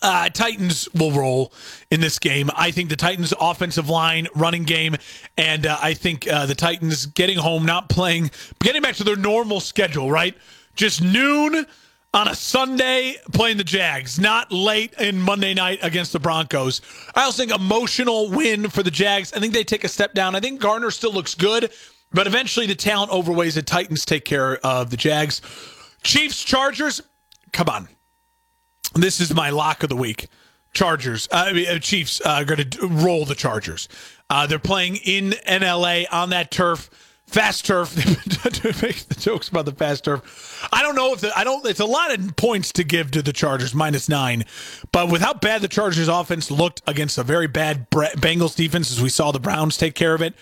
Uh, 0.00 0.28
Titans 0.28 0.88
will 0.94 1.10
roll 1.10 1.52
in 1.90 2.00
this 2.00 2.18
game. 2.18 2.50
I 2.54 2.70
think 2.70 2.88
the 2.88 2.96
Titans' 2.96 3.34
offensive 3.40 3.88
line, 3.88 4.28
running 4.34 4.62
game, 4.64 4.96
and 5.36 5.66
uh, 5.66 5.76
I 5.80 5.94
think 5.94 6.30
uh, 6.30 6.46
the 6.46 6.54
Titans 6.54 7.06
getting 7.06 7.38
home, 7.38 7.66
not 7.66 7.88
playing, 7.88 8.30
getting 8.60 8.82
back 8.82 8.94
to 8.96 9.04
their 9.04 9.16
normal 9.16 9.58
schedule, 9.60 10.10
right? 10.10 10.36
Just 10.78 11.02
noon 11.02 11.66
on 12.14 12.28
a 12.28 12.34
Sunday 12.34 13.16
playing 13.34 13.58
the 13.58 13.64
Jags, 13.64 14.18
not 14.18 14.50
late 14.50 14.94
in 14.94 15.20
Monday 15.20 15.52
night 15.52 15.80
against 15.82 16.14
the 16.14 16.18
Broncos. 16.18 16.80
I 17.14 17.24
also 17.24 17.42
think 17.42 17.54
emotional 17.54 18.30
win 18.30 18.70
for 18.70 18.82
the 18.82 18.90
Jags. 18.90 19.34
I 19.34 19.40
think 19.40 19.52
they 19.52 19.64
take 19.64 19.84
a 19.84 19.88
step 19.88 20.14
down. 20.14 20.34
I 20.34 20.40
think 20.40 20.60
Gardner 20.60 20.90
still 20.90 21.12
looks 21.12 21.34
good, 21.34 21.70
but 22.12 22.26
eventually 22.26 22.66
the 22.66 22.74
talent 22.74 23.12
overweighs 23.12 23.56
the 23.56 23.62
Titans 23.62 24.06
take 24.06 24.24
care 24.24 24.56
of 24.64 24.88
the 24.88 24.96
Jags. 24.96 25.42
Chiefs, 26.02 26.42
Chargers, 26.42 27.02
come 27.52 27.68
on 27.68 27.88
this 28.94 29.20
is 29.20 29.34
my 29.34 29.50
lock 29.50 29.82
of 29.82 29.88
the 29.88 29.96
week. 29.96 30.28
Chargers, 30.72 31.28
uh, 31.32 31.44
I 31.48 31.52
mean, 31.52 31.68
uh, 31.68 31.78
Chiefs 31.78 32.20
uh, 32.24 32.30
are 32.30 32.44
going 32.44 32.68
to 32.68 32.86
roll 32.86 33.24
the 33.24 33.34
Chargers. 33.34 33.88
Uh, 34.28 34.46
they're 34.46 34.58
playing 34.58 34.96
in 34.96 35.30
NLA 35.46 36.06
on 36.12 36.30
that 36.30 36.50
turf, 36.50 36.90
fast 37.28 37.66
turf. 37.66 37.94
to 38.42 38.74
make 38.82 39.06
the 39.08 39.16
jokes 39.18 39.48
about 39.48 39.66
the 39.66 39.72
fast 39.72 40.04
turf. 40.04 40.68
I 40.72 40.82
don't 40.82 40.96
know 40.96 41.12
if 41.12 41.20
the, 41.20 41.36
I 41.38 41.44
don't. 41.44 41.64
It's 41.66 41.80
a 41.80 41.84
lot 41.84 42.12
of 42.12 42.36
points 42.36 42.72
to 42.72 42.84
give 42.84 43.10
to 43.12 43.22
the 43.22 43.32
Chargers, 43.32 43.74
minus 43.74 44.08
nine. 44.08 44.44
But 44.92 45.10
with 45.10 45.22
how 45.22 45.34
bad 45.34 45.62
the 45.62 45.68
Chargers 45.68 46.08
offense 46.08 46.50
looked 46.50 46.82
against 46.86 47.18
a 47.18 47.22
very 47.22 47.46
bad 47.46 47.88
Bengals 47.90 48.56
defense, 48.56 48.90
as 48.90 49.00
we 49.00 49.08
saw 49.08 49.30
the 49.30 49.40
Browns 49.40 49.76
take 49.76 49.94
care 49.94 50.14
of 50.14 50.22
it, 50.22 50.34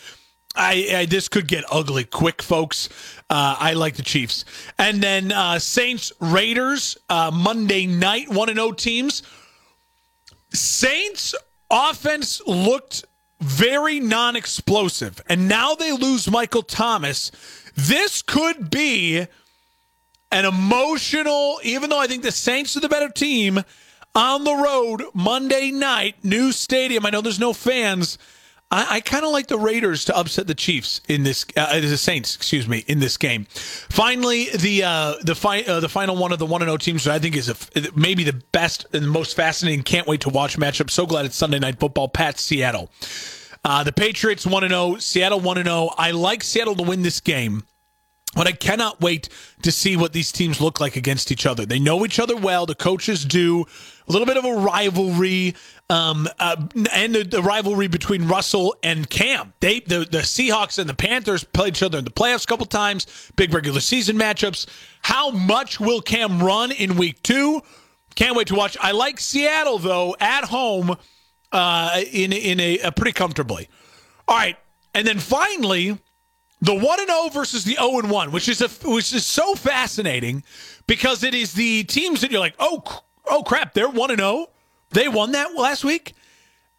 I, 0.54 0.88
I, 0.94 1.06
this 1.06 1.28
could 1.28 1.48
get 1.48 1.64
ugly 1.70 2.04
quick, 2.04 2.40
folks. 2.40 2.88
Uh, 3.28 3.56
I 3.58 3.74
like 3.74 3.96
the 3.96 4.02
Chiefs, 4.02 4.44
and 4.78 5.02
then 5.02 5.32
uh, 5.32 5.58
Saints 5.58 6.12
Raiders 6.20 6.96
uh, 7.10 7.30
Monday 7.32 7.86
night 7.86 8.30
one 8.30 8.48
and 8.48 8.56
zero 8.56 8.68
oh 8.68 8.72
teams. 8.72 9.22
Saints 10.52 11.34
offense 11.70 12.40
looked 12.46 13.04
very 13.40 14.00
non-explosive, 14.00 15.22
and 15.28 15.48
now 15.48 15.74
they 15.74 15.92
lose 15.92 16.30
Michael 16.30 16.62
Thomas. 16.62 17.30
This 17.74 18.22
could 18.22 18.70
be 18.70 19.26
an 20.32 20.44
emotional, 20.44 21.60
even 21.62 21.90
though 21.90 22.00
I 22.00 22.06
think 22.06 22.22
the 22.22 22.32
Saints 22.32 22.76
are 22.76 22.80
the 22.80 22.88
better 22.88 23.08
team 23.08 23.62
on 24.14 24.44
the 24.44 24.54
road 24.54 25.04
Monday 25.14 25.70
night, 25.70 26.16
new 26.24 26.50
stadium. 26.50 27.04
I 27.04 27.10
know 27.10 27.20
there's 27.20 27.38
no 27.38 27.52
fans 27.52 28.18
I, 28.70 28.96
I 28.96 29.00
kind 29.00 29.24
of 29.24 29.30
like 29.30 29.46
the 29.46 29.58
Raiders 29.58 30.04
to 30.06 30.16
upset 30.16 30.48
the 30.48 30.54
Chiefs 30.54 31.00
in 31.08 31.22
this, 31.22 31.46
uh, 31.56 31.78
the 31.78 31.96
Saints, 31.96 32.34
excuse 32.34 32.66
me, 32.66 32.84
in 32.88 32.98
this 32.98 33.16
game. 33.16 33.46
Finally, 33.50 34.48
the 34.56 34.82
uh, 34.82 35.14
the 35.22 35.34
fi- 35.36 35.62
uh, 35.62 35.80
the 35.80 35.88
final 35.88 36.16
one 36.16 36.32
of 36.32 36.38
the 36.38 36.46
one 36.46 36.62
and 36.62 36.68
zero 36.68 36.74
oh 36.74 36.78
teams 36.78 37.04
that 37.04 37.14
I 37.14 37.18
think 37.18 37.36
is 37.36 37.52
maybe 37.94 38.24
the 38.24 38.42
best 38.52 38.86
and 38.92 39.08
most 39.08 39.36
fascinating. 39.36 39.84
Can't 39.84 40.08
wait 40.08 40.22
to 40.22 40.30
watch 40.30 40.58
matchup. 40.58 40.90
So 40.90 41.06
glad 41.06 41.26
it's 41.26 41.36
Sunday 41.36 41.60
night 41.60 41.78
football. 41.78 42.08
Pat 42.08 42.38
Seattle. 42.38 42.90
Uh, 43.64 43.82
the 43.82 43.92
Patriots 43.92 44.46
1 44.46 44.68
0, 44.68 44.96
Seattle 44.98 45.40
1 45.40 45.64
0. 45.64 45.90
I 45.98 46.12
like 46.12 46.44
Seattle 46.44 46.76
to 46.76 46.84
win 46.84 47.02
this 47.02 47.20
game. 47.20 47.64
But 48.36 48.46
I 48.46 48.52
cannot 48.52 49.00
wait 49.00 49.30
to 49.62 49.72
see 49.72 49.96
what 49.96 50.12
these 50.12 50.30
teams 50.30 50.60
look 50.60 50.78
like 50.78 50.94
against 50.94 51.32
each 51.32 51.46
other. 51.46 51.64
They 51.64 51.78
know 51.78 52.04
each 52.04 52.20
other 52.20 52.36
well. 52.36 52.66
The 52.66 52.74
coaches 52.74 53.24
do. 53.24 53.64
A 54.08 54.12
little 54.12 54.26
bit 54.26 54.36
of 54.36 54.44
a 54.44 54.54
rivalry, 54.54 55.56
um, 55.90 56.28
uh, 56.38 56.56
and 56.92 57.14
the, 57.14 57.42
rivalry 57.42 57.88
between 57.88 58.28
Russell 58.28 58.76
and 58.82 59.08
Cam. 59.10 59.52
They 59.60 59.80
the, 59.80 60.00
the 60.00 60.18
Seahawks 60.18 60.78
and 60.78 60.88
the 60.88 60.94
Panthers 60.94 61.42
played 61.42 61.76
each 61.76 61.82
other 61.82 61.98
in 61.98 62.04
the 62.04 62.10
playoffs 62.10 62.44
a 62.44 62.46
couple 62.46 62.66
times. 62.66 63.32
Big 63.34 63.52
regular 63.52 63.80
season 63.80 64.16
matchups. 64.16 64.66
How 65.02 65.30
much 65.30 65.80
will 65.80 66.00
Cam 66.00 66.42
run 66.42 66.70
in 66.70 66.96
Week 66.96 67.20
Two? 67.22 67.62
Can't 68.14 68.36
wait 68.36 68.46
to 68.48 68.54
watch. 68.54 68.76
I 68.80 68.92
like 68.92 69.18
Seattle 69.18 69.78
though 69.78 70.14
at 70.20 70.44
home, 70.44 70.96
uh, 71.50 72.00
in 72.12 72.32
in 72.32 72.60
a, 72.60 72.78
a 72.78 72.92
pretty 72.92 73.12
comfortably. 73.12 73.68
All 74.28 74.36
right, 74.36 74.56
and 74.94 75.06
then 75.06 75.18
finally 75.18 75.98
the 76.60 76.74
1 76.74 77.00
and 77.00 77.08
0 77.08 77.28
versus 77.28 77.64
the 77.64 77.74
0 77.74 77.98
and 77.98 78.10
1, 78.10 78.32
which 78.32 78.48
is 78.48 78.60
a 78.60 78.68
which 78.88 79.12
is 79.12 79.26
so 79.26 79.54
fascinating 79.54 80.42
because 80.86 81.22
it 81.22 81.34
is 81.34 81.52
the 81.52 81.84
teams 81.84 82.20
that 82.22 82.30
you're 82.30 82.40
like, 82.40 82.54
"Oh, 82.58 83.02
oh 83.28 83.42
crap, 83.42 83.74
they're 83.74 83.88
1 83.88 84.10
and 84.10 84.20
0. 84.20 84.46
They 84.90 85.08
won 85.08 85.32
that 85.32 85.54
last 85.54 85.84
week." 85.84 86.14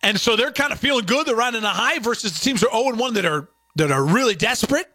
And 0.04 0.20
so 0.20 0.36
they're 0.36 0.52
kind 0.52 0.72
of 0.72 0.80
feeling 0.80 1.06
good. 1.06 1.26
They're 1.26 1.36
riding 1.36 1.64
a 1.64 1.70
high 1.70 2.00
versus 2.00 2.34
the 2.34 2.40
teams 2.40 2.62
that 2.62 2.70
are 2.70 2.80
0 2.80 2.90
and 2.90 3.00
1 3.00 3.14
that 3.16 3.26
are 3.26 3.50
that 3.76 3.92
are 3.92 4.04
really 4.04 4.36
desperate. 4.36 4.88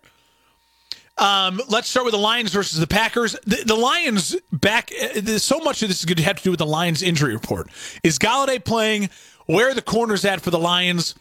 Um, 1.18 1.60
let's 1.68 1.88
start 1.88 2.04
with 2.04 2.12
the 2.12 2.20
Lions 2.20 2.52
versus 2.52 2.78
the 2.78 2.86
Packers. 2.86 3.36
The, 3.46 3.62
the 3.66 3.74
Lions 3.74 4.36
back. 4.50 4.90
Uh, 4.92 5.38
so 5.38 5.58
much 5.60 5.82
of 5.82 5.88
this 5.88 6.00
is 6.00 6.04
going 6.04 6.16
to 6.16 6.22
have 6.22 6.36
to 6.36 6.42
do 6.42 6.50
with 6.50 6.58
the 6.58 6.66
Lions 6.66 7.02
injury 7.02 7.34
report. 7.34 7.68
Is 8.02 8.18
Golladay 8.18 8.64
playing? 8.64 9.10
Where 9.46 9.70
are 9.70 9.74
the 9.74 9.82
corners 9.82 10.24
at 10.24 10.40
for 10.40 10.50
the 10.50 10.58
Lions? 10.58 11.14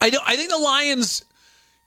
I 0.00 0.10
don't. 0.10 0.22
I 0.26 0.36
think 0.36 0.50
the 0.50 0.58
Lions 0.58 1.24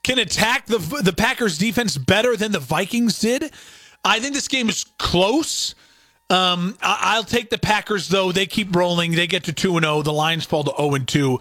can 0.02 0.18
attack 0.18 0.66
the 0.66 0.78
the 1.02 1.12
Packers 1.12 1.58
defense 1.58 1.96
better 1.96 2.36
than 2.36 2.52
the 2.52 2.58
Vikings 2.58 3.20
did. 3.20 3.52
I 4.04 4.18
think 4.18 4.34
this 4.34 4.48
game 4.48 4.68
is 4.68 4.84
close. 4.98 5.74
Um, 6.30 6.78
I, 6.80 7.18
will 7.18 7.24
take 7.24 7.50
the 7.50 7.58
Packers 7.58 8.08
though. 8.08 8.30
They 8.30 8.46
keep 8.46 8.74
rolling. 8.74 9.12
They 9.12 9.26
get 9.26 9.44
to 9.44 9.52
two 9.52 9.76
and 9.76 9.84
zero. 9.84 9.96
Oh. 9.96 10.02
The 10.02 10.12
Lions 10.12 10.44
fall 10.44 10.62
to 10.62 10.72
zero 10.76 10.94
and 10.94 11.06
two. 11.06 11.40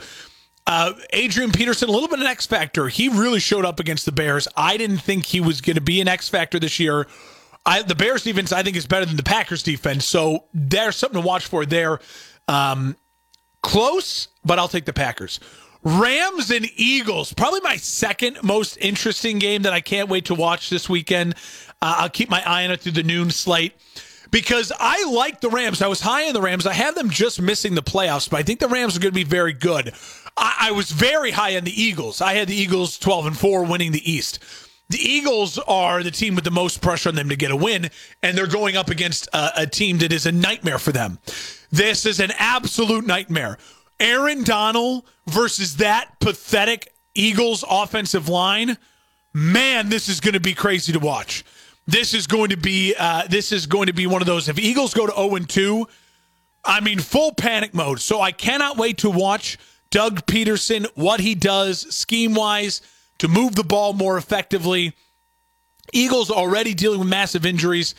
Uh, 0.66 0.94
Adrian 1.14 1.52
Peterson, 1.52 1.90
a 1.90 1.92
little 1.92 2.08
bit 2.08 2.20
of 2.20 2.26
an 2.26 2.28
X 2.28 2.46
factor. 2.46 2.88
He 2.90 3.08
really 3.08 3.40
showed 3.40 3.66
up 3.66 3.80
against 3.80 4.06
the 4.06 4.12
Bears. 4.12 4.48
I 4.58 4.78
didn't 4.78 4.98
think 4.98 5.26
he 5.26 5.42
was 5.42 5.62
going 5.62 5.76
to 5.76 5.82
be 5.82 6.02
an 6.02 6.08
X 6.08 6.28
factor 6.28 6.60
this 6.60 6.80
year. 6.80 7.08
I, 7.66 7.84
the 7.84 7.96
Bears 7.96 8.24
defense, 8.24 8.52
I 8.52 8.64
think, 8.64 8.76
is 8.76 8.88
better 8.88 9.06
than 9.06 9.16
the 9.16 9.24
Packers 9.24 9.64
defense. 9.64 10.06
So 10.06 10.46
there's 10.54 10.96
something 10.96 11.22
to 11.22 11.28
watch 11.28 11.46
for 11.46 11.66
there. 11.66 12.00
Um, 12.48 12.98
close, 13.62 14.28
but 14.44 14.58
I'll 14.58 14.68
take 14.68 14.86
the 14.86 14.94
Packers. 14.94 15.40
Rams 15.84 16.52
and 16.52 16.68
Eagles, 16.76 17.34
probably 17.34 17.62
my 17.62 17.78
second 17.78 18.40
most 18.44 18.78
interesting 18.78 19.40
game 19.40 19.62
that 19.64 19.74
I 19.74 19.82
can't 19.82 20.10
wait 20.10 20.26
to 20.26 20.36
watch 20.36 20.70
this 20.70 20.90
weekend. 20.90 21.36
Uh, 21.82 21.96
I'll 22.00 22.10
keep 22.10 22.30
my 22.30 22.44
eye 22.46 22.66
on 22.66 22.72
it 22.72 22.82
through 22.82 22.94
the 22.94 23.04
noon 23.04 23.32
slate 23.32 23.74
because 24.32 24.72
I 24.80 25.06
like 25.06 25.42
the 25.42 25.50
Rams. 25.50 25.82
I 25.82 25.88
was 25.88 26.02
high 26.02 26.28
on 26.28 26.34
the 26.34 26.42
Rams. 26.42 26.66
I 26.66 26.74
have 26.74 26.96
them 26.96 27.10
just 27.10 27.42
missing 27.42 27.76
the 27.76 27.82
playoffs, 27.82 28.30
but 28.30 28.40
I 28.40 28.44
think 28.44 28.60
the 28.60 28.68
Rams 28.68 28.96
are 28.96 29.00
going 29.00 29.12
to 29.12 29.16
be 29.16 29.24
very 29.24 29.54
good. 29.54 29.94
I, 30.38 30.68
I 30.68 30.72
was 30.72 30.92
very 30.92 31.32
high 31.32 31.58
on 31.58 31.64
the 31.64 31.82
Eagles. 31.82 32.22
I 32.22 32.34
had 32.34 32.48
the 32.48 32.56
Eagles 32.56 32.98
12 32.98 33.28
and 33.28 33.38
4 33.38 33.64
winning 33.66 33.92
the 33.92 34.12
East. 34.12 34.40
The 34.90 34.98
Eagles 34.98 35.60
are 35.60 36.02
the 36.02 36.12
team 36.12 36.34
with 36.34 36.44
the 36.44 36.52
most 36.52 36.82
pressure 36.82 37.10
on 37.10 37.16
them 37.16 37.30
to 37.30 37.36
get 37.36 37.52
a 37.52 37.56
win, 37.56 37.92
and 38.24 38.36
they're 38.36 38.48
going 38.48 38.76
up 38.76 38.90
against 38.90 39.28
a, 39.34 39.62
a 39.62 39.68
team 39.68 40.00
that 40.00 40.12
is 40.12 40.26
a 40.26 40.32
nightmare 40.32 40.80
for 40.80 40.92
them. 40.92 41.20
This 41.72 42.06
is 42.08 42.20
an 42.20 42.32
absolute 42.38 43.06
nightmare. 43.06 43.60
Aaron 44.00 44.44
Donald 44.44 45.06
versus 45.28 45.78
that 45.78 46.20
pathetic 46.20 46.92
Eagles 47.14 47.64
offensive 47.70 48.30
line, 48.30 48.78
man, 49.34 49.90
this 49.90 50.10
is 50.10 50.20
going 50.20 50.34
to 50.34 50.40
be 50.40 50.56
crazy 50.56 50.92
to 50.92 51.00
watch. 51.00 51.44
This 51.90 52.14
is 52.14 52.28
going 52.28 52.52
to 52.52 52.58
be 52.58 52.94
uh, 52.98 53.26
this 53.28 53.52
is 53.52 53.66
going 53.66 53.88
to 53.88 53.94
be 53.94 54.06
one 54.06 54.22
of 54.22 54.28
those. 54.28 54.48
If 54.48 54.60
Eagles 54.60 54.94
go 54.94 55.08
to 55.08 55.12
zero 55.12 55.36
and 55.36 55.50
two, 55.50 55.88
I 56.64 56.82
mean 56.82 57.00
full 57.00 57.34
panic 57.34 57.74
mode. 57.74 58.00
So 58.00 58.22
I 58.22 58.32
cannot 58.32 58.78
wait 58.78 59.00
to 59.00 59.10
watch 59.10 59.58
Doug 59.90 60.28
Pederson 60.28 60.86
what 60.94 61.20
he 61.20 61.34
does 61.34 61.94
scheme 61.94 62.36
wise 62.36 62.84
to 63.18 63.28
move 63.28 63.56
the 63.56 63.64
ball 63.64 63.94
more 63.94 64.20
effectively. 64.20 64.94
Eagles 65.92 66.30
already 66.30 66.76
dealing 66.76 67.00
with 67.00 67.10
massive 67.10 67.44
injuries. 67.44 67.96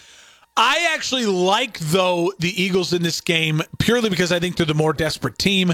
I 0.56 0.90
actually 0.94 1.26
like 1.26 1.80
though 1.80 2.32
the 2.38 2.62
Eagles 2.62 2.92
in 2.92 3.02
this 3.02 3.20
game 3.20 3.60
purely 3.80 4.08
because 4.08 4.30
I 4.30 4.38
think 4.38 4.56
they're 4.56 4.66
the 4.66 4.74
more 4.74 4.92
desperate 4.92 5.36
team. 5.36 5.70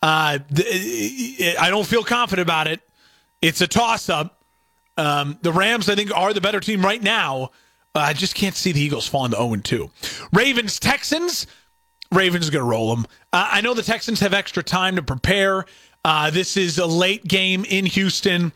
Uh, 0.00 0.38
I 0.38 1.66
don't 1.68 1.86
feel 1.86 2.04
confident 2.04 2.46
about 2.46 2.68
it. 2.68 2.80
It's 3.42 3.60
a 3.60 3.66
toss 3.66 4.08
up. 4.08 4.35
Um, 4.96 5.38
the 5.42 5.52
Rams, 5.52 5.88
I 5.88 5.94
think, 5.94 6.16
are 6.16 6.32
the 6.32 6.40
better 6.40 6.60
team 6.60 6.84
right 6.84 7.02
now. 7.02 7.50
Uh, 7.94 8.00
I 8.00 8.12
just 8.12 8.34
can't 8.34 8.54
see 8.54 8.72
the 8.72 8.80
Eagles 8.80 9.06
falling 9.06 9.32
to 9.32 9.36
0 9.36 9.56
2. 9.56 9.90
Ravens, 10.32 10.78
Texans. 10.78 11.46
Ravens 12.12 12.50
going 12.50 12.64
to 12.64 12.70
roll 12.70 12.94
them. 12.94 13.06
Uh, 13.32 13.48
I 13.52 13.60
know 13.60 13.74
the 13.74 13.82
Texans 13.82 14.20
have 14.20 14.32
extra 14.32 14.62
time 14.62 14.96
to 14.96 15.02
prepare. 15.02 15.64
Uh, 16.04 16.30
this 16.30 16.56
is 16.56 16.78
a 16.78 16.86
late 16.86 17.24
game 17.24 17.64
in 17.64 17.84
Houston. 17.86 18.52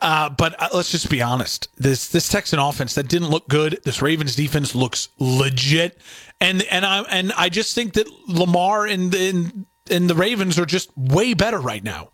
Uh, 0.00 0.30
but 0.30 0.60
uh, 0.62 0.68
let's 0.72 0.90
just 0.90 1.10
be 1.10 1.20
honest. 1.20 1.68
This 1.76 2.08
this 2.08 2.28
Texan 2.28 2.58
offense 2.60 2.94
that 2.94 3.08
didn't 3.08 3.30
look 3.30 3.48
good. 3.48 3.80
This 3.84 4.00
Ravens 4.00 4.36
defense 4.36 4.74
looks 4.74 5.08
legit, 5.18 6.00
and 6.40 6.62
and 6.70 6.86
I 6.86 7.00
and 7.02 7.32
I 7.32 7.48
just 7.48 7.74
think 7.74 7.94
that 7.94 8.06
Lamar 8.28 8.86
and, 8.86 9.12
and 9.12 9.66
and 9.90 10.08
the 10.08 10.14
Ravens 10.14 10.58
are 10.58 10.66
just 10.66 10.96
way 10.96 11.34
better 11.34 11.58
right 11.58 11.82
now. 11.82 12.10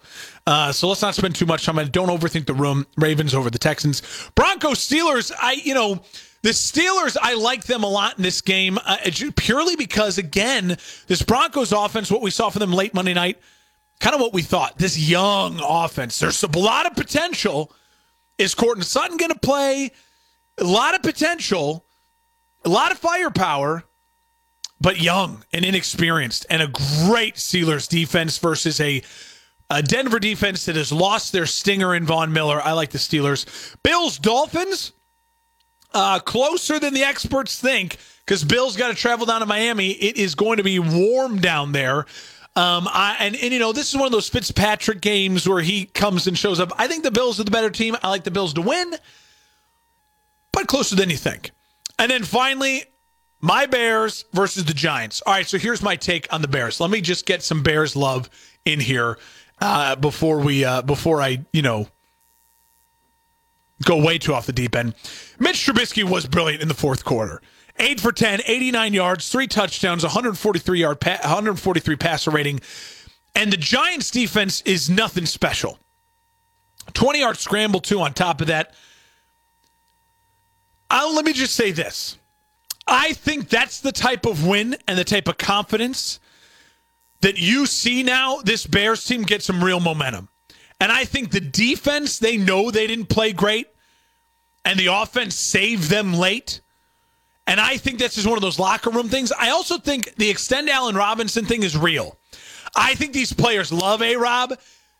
Uh, 0.46 0.72
so 0.72 0.88
let's 0.88 1.02
not 1.02 1.14
spend 1.14 1.34
too 1.34 1.46
much 1.46 1.64
time 1.64 1.78
on. 1.78 1.90
Don't 1.90 2.08
overthink 2.08 2.46
the 2.46 2.54
room. 2.54 2.86
Ravens 2.96 3.34
over 3.34 3.50
the 3.50 3.58
Texans. 3.58 4.02
Broncos 4.34 4.78
Steelers. 4.78 5.32
I 5.40 5.52
you 5.52 5.74
know 5.74 6.02
the 6.42 6.50
Steelers. 6.50 7.16
I 7.20 7.34
like 7.34 7.64
them 7.64 7.82
a 7.82 7.88
lot 7.88 8.16
in 8.16 8.22
this 8.22 8.40
game 8.40 8.78
uh, 8.84 8.96
purely 9.36 9.76
because 9.76 10.18
again 10.18 10.76
this 11.06 11.22
Broncos 11.22 11.72
offense. 11.72 12.10
What 12.10 12.22
we 12.22 12.30
saw 12.30 12.50
from 12.50 12.60
them 12.60 12.72
late 12.72 12.94
Monday 12.94 13.14
night. 13.14 13.38
Kind 14.00 14.14
of 14.14 14.20
what 14.20 14.32
we 14.32 14.42
thought. 14.42 14.76
This 14.76 14.98
young 14.98 15.60
offense. 15.62 16.18
There's 16.18 16.42
a 16.42 16.58
lot 16.58 16.86
of 16.86 16.94
potential. 16.94 17.72
Is 18.38 18.54
Courtland 18.54 18.86
Sutton 18.86 19.16
going 19.16 19.30
to 19.30 19.38
play? 19.38 19.92
A 20.58 20.64
lot 20.64 20.94
of 20.94 21.02
potential. 21.02 21.86
A 22.64 22.68
lot 22.68 22.92
of 22.92 22.98
firepower 22.98 23.84
but 24.84 25.00
young 25.00 25.42
and 25.50 25.64
inexperienced, 25.64 26.44
and 26.50 26.60
a 26.60 26.68
great 26.68 27.36
Steelers 27.36 27.88
defense 27.88 28.36
versus 28.36 28.78
a, 28.82 29.02
a 29.70 29.82
Denver 29.82 30.18
defense 30.18 30.66
that 30.66 30.76
has 30.76 30.92
lost 30.92 31.32
their 31.32 31.46
stinger 31.46 31.94
in 31.94 32.04
Von 32.04 32.34
Miller. 32.34 32.60
I 32.60 32.72
like 32.72 32.90
the 32.90 32.98
Steelers. 32.98 33.74
Bills 33.82 34.18
Dolphins, 34.18 34.92
uh, 35.94 36.18
closer 36.18 36.78
than 36.78 36.92
the 36.92 37.02
experts 37.02 37.58
think 37.58 37.96
because 38.26 38.44
Bills 38.44 38.76
got 38.76 38.88
to 38.88 38.94
travel 38.94 39.24
down 39.24 39.40
to 39.40 39.46
Miami. 39.46 39.92
It 39.92 40.18
is 40.18 40.34
going 40.34 40.58
to 40.58 40.62
be 40.62 40.78
warm 40.78 41.40
down 41.40 41.72
there. 41.72 42.00
Um, 42.54 42.86
I, 42.86 43.16
and, 43.20 43.34
and, 43.36 43.54
you 43.54 43.58
know, 43.58 43.72
this 43.72 43.88
is 43.88 43.96
one 43.96 44.04
of 44.04 44.12
those 44.12 44.28
Fitzpatrick 44.28 45.00
games 45.00 45.48
where 45.48 45.62
he 45.62 45.86
comes 45.86 46.26
and 46.26 46.36
shows 46.36 46.60
up. 46.60 46.72
I 46.76 46.88
think 46.88 47.04
the 47.04 47.10
Bills 47.10 47.40
are 47.40 47.44
the 47.44 47.50
better 47.50 47.70
team. 47.70 47.96
I 48.02 48.10
like 48.10 48.24
the 48.24 48.30
Bills 48.30 48.52
to 48.54 48.60
win, 48.60 48.94
but 50.52 50.66
closer 50.66 50.94
than 50.94 51.08
you 51.08 51.16
think. 51.16 51.52
And 51.98 52.10
then 52.10 52.22
finally, 52.22 52.84
my 53.44 53.66
Bears 53.66 54.24
versus 54.32 54.64
the 54.64 54.72
Giants. 54.72 55.20
All 55.26 55.34
right, 55.34 55.46
so 55.46 55.58
here's 55.58 55.82
my 55.82 55.96
take 55.96 56.32
on 56.32 56.40
the 56.40 56.48
Bears. 56.48 56.80
Let 56.80 56.88
me 56.88 57.02
just 57.02 57.26
get 57.26 57.42
some 57.42 57.62
Bears 57.62 57.94
love 57.94 58.30
in 58.64 58.80
here 58.80 59.18
uh, 59.60 59.96
before 59.96 60.40
we 60.40 60.64
uh, 60.64 60.80
before 60.80 61.20
I 61.20 61.44
you 61.52 61.60
know 61.60 61.86
go 63.84 64.02
way 64.02 64.16
too 64.16 64.32
off 64.32 64.46
the 64.46 64.52
deep 64.54 64.74
end. 64.74 64.94
Mitch 65.38 65.56
Trubisky 65.56 66.02
was 66.04 66.26
brilliant 66.26 66.62
in 66.62 66.68
the 66.68 66.74
fourth 66.74 67.04
quarter. 67.04 67.42
8 67.78 68.00
for 68.00 68.12
10, 68.12 68.40
89 68.46 68.94
yards, 68.94 69.28
3 69.28 69.46
touchdowns, 69.46 70.04
143 70.04 70.80
yard 70.80 70.96
143 71.04 71.96
passer 71.96 72.30
rating. 72.30 72.62
And 73.34 73.52
the 73.52 73.58
Giants 73.58 74.10
defense 74.10 74.62
is 74.62 74.88
nothing 74.88 75.26
special. 75.26 75.78
20 76.94 77.18
yard 77.18 77.36
scramble 77.36 77.80
too 77.80 78.00
on 78.00 78.14
top 78.14 78.40
of 78.40 78.46
that. 78.46 78.74
I'll, 80.88 81.14
let 81.14 81.26
me 81.26 81.34
just 81.34 81.54
say 81.54 81.72
this. 81.72 82.16
I 82.86 83.12
think 83.14 83.48
that's 83.48 83.80
the 83.80 83.92
type 83.92 84.26
of 84.26 84.46
win 84.46 84.76
and 84.86 84.98
the 84.98 85.04
type 85.04 85.28
of 85.28 85.38
confidence 85.38 86.20
that 87.20 87.38
you 87.38 87.66
see 87.66 88.02
now. 88.02 88.40
This 88.42 88.66
Bears 88.66 89.04
team 89.04 89.22
get 89.22 89.42
some 89.42 89.64
real 89.64 89.80
momentum. 89.80 90.28
And 90.80 90.92
I 90.92 91.04
think 91.04 91.30
the 91.30 91.40
defense, 91.40 92.18
they 92.18 92.36
know 92.36 92.70
they 92.70 92.86
didn't 92.86 93.08
play 93.08 93.32
great, 93.32 93.68
and 94.64 94.78
the 94.78 94.86
offense 94.86 95.34
saved 95.34 95.88
them 95.88 96.12
late. 96.12 96.60
And 97.46 97.60
I 97.60 97.76
think 97.76 97.98
that's 97.98 98.14
just 98.14 98.26
one 98.26 98.36
of 98.36 98.42
those 98.42 98.58
locker 98.58 98.90
room 98.90 99.08
things. 99.08 99.32
I 99.32 99.50
also 99.50 99.78
think 99.78 100.14
the 100.16 100.30
extend 100.30 100.68
Allen 100.68 100.96
Robinson 100.96 101.44
thing 101.44 101.62
is 101.62 101.76
real. 101.76 102.18
I 102.76 102.94
think 102.94 103.12
these 103.12 103.32
players 103.32 103.72
love 103.72 104.02
A 104.02 104.16
Rob. 104.16 104.58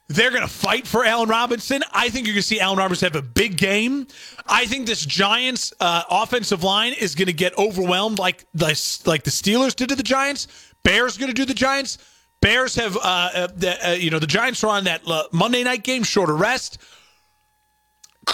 They're 0.09 0.31
going 0.31 0.43
to 0.43 0.49
fight 0.49 0.87
for 0.87 1.05
Allen 1.05 1.31
Robinson. 1.31 1.83
I 1.93 2.11
think 2.11 2.27
you're 2.27 2.35
going 2.35 2.43
to 2.43 2.47
see 2.47 2.61
Allen 2.61 2.79
Robinson 2.79 3.07
have 3.11 3.17
a 3.17 3.27
big 3.27 3.57
game. 3.57 4.07
I 4.47 4.67
think 4.67 4.87
this 4.87 5.05
Giants 5.05 5.73
uh, 5.81 6.03
offensive 6.11 6.63
line 6.63 6.93
is 6.93 7.15
going 7.15 7.27
to 7.27 7.33
get 7.33 7.57
overwhelmed 7.57 8.19
like 8.19 8.45
the, 8.53 8.67
like 9.07 9.25
the 9.25 9.31
Steelers 9.31 9.75
did 9.75 9.89
to 9.89 9.95
the 9.95 10.03
Giants. 10.03 10.47
Bears 10.83 11.17
going 11.17 11.31
to 11.31 11.35
do 11.35 11.47
the 11.47 11.55
Giants. 11.55 11.97
Bears 12.43 12.75
have, 12.75 12.99
uh, 12.99 13.01
uh, 13.01 13.47
the, 13.57 13.89
uh, 13.89 13.93
you 13.93 14.11
know, 14.11 14.19
the 14.19 14.27
Giants 14.27 14.63
are 14.63 14.69
on 14.69 14.85
that 14.85 15.01
uh, 15.07 15.25
Monday 15.33 15.65
night 15.65 15.83
game, 15.83 16.03
shorter 16.03 16.37
rest. 16.37 16.77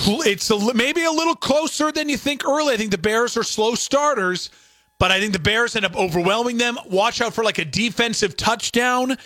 It's 0.02 0.50
a, 0.50 0.74
maybe 0.74 1.04
a 1.04 1.10
little 1.12 1.36
closer 1.36 1.92
than 1.92 2.08
you 2.08 2.16
think 2.16 2.44
early. 2.44 2.74
I 2.74 2.76
think 2.76 2.90
the 2.90 2.98
Bears 2.98 3.36
are 3.36 3.44
slow 3.44 3.76
starters, 3.76 4.50
but 4.98 5.12
I 5.12 5.20
think 5.20 5.32
the 5.32 5.38
Bears 5.38 5.76
end 5.76 5.84
up 5.84 5.94
overwhelming 5.94 6.58
them. 6.58 6.78
Watch 6.86 7.20
out 7.20 7.32
for 7.32 7.44
like 7.44 7.58
a 7.58 7.64
defensive 7.64 8.36
touchdown 8.36 9.16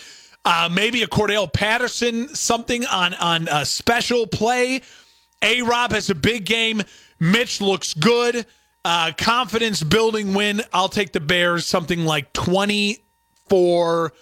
uh, 0.45 0.69
maybe 0.71 1.03
a 1.03 1.07
Cordarrelle 1.07 1.51
Patterson, 1.51 2.29
something 2.35 2.85
on 2.85 3.13
on 3.15 3.47
a 3.49 3.65
special 3.65 4.27
play. 4.27 4.81
A 5.41 5.61
Rob 5.63 5.91
has 5.91 6.09
a 6.09 6.15
big 6.15 6.45
game. 6.45 6.83
Mitch 7.19 7.59
looks 7.59 7.93
good. 7.93 8.45
Uh, 8.83 9.11
confidence 9.17 9.81
building 9.83 10.33
win. 10.35 10.61
I'll 10.71 10.89
take 10.89 11.11
the 11.11 11.19
Bears 11.19 11.65
something 11.65 12.05
like 12.05 12.31
24 12.33 14.13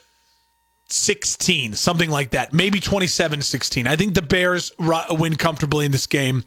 16, 0.87 1.73
something 1.73 2.09
like 2.09 2.29
that. 2.31 2.53
Maybe 2.53 2.79
27 2.79 3.41
16. 3.41 3.87
I 3.87 3.95
think 3.97 4.13
the 4.13 4.21
Bears 4.21 4.71
win 4.79 5.35
comfortably 5.35 5.85
in 5.85 5.91
this 5.91 6.07
game, 6.07 6.45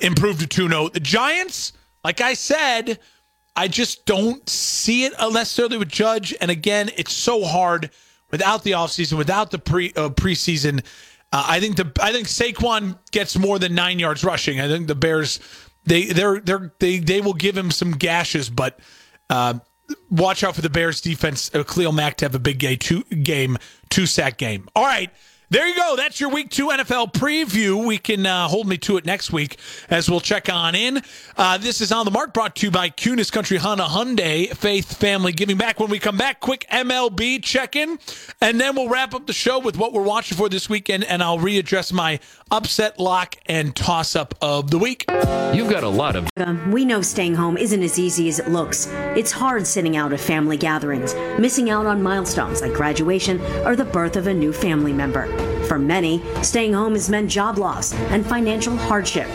improve 0.00 0.38
to 0.38 0.46
2 0.46 0.68
0. 0.68 0.88
The 0.88 1.00
Giants, 1.00 1.74
like 2.02 2.22
I 2.22 2.32
said, 2.34 2.98
I 3.54 3.68
just 3.68 4.06
don't 4.06 4.48
see 4.48 5.04
it 5.04 5.12
necessarily 5.20 5.76
with 5.76 5.90
Judge. 5.90 6.34
And 6.40 6.50
again, 6.50 6.90
it's 6.96 7.12
so 7.12 7.44
hard 7.44 7.90
without 8.32 8.64
the 8.64 8.72
offseason, 8.72 9.16
without 9.18 9.52
the 9.52 9.58
pre 9.58 9.92
uh, 9.94 10.08
preseason. 10.08 10.84
Uh, 11.32 11.44
I 11.46 11.60
think 11.60 11.76
the 11.76 11.92
I 12.00 12.12
think 12.12 12.26
Saquon 12.26 12.98
gets 13.12 13.38
more 13.38 13.58
than 13.58 13.74
nine 13.74 13.98
yards 13.98 14.24
rushing. 14.24 14.60
I 14.60 14.66
think 14.66 14.88
the 14.88 14.94
Bears 14.96 15.38
they 15.84 16.06
they're 16.06 16.40
they're 16.40 16.72
they 16.80 16.98
they 16.98 17.20
will 17.20 17.34
give 17.34 17.56
him 17.56 17.70
some 17.70 17.92
gashes, 17.92 18.50
but 18.50 18.80
uh, 19.30 19.54
watch 20.10 20.42
out 20.42 20.54
for 20.54 20.62
the 20.62 20.70
Bears 20.70 21.00
defense. 21.00 21.54
Uh, 21.54 21.62
Khalil 21.62 21.92
Mack 21.92 22.16
to 22.16 22.24
have 22.24 22.34
a 22.34 22.38
big 22.40 22.80
two 22.80 23.04
game 23.04 23.58
two 23.90 24.06
sack 24.06 24.38
game. 24.38 24.68
All 24.74 24.84
right. 24.84 25.10
There 25.52 25.68
you 25.68 25.76
go. 25.76 25.96
That's 25.96 26.18
your 26.18 26.30
week 26.30 26.48
two 26.48 26.68
NFL 26.68 27.12
preview. 27.12 27.86
We 27.86 27.98
can 27.98 28.24
uh, 28.24 28.48
hold 28.48 28.66
me 28.66 28.78
to 28.78 28.96
it 28.96 29.04
next 29.04 29.34
week 29.34 29.58
as 29.90 30.08
we'll 30.08 30.22
check 30.22 30.48
on 30.50 30.74
in. 30.74 31.02
Uh, 31.36 31.58
this 31.58 31.82
is 31.82 31.92
on 31.92 32.06
the 32.06 32.10
mark 32.10 32.32
brought 32.32 32.56
to 32.56 32.66
you 32.66 32.70
by 32.70 32.88
Kunes 32.88 33.30
Country 33.30 33.58
Honda 33.58 33.84
Hyundai 33.84 34.48
Faith 34.56 34.96
Family 34.96 35.30
Giving 35.30 35.58
Back. 35.58 35.78
When 35.78 35.90
we 35.90 35.98
come 35.98 36.16
back, 36.16 36.40
quick 36.40 36.66
MLB 36.72 37.42
check 37.42 37.76
in, 37.76 37.98
and 38.40 38.58
then 38.58 38.74
we'll 38.74 38.88
wrap 38.88 39.12
up 39.12 39.26
the 39.26 39.34
show 39.34 39.58
with 39.58 39.76
what 39.76 39.92
we're 39.92 40.00
watching 40.00 40.38
for 40.38 40.48
this 40.48 40.70
weekend, 40.70 41.04
and 41.04 41.22
I'll 41.22 41.36
readdress 41.36 41.92
my 41.92 42.18
upset 42.50 42.98
lock 42.98 43.36
and 43.44 43.76
toss 43.76 44.16
up 44.16 44.34
of 44.40 44.70
the 44.70 44.78
week. 44.78 45.04
You've 45.52 45.70
got 45.70 45.82
a 45.84 45.88
lot 45.88 46.16
of. 46.16 46.30
We 46.72 46.86
know 46.86 47.02
staying 47.02 47.34
home 47.34 47.58
isn't 47.58 47.82
as 47.82 47.98
easy 47.98 48.28
as 48.30 48.38
it 48.38 48.48
looks. 48.48 48.86
It's 49.16 49.32
hard 49.32 49.66
sitting 49.66 49.98
out 49.98 50.14
at 50.14 50.20
family 50.20 50.56
gatherings, 50.56 51.14
missing 51.38 51.68
out 51.68 51.84
on 51.84 52.02
milestones 52.02 52.62
like 52.62 52.72
graduation 52.72 53.38
or 53.66 53.76
the 53.76 53.84
birth 53.84 54.16
of 54.16 54.28
a 54.28 54.32
new 54.32 54.50
family 54.50 54.94
member. 54.94 55.41
For 55.68 55.78
many, 55.78 56.22
staying 56.42 56.74
home 56.74 56.92
has 56.92 57.08
meant 57.08 57.30
job 57.30 57.58
loss 57.58 57.92
and 58.10 58.26
financial 58.26 58.76
hardship. 58.76 59.28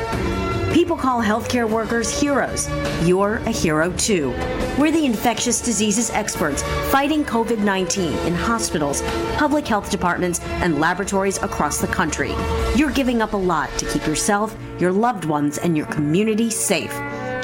People 0.73 0.97
call 0.97 1.21
healthcare 1.21 1.67
workers 1.67 2.21
heroes. 2.21 2.69
You're 3.03 3.37
a 3.37 3.51
hero 3.51 3.91
too. 3.93 4.29
We're 4.77 4.91
the 4.91 5.05
infectious 5.05 5.59
diseases 5.59 6.11
experts 6.11 6.61
fighting 6.91 7.25
COVID 7.25 7.59
19 7.59 8.13
in 8.27 8.35
hospitals, 8.35 9.01
public 9.37 9.67
health 9.67 9.89
departments, 9.89 10.39
and 10.61 10.79
laboratories 10.79 11.41
across 11.41 11.79
the 11.79 11.87
country. 11.87 12.33
You're 12.75 12.91
giving 12.91 13.21
up 13.21 13.33
a 13.33 13.37
lot 13.37 13.69
to 13.79 13.89
keep 13.89 14.05
yourself, 14.05 14.55
your 14.77 14.91
loved 14.91 15.25
ones, 15.25 15.57
and 15.57 15.75
your 15.75 15.87
community 15.87 16.49
safe. 16.49 16.91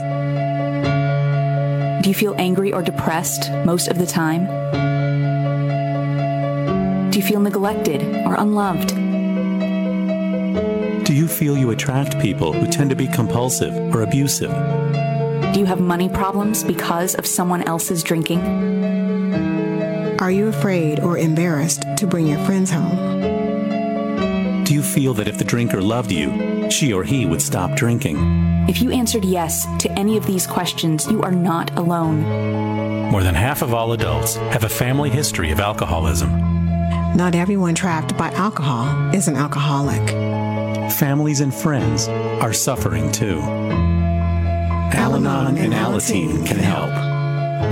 Do 2.02 2.10
you 2.10 2.14
feel 2.14 2.34
angry 2.38 2.72
or 2.72 2.82
depressed 2.82 3.50
most 3.64 3.88
of 3.88 3.98
the 3.98 4.06
time? 4.06 4.93
Do 7.14 7.20
you 7.20 7.26
feel 7.26 7.38
neglected 7.38 8.02
or 8.26 8.34
unloved? 8.34 8.88
Do 11.04 11.14
you 11.14 11.28
feel 11.28 11.56
you 11.56 11.70
attract 11.70 12.18
people 12.18 12.52
who 12.52 12.66
tend 12.66 12.90
to 12.90 12.96
be 12.96 13.06
compulsive 13.06 13.72
or 13.94 14.02
abusive? 14.02 14.50
Do 15.54 15.60
you 15.60 15.64
have 15.64 15.78
money 15.78 16.08
problems 16.08 16.64
because 16.64 17.14
of 17.14 17.24
someone 17.24 17.62
else's 17.68 18.02
drinking? 18.02 18.40
Are 20.18 20.32
you 20.32 20.48
afraid 20.48 20.98
or 20.98 21.16
embarrassed 21.16 21.84
to 21.98 22.06
bring 22.08 22.26
your 22.26 22.40
friends 22.46 22.72
home? 22.72 24.64
Do 24.64 24.74
you 24.74 24.82
feel 24.82 25.14
that 25.14 25.28
if 25.28 25.38
the 25.38 25.44
drinker 25.44 25.80
loved 25.80 26.10
you, 26.10 26.68
she 26.68 26.92
or 26.92 27.04
he 27.04 27.26
would 27.26 27.40
stop 27.40 27.76
drinking? 27.76 28.16
If 28.68 28.82
you 28.82 28.90
answered 28.90 29.24
yes 29.24 29.68
to 29.78 29.92
any 29.92 30.16
of 30.16 30.26
these 30.26 30.48
questions, 30.48 31.08
you 31.08 31.22
are 31.22 31.30
not 31.30 31.70
alone. 31.78 32.22
More 33.12 33.22
than 33.22 33.36
half 33.36 33.62
of 33.62 33.72
all 33.72 33.92
adults 33.92 34.34
have 34.34 34.64
a 34.64 34.68
family 34.68 35.10
history 35.10 35.52
of 35.52 35.60
alcoholism. 35.60 36.43
Not 37.14 37.36
everyone 37.36 37.76
trapped 37.76 38.16
by 38.18 38.32
alcohol 38.32 39.14
is 39.14 39.28
an 39.28 39.36
alcoholic. 39.36 40.10
Families 40.90 41.40
and 41.40 41.54
friends 41.54 42.08
are 42.08 42.52
suffering 42.52 43.12
too. 43.12 43.38
Al 43.38 45.14
Anon 45.14 45.56
and 45.56 45.72
Alateen 45.72 46.44
can 46.44 46.56
help. 46.56 46.90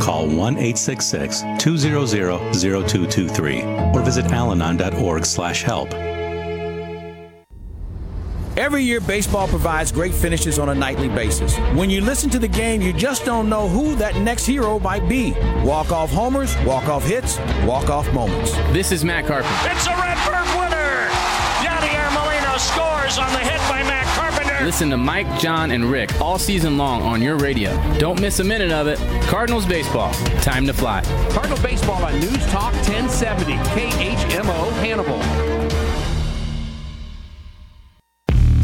Call 0.00 0.28
1 0.28 0.38
866 0.58 1.40
200 1.58 2.06
0223 2.06 3.62
or 3.92 4.02
visit 4.02 4.26
alanon.org 4.26 5.26
slash 5.26 5.64
help. 5.64 5.92
Every 8.56 8.82
year, 8.82 9.00
baseball 9.00 9.48
provides 9.48 9.90
great 9.90 10.12
finishes 10.12 10.58
on 10.58 10.68
a 10.68 10.74
nightly 10.74 11.08
basis. 11.08 11.56
When 11.74 11.88
you 11.88 12.02
listen 12.02 12.28
to 12.30 12.38
the 12.38 12.48
game, 12.48 12.82
you 12.82 12.92
just 12.92 13.24
don't 13.24 13.48
know 13.48 13.66
who 13.66 13.94
that 13.94 14.16
next 14.16 14.44
hero 14.44 14.78
might 14.78 15.08
be. 15.08 15.32
Walk 15.64 15.90
off 15.90 16.10
homers, 16.10 16.54
walk 16.58 16.84
off 16.84 17.02
hits, 17.02 17.38
walk 17.64 17.88
off 17.88 18.12
moments. 18.12 18.52
This 18.72 18.92
is 18.92 19.06
Matt 19.06 19.24
Carpenter. 19.26 19.56
It's 19.70 19.86
a 19.86 19.90
Redbird 19.90 20.46
winner! 20.58 21.08
Yadier 21.64 22.12
Molina 22.12 22.58
scores 22.58 23.16
on 23.16 23.32
the 23.32 23.38
hit 23.38 23.58
by 23.70 23.82
Matt 23.84 24.06
Carpenter. 24.08 24.62
Listen 24.62 24.90
to 24.90 24.98
Mike, 24.98 25.40
John, 25.40 25.70
and 25.70 25.86
Rick 25.86 26.20
all 26.20 26.38
season 26.38 26.76
long 26.76 27.00
on 27.00 27.22
your 27.22 27.38
radio. 27.38 27.72
Don't 27.98 28.20
miss 28.20 28.38
a 28.40 28.44
minute 28.44 28.70
of 28.70 28.86
it. 28.86 28.98
Cardinals 29.28 29.64
baseball. 29.64 30.12
Time 30.42 30.66
to 30.66 30.74
fly. 30.74 31.00
Cardinal 31.30 31.60
baseball 31.62 32.04
on 32.04 32.20
News 32.20 32.46
Talk 32.48 32.74
1070 32.74 33.54
KHMO 33.54 34.72
Hannibal. 34.82 35.51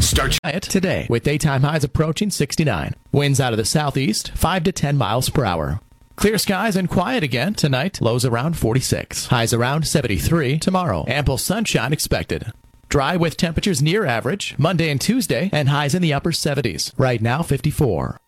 Start 0.09 0.39
it 0.43 0.63
today 0.63 1.05
with 1.07 1.21
daytime 1.21 1.61
highs 1.61 1.83
approaching 1.83 2.31
69. 2.31 2.95
Winds 3.11 3.39
out 3.39 3.53
of 3.53 3.57
the 3.57 3.63
southeast, 3.63 4.31
5 4.31 4.63
to 4.63 4.71
10 4.71 4.97
miles 4.97 5.29
per 5.29 5.45
hour. 5.45 5.81
Clear 6.15 6.39
skies 6.39 6.75
and 6.75 6.89
quiet 6.89 7.21
again 7.21 7.53
tonight. 7.53 8.01
Lows 8.01 8.25
around 8.25 8.57
46. 8.57 9.27
Highs 9.27 9.53
around 9.53 9.87
73 9.87 10.57
tomorrow. 10.57 11.05
Ample 11.07 11.37
sunshine 11.37 11.93
expected. 11.93 12.51
Dry 12.89 13.17
with 13.17 13.37
temperatures 13.37 13.83
near 13.83 14.03
average 14.03 14.57
Monday 14.57 14.89
and 14.89 14.99
Tuesday 14.99 15.51
and 15.53 15.69
highs 15.69 15.93
in 15.93 16.01
the 16.01 16.13
upper 16.13 16.31
70s. 16.31 16.91
Right 16.97 17.21
now 17.21 17.43
54. 17.43 18.19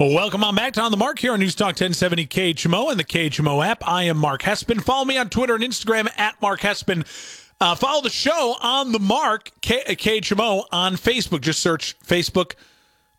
Well, 0.00 0.12
welcome 0.12 0.42
on 0.42 0.56
back 0.56 0.72
to 0.72 0.80
On 0.80 0.90
the 0.90 0.96
Mark 0.96 1.20
here 1.20 1.34
on 1.34 1.38
News 1.38 1.54
Talk 1.54 1.68
1070 1.68 2.26
KHMO 2.26 2.90
and 2.90 2.98
the 2.98 3.04
KHMO 3.04 3.64
app. 3.64 3.86
I 3.86 4.04
am 4.04 4.16
Mark 4.16 4.42
Hespen. 4.42 4.80
Follow 4.82 5.04
me 5.04 5.18
on 5.18 5.28
Twitter 5.28 5.54
and 5.54 5.62
Instagram 5.62 6.08
at 6.18 6.42
Mark 6.42 6.62
Hespen. 6.62 7.04
Uh, 7.62 7.76
follow 7.76 8.02
the 8.02 8.10
show 8.10 8.56
on 8.60 8.90
the 8.90 8.98
Mark 8.98 9.52
K- 9.60 9.84
KHMO 9.86 10.64
on 10.72 10.96
Facebook. 10.96 11.42
Just 11.42 11.60
search 11.60 11.96
Facebook 12.00 12.54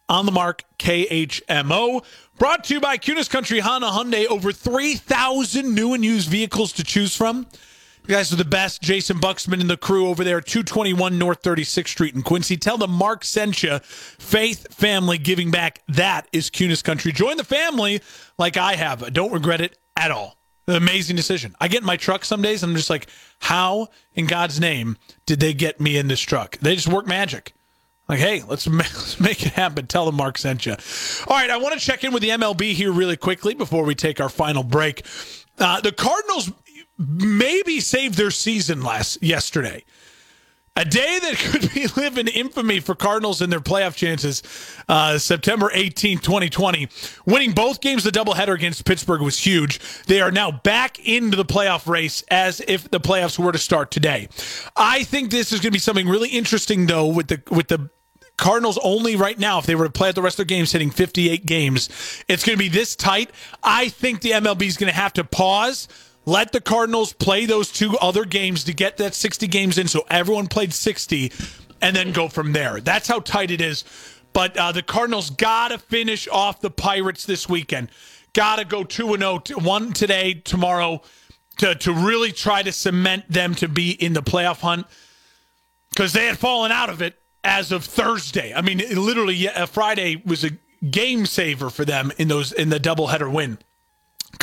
on 0.10 0.26
the 0.26 0.34
Mark 0.34 0.66
KHMO. 0.80 2.04
Brought 2.38 2.66
to 2.66 2.74
you 2.74 2.82
by 2.82 2.98
Kunes 2.98 3.30
Country 3.30 3.60
Honda 3.60 3.88
Hyundai. 3.88 4.28
Over 4.28 4.52
3,000 4.52 5.74
new 5.74 5.94
and 5.94 6.04
used 6.04 6.28
vehicles 6.28 6.74
to 6.74 6.84
choose 6.84 7.16
from. 7.16 7.48
You 8.06 8.16
guys 8.16 8.34
are 8.34 8.36
the 8.36 8.44
best. 8.44 8.82
Jason 8.82 9.18
Buxman 9.18 9.62
and 9.62 9.70
the 9.70 9.78
crew 9.78 10.10
over 10.10 10.26
there, 10.26 10.41
221 10.41 11.18
North 11.18 11.41
36th 11.41 11.88
Street 11.88 12.14
in 12.14 12.22
Quincy. 12.22 12.58
Tell 12.58 12.78
them 12.78 12.91
Mark 12.91 13.24
sent 13.24 13.64
you. 13.64 13.80
Faith 13.80 14.76
family 14.76 15.18
giving 15.18 15.52
back. 15.52 15.82
That 15.88 16.28
is 16.34 16.50
Kunes 16.50 16.84
Country. 16.84 17.14
Join 17.14 17.38
the 17.38 17.46
family 17.46 18.02
like 18.38 18.58
I 18.58 18.76
have. 18.76 19.14
Don't 19.14 19.32
regret 19.32 19.62
it 19.62 19.78
at 19.96 20.12
all. 20.12 20.36
Amazing 20.68 21.16
decision. 21.16 21.55
I 21.59 21.68
get 21.68 21.82
in 21.82 21.86
my 21.86 21.97
truck 21.97 22.24
some 22.24 22.41
days 22.41 22.64
and 22.64 22.72
I'm 22.72 22.76
just 22.78 22.89
like, 22.89 23.07
how 23.39 23.88
in 24.14 24.28
God's 24.28 24.59
name 24.59 24.97
did 25.26 25.39
they 25.39 25.53
get 25.53 25.82
me 25.82 25.97
in 25.97 26.07
this 26.07 26.22
truck? 26.22 26.57
They 26.59 26.76
just 26.76 26.88
work 26.88 27.05
magic. 27.05 27.53
Like, 28.07 28.20
hey, 28.20 28.43
let's 28.47 28.68
make, 28.68 28.93
let's 28.93 29.20
make 29.20 29.45
it 29.45 29.53
happen. 29.53 29.88
Tell 29.88 30.05
them 30.05 30.16
Mark 30.16 30.38
sent 30.38 30.66
you. 30.66 30.76
All 31.28 31.36
right, 31.36 31.49
I 31.49 31.57
want 31.57 31.78
to 31.78 31.86
check 31.86 32.03
in 32.03 32.14
with 32.14 32.22
the 32.22 32.30
MLB 32.30 32.74
here 32.74 32.91
really 32.91 33.18
quickly 33.18 33.53
before 33.53 33.84
we 33.84 33.95
take 33.95 34.22
our 34.22 34.30
final 34.30 34.64
break. 34.64 35.05
Uh, 35.57 35.82
the 35.82 35.91
Cardinals 35.91 36.51
maybe 36.97 37.80
saved 37.80 38.16
their 38.16 38.32
season 38.32 38.82
last 38.82 39.22
yesterday. 39.22 39.84
A 40.76 40.86
day 40.86 41.20
that 41.22 41.38
could 41.38 41.72
be 41.72 41.86
live 41.96 42.18
in 42.18 42.28
infamy 42.28 42.80
for 42.80 42.96
Cardinals 42.96 43.42
and 43.42 43.52
their 43.52 43.60
playoff 43.60 43.96
chances. 43.96 44.42
Uh, 44.90 45.20
September 45.20 45.70
18, 45.72 46.18
2020. 46.18 46.90
Winning 47.28 47.52
both 47.52 47.80
games, 47.80 48.04
the 48.04 48.10
doubleheader 48.10 48.56
against 48.56 48.84
Pittsburgh 48.84 49.22
was 49.22 49.38
huge. 49.38 49.80
They 50.06 50.20
are 50.20 50.32
now 50.32 50.50
back 50.50 50.98
into 51.00 51.38
the 51.38 51.46
playoff 51.46 51.88
race 51.88 52.24
as 52.32 52.60
if 52.68 52.90
the 52.90 53.00
playoffs 53.00 53.38
were 53.38 53.52
to 53.52 53.60
start 53.60 53.92
today. 53.92 54.30
I 54.76 55.04
think 55.04 55.30
this 55.30 55.52
is 55.52 55.60
going 55.60 55.70
to 55.70 55.76
be 55.76 55.80
something 55.80 56.10
really 56.10 56.30
interesting, 56.30 56.88
though, 56.88 57.06
with 57.08 57.28
the 57.28 57.44
with 57.52 57.68
the 57.68 57.92
Cardinals 58.38 58.80
only 58.82 59.16
right 59.16 59.38
now, 59.38 59.60
if 59.60 59.68
they 59.68 59.76
were 59.76 59.86
to 59.86 59.92
play 59.92 60.10
out 60.10 60.16
the 60.16 60.24
rest 60.24 60.40
of 60.40 60.48
their 60.48 60.58
games, 60.58 60.72
hitting 60.72 60.90
58 60.90 61.46
games, 61.46 61.88
it's 62.28 62.44
going 62.44 62.58
to 62.58 62.64
be 62.64 62.68
this 62.68 62.96
tight. 62.96 63.30
I 63.64 63.90
think 63.90 64.22
the 64.22 64.32
MLB 64.32 64.64
is 64.64 64.78
going 64.78 64.92
to 64.92 64.96
have 64.96 65.14
to 65.14 65.24
pause 65.24 65.88
let 66.26 66.52
the 66.52 66.62
Cardinals 66.62 67.14
play 67.14 67.46
those 67.46 67.72
two 67.72 67.98
other 67.98 68.26
games 68.26 68.64
to 68.66 68.74
get 68.74 68.98
that 68.98 69.14
60 69.14 69.48
games 69.48 69.78
in 69.78 69.88
so 69.88 70.06
everyone 70.10 70.48
played 70.48 70.74
60 70.74 71.32
and 71.82 71.96
then 71.96 72.12
go 72.14 72.30
from 72.30 72.54
there. 72.54 72.80
That's 72.80 73.08
how 73.08 73.20
tight 73.20 73.52
it 73.52 73.62
is. 73.62 73.84
But 74.32 74.58
uh, 74.58 74.72
the 74.72 74.82
Cardinals 74.82 75.30
got 75.30 75.70
to 75.70 75.78
finish 75.78 76.28
off 76.28 76.62
the 76.62 76.72
Pirates 76.72 77.26
this 77.26 77.48
weekend. 77.48 77.90
Got 78.34 78.58
to 78.58 78.66
go 78.66 78.84
2 78.84 79.16
0, 79.16 79.42
one 79.62 79.94
today, 79.94 80.34
tomorrow, 80.34 81.02
to, 81.58 81.76
to 81.76 81.94
really 81.94 82.32
try 82.32 82.64
to 82.64 82.72
cement 82.72 83.30
them 83.30 83.54
to 83.56 83.68
be 83.68 83.92
in 83.92 84.14
the 84.14 84.24
playoff 84.24 84.62
hunt 84.62 84.88
because 85.90 86.14
they 86.14 86.26
had 86.26 86.40
fallen 86.40 86.72
out 86.72 86.90
of 86.90 87.02
it 87.02 87.20
as 87.44 87.72
of 87.72 87.86
Thursday. 87.86 88.54
I 88.54 88.62
mean, 88.62 88.80
literally, 88.80 89.48
Friday 89.68 90.22
was 90.26 90.44
a 90.44 90.52
game 90.90 91.26
saver 91.26 91.70
for 91.70 91.86
them 91.86 92.12
in 92.18 92.28
those 92.28 92.52
in 92.52 92.70
the 92.70 92.80
doubleheader 92.80 93.32
win. 93.32 93.60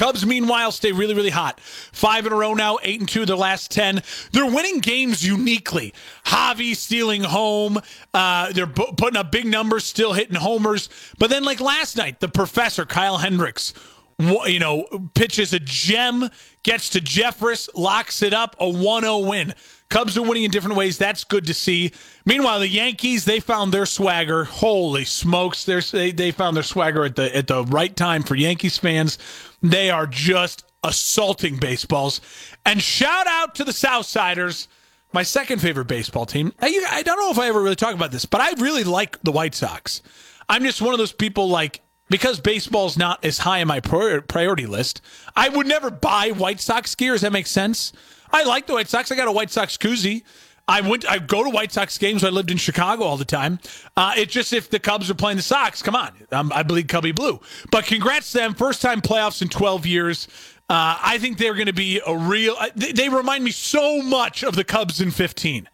Cubs, 0.01 0.25
meanwhile, 0.25 0.73
stay 0.73 0.93
really, 0.93 1.13
really 1.13 1.29
hot. 1.29 1.61
Five 1.61 2.25
in 2.25 2.33
a 2.33 2.35
row 2.35 2.55
now, 2.55 2.79
eight 2.83 3.01
and 3.01 3.09
two 3.09 3.27
their 3.27 3.37
last 3.37 3.71
ten. 3.71 4.03
They're 4.33 4.47
winning 4.47 4.79
games 4.79 5.23
uniquely. 5.23 5.93
Javi 6.25 6.75
stealing 6.75 7.23
home. 7.23 7.79
Uh, 8.15 8.51
they're 8.51 8.67
putting 8.67 9.19
up 9.19 9.31
big 9.31 9.45
numbers, 9.45 9.85
still 9.85 10.15
hitting 10.15 10.37
homers. 10.37 10.89
But 11.19 11.29
then, 11.29 11.45
like 11.45 11.61
last 11.61 11.99
night, 11.99 12.21
the 12.21 12.29
professor 12.29 12.87
Kyle 12.87 13.19
Hendricks, 13.19 13.75
you 14.19 14.59
know, 14.59 14.87
pitches 15.15 15.53
a 15.53 15.61
gem, 15.61 16.31
gets 16.63 16.89
to 16.91 17.01
Jeffress, 17.01 17.69
locks 17.75 18.23
it 18.23 18.33
up, 18.33 18.57
a 18.59 18.65
1-0 18.65 19.29
win. 19.29 19.53
Cubs 19.91 20.17
are 20.17 20.23
winning 20.23 20.45
in 20.45 20.51
different 20.51 20.77
ways. 20.77 20.97
That's 20.99 21.25
good 21.25 21.47
to 21.47 21.55
see. 21.55 21.93
Meanwhile, 22.25 22.61
the 22.61 22.69
Yankees 22.69 23.25
they 23.25 23.41
found 23.41 23.73
their 23.73 23.87
swagger. 23.87 24.45
Holy 24.45 25.05
smokes! 25.05 25.65
they 25.65 26.13
they 26.13 26.31
found 26.31 26.57
their 26.57 26.63
swagger 26.63 27.05
at 27.05 27.17
the 27.17 27.35
at 27.37 27.49
the 27.49 27.65
right 27.65 27.95
time 27.95 28.23
for 28.23 28.37
Yankees 28.37 28.79
fans. 28.79 29.19
They 29.63 29.91
are 29.91 30.07
just 30.07 30.65
assaulting 30.83 31.57
baseballs. 31.57 32.21
And 32.65 32.81
shout 32.81 33.27
out 33.27 33.55
to 33.57 33.65
the 33.65 33.73
Southsiders, 33.73 34.69
my 35.13 35.23
second 35.23 35.61
favorite 35.61 35.87
baseball 35.87 36.27
team. 36.27 36.53
I, 36.61 37.03
don't 37.05 37.19
know 37.19 37.31
if 37.31 37.39
I 37.39 37.49
ever 37.49 37.61
really 37.61 37.77
talk 37.77 37.95
about 37.95 38.13
this, 38.13 38.25
but 38.25 38.41
I 38.41 38.53
really 38.53 38.85
like 38.85 39.21
the 39.23 39.33
White 39.33 39.55
Sox. 39.55 40.03
I'm 40.49 40.63
just 40.63 40.81
one 40.81 40.95
of 40.95 40.99
those 40.99 41.13
people 41.13 41.49
like 41.49 41.83
because 42.09 42.41
baseball's 42.41 42.97
not 42.97 43.25
as 43.25 43.39
high 43.39 43.61
on 43.61 43.69
my 43.69 43.81
priority 43.81 44.67
list. 44.67 45.01
I 45.37 45.49
would 45.49 45.67
never 45.67 45.91
buy 45.91 46.31
White 46.31 46.61
Sox 46.61 46.95
gear. 46.95 47.13
Does 47.13 47.21
that 47.21 47.33
make 47.33 47.47
sense? 47.47 47.93
I 48.33 48.45
like 48.45 48.67
the 48.67 48.75
White 48.75 48.89
Sox. 48.89 49.11
I 49.11 49.17
got 49.17 49.29
a 49.29 49.33
White 49.33 49.51
Sox 49.51 49.77
koozie. 49.77 50.23
I 50.69 50.83
went. 50.83 51.09
I 51.11 51.19
go 51.19 51.43
to 51.43 51.51
White 51.51 51.73
Sox 51.73 51.99
games. 51.99 52.23
I 52.23 52.29
lived 52.29 52.51
in 52.51 52.57
Chicago 52.57 53.03
all 53.03 53.17
the 53.17 53.25
time. 53.25 53.59
Uh, 53.97 54.13
it's 54.17 54.33
just 54.33 54.53
if 54.53 54.71
the 54.71 54.79
Cubs 54.79 55.11
are 55.11 55.15
playing 55.15 55.37
the 55.37 55.43
Sox, 55.43 55.83
come 55.83 55.97
on, 55.97 56.13
um, 56.31 56.53
I 56.55 56.63
believe 56.63 56.87
Cubby 56.87 57.11
Blue. 57.11 57.41
But 57.73 57.87
congrats 57.87 58.31
to 58.33 58.39
them, 58.39 58.55
first 58.55 58.81
time 58.81 59.01
playoffs 59.01 59.43
in 59.43 59.49
12 59.49 59.85
years. 59.87 60.29
Uh, 60.69 60.97
I 61.03 61.19
think 61.19 61.39
they're 61.39 61.55
going 61.55 61.67
to 61.67 61.73
be 61.73 62.01
a 62.07 62.17
real. 62.17 62.55
Uh, 62.57 62.69
they, 62.77 62.93
they, 62.93 63.09
remind 63.09 63.43
me 63.43 63.51
so 63.51 64.01
much 64.01 64.45
of 64.45 64.55
the 64.55 64.63
Cubs 64.63 65.01
in 65.01 65.11
15. 65.11 65.69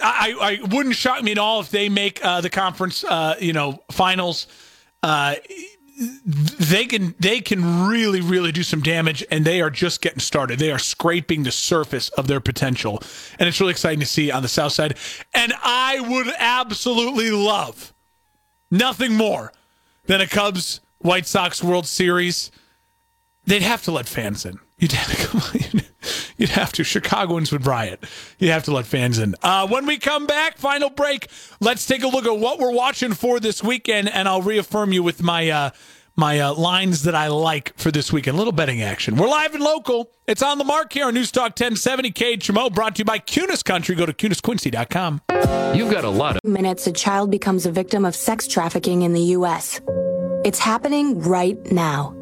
I, 0.00 0.60
I 0.62 0.74
wouldn't 0.74 0.94
shock 0.94 1.22
me 1.22 1.32
at 1.32 1.38
all 1.38 1.60
if 1.60 1.70
they 1.70 1.88
make 1.88 2.22
uh, 2.22 2.42
the 2.42 2.50
conference, 2.50 3.04
uh, 3.04 3.36
you 3.40 3.54
know, 3.54 3.82
finals. 3.90 4.46
They 6.24 6.86
can 6.86 7.14
they 7.18 7.40
can 7.40 7.88
really 7.88 8.20
really 8.20 8.52
do 8.52 8.62
some 8.62 8.80
damage 8.80 9.24
and 9.30 9.44
they 9.44 9.60
are 9.60 9.70
just 9.70 10.00
getting 10.00 10.20
started. 10.20 10.58
They 10.58 10.70
are 10.70 10.78
scraping 10.78 11.42
the 11.42 11.50
surface 11.50 12.08
of 12.10 12.28
their 12.28 12.40
potential. 12.40 13.02
And 13.38 13.48
it's 13.48 13.60
really 13.60 13.72
exciting 13.72 14.00
to 14.00 14.06
see 14.06 14.30
on 14.30 14.42
the 14.42 14.48
south 14.48 14.72
side. 14.72 14.96
And 15.34 15.52
i 15.62 15.98
would 16.00 16.28
absolutely 16.38 17.30
love 17.30 17.92
nothing 18.70 19.14
more 19.14 19.52
than 20.06 20.20
a 20.20 20.26
cubs 20.26 20.80
white 20.98 21.26
sox 21.26 21.62
world 21.62 21.86
series. 21.86 22.50
They'd 23.44 23.62
have 23.62 23.82
to 23.84 23.92
let 23.92 24.06
fans 24.06 24.44
in. 24.44 24.58
You'd 24.78 24.92
have 24.92 25.60
to, 25.60 25.84
you'd 26.36 26.50
have 26.50 26.72
to 26.72 26.84
chicagoans 26.84 27.52
would 27.52 27.66
riot 27.66 28.04
you'd 28.38 28.50
have 28.50 28.64
to 28.64 28.72
let 28.72 28.86
fans 28.86 29.18
in 29.18 29.34
uh, 29.42 29.66
when 29.66 29.86
we 29.86 29.98
come 29.98 30.26
back 30.26 30.58
final 30.58 30.90
break 30.90 31.28
let's 31.60 31.86
take 31.86 32.02
a 32.02 32.08
look 32.08 32.26
at 32.26 32.38
what 32.38 32.58
we're 32.58 32.72
watching 32.72 33.12
for 33.12 33.40
this 33.40 33.62
weekend 33.62 34.08
and 34.08 34.28
i'll 34.28 34.42
reaffirm 34.42 34.92
you 34.92 35.02
with 35.02 35.22
my 35.22 35.48
uh, 35.50 35.70
my 36.18 36.40
uh, 36.40 36.52
lines 36.52 37.04
that 37.04 37.14
I 37.14 37.28
like 37.28 37.72
for 37.76 37.92
this 37.92 38.12
weekend. 38.12 38.34
A 38.34 38.38
little 38.38 38.52
betting 38.52 38.82
action. 38.82 39.14
We're 39.14 39.28
live 39.28 39.54
and 39.54 39.62
local. 39.62 40.10
It's 40.26 40.42
on 40.42 40.58
the 40.58 40.64
mark 40.64 40.92
here 40.92 41.06
on 41.06 41.14
News 41.14 41.30
Talk 41.30 41.50
1070 41.50 42.10
KHMO, 42.10 42.74
brought 42.74 42.96
to 42.96 43.00
you 43.00 43.04
by 43.04 43.20
Kunes 43.20 43.64
Country. 43.64 43.94
Go 43.94 44.04
to 44.04 44.12
KunesQuincy.com. 44.12 45.20
You've 45.76 45.92
got 45.92 46.02
a 46.02 46.10
lot 46.10 46.36
of 46.36 46.42
minutes. 46.44 46.88
A 46.88 46.92
child 46.92 47.30
becomes 47.30 47.66
a 47.66 47.70
victim 47.70 48.04
of 48.04 48.16
sex 48.16 48.48
trafficking 48.48 49.02
in 49.02 49.12
the 49.12 49.20
U.S. 49.20 49.80
It's 50.44 50.58
happening 50.58 51.20
right 51.20 51.56
now. 51.70 52.16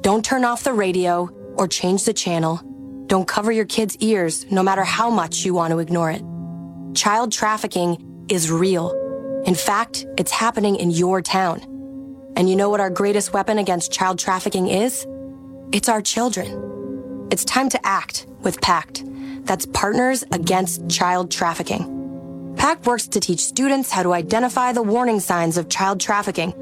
Don't 0.00 0.24
turn 0.24 0.46
off 0.46 0.64
the 0.64 0.72
radio 0.72 1.28
or 1.56 1.68
change 1.68 2.04
the 2.04 2.14
channel. 2.14 2.62
Don't 3.08 3.26
cover 3.26 3.50
your 3.50 3.64
kid's 3.64 3.96
ears, 3.96 4.44
no 4.50 4.62
matter 4.62 4.84
how 4.84 5.08
much 5.08 5.42
you 5.42 5.54
want 5.54 5.72
to 5.72 5.78
ignore 5.78 6.10
it. 6.10 6.22
Child 6.94 7.32
trafficking 7.32 8.26
is 8.28 8.50
real. 8.50 8.92
In 9.46 9.54
fact, 9.54 10.04
it's 10.18 10.30
happening 10.30 10.76
in 10.76 10.90
your 10.90 11.22
town. 11.22 11.62
And 12.36 12.50
you 12.50 12.54
know 12.54 12.68
what 12.68 12.80
our 12.80 12.90
greatest 12.90 13.32
weapon 13.32 13.56
against 13.56 13.92
child 13.92 14.18
trafficking 14.18 14.68
is? 14.68 15.06
It's 15.72 15.88
our 15.88 16.02
children. 16.02 17.28
It's 17.32 17.46
time 17.46 17.70
to 17.70 17.86
act 17.86 18.26
with 18.42 18.60
PACT. 18.60 19.04
That's 19.46 19.64
Partners 19.64 20.22
Against 20.30 20.90
Child 20.90 21.30
Trafficking. 21.30 22.54
PACT 22.58 22.86
works 22.86 23.08
to 23.08 23.20
teach 23.20 23.40
students 23.40 23.90
how 23.90 24.02
to 24.02 24.12
identify 24.12 24.72
the 24.72 24.82
warning 24.82 25.20
signs 25.20 25.56
of 25.56 25.70
child 25.70 25.98
trafficking 25.98 26.52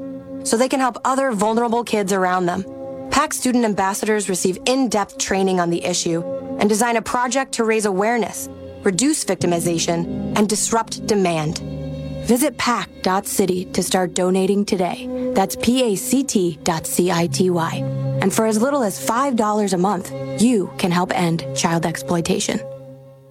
so 0.45 0.55
they 0.55 0.69
can 0.69 0.79
help 0.79 0.97
other 1.03 1.33
vulnerable 1.33 1.83
kids 1.83 2.13
around 2.13 2.45
them. 2.45 2.63
PACT 3.17 3.33
student 3.33 3.65
ambassadors 3.65 4.29
receive 4.29 4.59
in 4.67 4.89
depth 4.89 5.17
training 5.17 5.59
on 5.59 5.71
the 5.71 5.83
issue 5.83 6.21
and 6.59 6.69
design 6.69 6.97
a 6.97 7.01
project 7.01 7.51
to 7.53 7.63
raise 7.63 7.85
awareness, 7.85 8.47
reduce 8.83 9.25
victimization, 9.25 10.37
and 10.37 10.47
disrupt 10.47 11.03
demand. 11.07 11.57
Visit 12.27 12.55
pact.city 12.59 13.65
to 13.73 13.81
start 13.81 14.13
donating 14.13 14.63
today. 14.65 15.31
That's 15.33 15.55
P-A-C-T 15.55 16.59
dot 16.61 16.85
C-I-T-Y. 16.85 17.77
And 18.21 18.31
for 18.31 18.45
as 18.45 18.61
little 18.61 18.83
as 18.83 19.03
$5 19.03 19.73
a 19.73 19.77
month, 19.79 20.11
you 20.39 20.71
can 20.77 20.91
help 20.91 21.11
end 21.11 21.43
child 21.55 21.87
exploitation. 21.87 22.59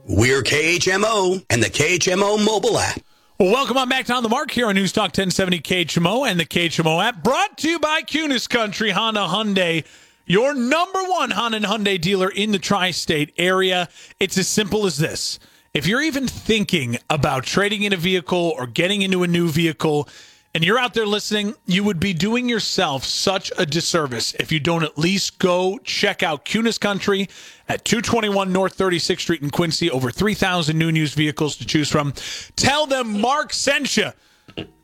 We're 0.09 0.43
KHMO 0.43 1.45
and 1.49 1.63
the 1.63 1.71
KHMO 1.71 2.45
mobile 2.45 2.81
app. 2.81 3.06
Well, 3.39 3.53
welcome 3.53 3.77
on 3.77 3.91
back 3.91 4.07
to 4.07 4.15
On 4.15 4.23
the 4.23 4.31
Mark 4.31 4.51
here 4.51 4.67
on 4.67 4.77
News 4.77 4.93
Talk 4.93 5.09
1070 5.09 5.61
KHMO 5.61 6.27
and 6.27 6.41
the 6.41 6.47
KHMO 6.47 7.05
app. 7.05 7.23
Brought 7.23 7.59
to 7.59 7.69
you 7.69 7.79
by 7.79 8.01
Kunes 8.01 8.49
Country 8.49 8.93
Honda 8.93 9.27
Hyundai, 9.27 9.85
your 10.25 10.55
number 10.55 11.03
one 11.03 11.33
Honda 11.33 11.59
and 11.59 11.67
Hyundai 11.67 12.01
dealer 12.01 12.31
in 12.31 12.53
the 12.53 12.59
tri-state 12.59 13.35
area. 13.37 13.91
It's 14.19 14.39
as 14.39 14.49
simple 14.49 14.87
as 14.87 14.97
this. 14.97 15.39
If 15.75 15.87
you're 15.87 16.01
even 16.01 16.27
thinking 16.27 16.97
about 17.11 17.45
trading 17.45 17.83
in 17.83 17.93
a 17.93 17.99
vehicle 17.99 18.55
or 18.57 18.67
getting 18.67 19.03
into 19.03 19.23
a 19.23 19.27
new 19.27 19.51
vehicle, 19.51 20.09
and 20.57 20.65
you're 20.65 20.79
out 20.79 20.95
there 20.95 21.05
listening, 21.05 21.55
you 21.67 21.85
would 21.85 22.01
be 22.01 22.15
doing 22.15 22.49
yourself 22.49 23.05
such 23.05 23.53
a 23.59 23.67
disservice 23.67 24.33
if 24.41 24.51
you 24.51 24.59
don't 24.59 24.85
at 24.85 24.97
least 24.97 25.39
go 25.39 25.77
check 25.85 26.23
out 26.23 26.47
Kunes 26.47 26.81
Country 26.81 27.29
at 27.69 27.85
221 27.85 28.55
North 28.55 28.79
36th 28.79 29.21
Street 29.21 29.43
in 29.43 29.51
Quincy. 29.51 29.91
Over 29.91 30.11
3,000 30.11 30.79
new 30.79 30.89
and 30.89 30.97
used 30.97 31.15
vehicles 31.15 31.57
to 31.59 31.67
choose 31.67 31.91
from. 31.91 32.15
Tell 32.57 32.87
them 32.87 33.21
Mark 33.21 33.53
sent 33.53 33.99
you. 33.99 34.13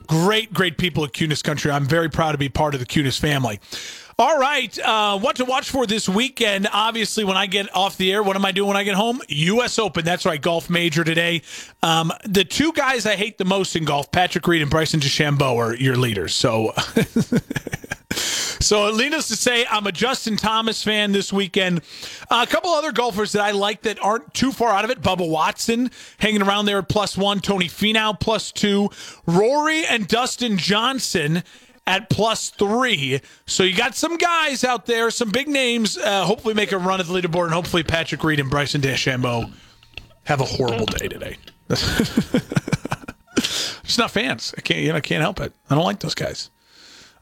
Great, 0.06 0.52
great 0.52 0.76
people 0.76 1.06
at 1.06 1.12
Kunes 1.12 1.42
Country. 1.42 1.70
I'm 1.70 1.86
very 1.86 2.10
proud 2.10 2.32
to 2.32 2.38
be 2.38 2.50
part 2.50 2.74
of 2.74 2.80
the 2.80 2.86
Kunes 2.86 3.18
family. 3.18 3.58
All 4.18 4.38
right, 4.38 4.78
uh, 4.78 5.18
what 5.18 5.36
to 5.36 5.44
watch 5.46 5.70
for 5.70 5.86
this 5.86 6.06
weekend? 6.08 6.68
Obviously, 6.70 7.24
when 7.24 7.36
I 7.36 7.46
get 7.46 7.74
off 7.74 7.96
the 7.96 8.12
air, 8.12 8.22
what 8.22 8.36
am 8.36 8.44
I 8.44 8.52
doing 8.52 8.68
when 8.68 8.76
I 8.76 8.84
get 8.84 8.94
home? 8.94 9.22
U.S. 9.28 9.78
Open. 9.78 10.04
That's 10.04 10.26
right, 10.26 10.40
golf 10.40 10.68
major 10.68 11.02
today. 11.02 11.42
Um, 11.82 12.12
the 12.24 12.44
two 12.44 12.72
guys 12.72 13.06
I 13.06 13.16
hate 13.16 13.38
the 13.38 13.46
most 13.46 13.74
in 13.74 13.86
golf, 13.86 14.12
Patrick 14.12 14.46
Reed 14.46 14.60
and 14.60 14.70
Bryson 14.70 15.00
DeChambeau, 15.00 15.56
are 15.56 15.74
your 15.74 15.96
leaders. 15.96 16.34
So. 16.34 16.72
So, 18.62 18.94
needless 18.94 19.26
to 19.28 19.36
say, 19.36 19.66
I'm 19.68 19.88
a 19.88 19.92
Justin 19.92 20.36
Thomas 20.36 20.84
fan 20.84 21.10
this 21.10 21.32
weekend. 21.32 21.80
Uh, 22.30 22.46
a 22.46 22.50
couple 22.50 22.70
other 22.70 22.92
golfers 22.92 23.32
that 23.32 23.42
I 23.42 23.50
like 23.50 23.82
that 23.82 23.98
aren't 24.00 24.32
too 24.34 24.52
far 24.52 24.70
out 24.70 24.84
of 24.84 24.90
it. 24.90 25.02
Bubba 25.02 25.28
Watson 25.28 25.90
hanging 26.18 26.42
around 26.42 26.66
there 26.66 26.78
at 26.78 26.88
plus 26.88 27.16
one. 27.18 27.40
Tony 27.40 27.66
Finau 27.66 28.18
plus 28.18 28.52
two. 28.52 28.88
Rory 29.26 29.84
and 29.84 30.06
Dustin 30.06 30.58
Johnson 30.58 31.42
at 31.86 32.10
plus 32.10 32.50
three. 32.50 33.20
So 33.46 33.62
you 33.62 33.76
got 33.76 33.94
some 33.94 34.16
guys 34.16 34.64
out 34.64 34.86
there, 34.86 35.10
some 35.10 35.30
big 35.30 35.48
names. 35.48 35.98
Uh, 35.98 36.24
hopefully 36.24 36.54
make 36.54 36.72
a 36.72 36.78
run 36.78 37.00
at 37.00 37.06
the 37.06 37.12
leaderboard, 37.12 37.44
and 37.44 37.54
hopefully 37.54 37.82
Patrick 37.82 38.22
Reed 38.22 38.40
and 38.40 38.50
Bryson 38.50 38.80
DeChambeau 38.80 39.52
have 40.24 40.40
a 40.40 40.44
horrible 40.44 40.86
day 40.86 41.08
today. 41.08 41.36
Just 43.36 43.98
not 43.98 44.10
fans. 44.10 44.54
I 44.56 44.60
can't. 44.60 44.80
You 44.80 44.90
know, 44.90 44.96
I 44.96 45.00
can't 45.00 45.22
help 45.22 45.40
it. 45.40 45.52
I 45.68 45.74
don't 45.74 45.84
like 45.84 46.00
those 46.00 46.14
guys. 46.14 46.50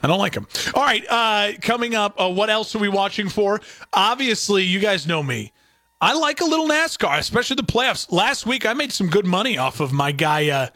I 0.03 0.07
don't 0.07 0.19
like 0.19 0.33
them. 0.33 0.47
All 0.75 0.83
right, 0.83 1.05
uh, 1.11 1.53
coming 1.61 1.95
up, 1.95 2.19
uh, 2.19 2.31
what 2.31 2.49
else 2.49 2.75
are 2.75 2.79
we 2.79 2.89
watching 2.89 3.29
for? 3.29 3.61
Obviously, 3.93 4.65
you 4.65 4.81
guys 4.81 5.07
know 5.07 5.23
me. 5.23 5.53
I 6.01 6.15
like 6.15 6.41
a 6.41 6.47
little 6.47 6.67
NASCAR, 6.67 7.19
especially 7.19 7.57
the 7.57 7.63
playoffs. 7.63 8.11
Last 8.11 8.47
week, 8.47 8.65
I 8.65 8.73
made 8.73 8.93
some 8.93 9.09
good 9.09 9.27
money 9.27 9.59
off 9.59 9.81
of 9.81 9.93
my 9.93 10.13
guy. 10.13 10.49
Uh, 10.49 10.69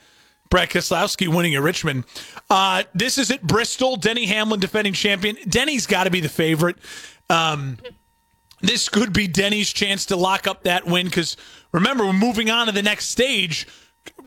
Brad 0.55 0.71
Keselowski 0.71 1.27
winning 1.27 1.57
at 1.57 1.63
Richmond. 1.63 2.05
Uh, 2.49 2.85
this 2.95 3.19
is 3.19 3.33
at 3.33 3.43
Bristol. 3.43 3.97
Denny 3.97 4.27
Hamlin 4.27 4.61
defending 4.61 4.93
champion. 4.93 5.37
Denny's 5.49 5.85
got 5.85 6.05
to 6.05 6.13
be 6.13 6.21
the 6.21 6.29
favorite. 6.29 6.77
Um, 7.29 7.79
this 8.61 8.89
could 8.89 9.13
be 9.13 9.27
Denny's 9.27 9.73
chance 9.73 10.07
to 10.07 10.17
lock 10.17 10.47
up 10.47 10.63
that 10.63 10.87
win 10.87 11.07
because 11.07 11.37
remember, 11.73 12.07
we're 12.07 12.13
moving 12.13 12.51
on 12.51 12.67
to 12.67 12.73
the 12.73 12.85
next 12.85 13.09
stage. 13.09 13.67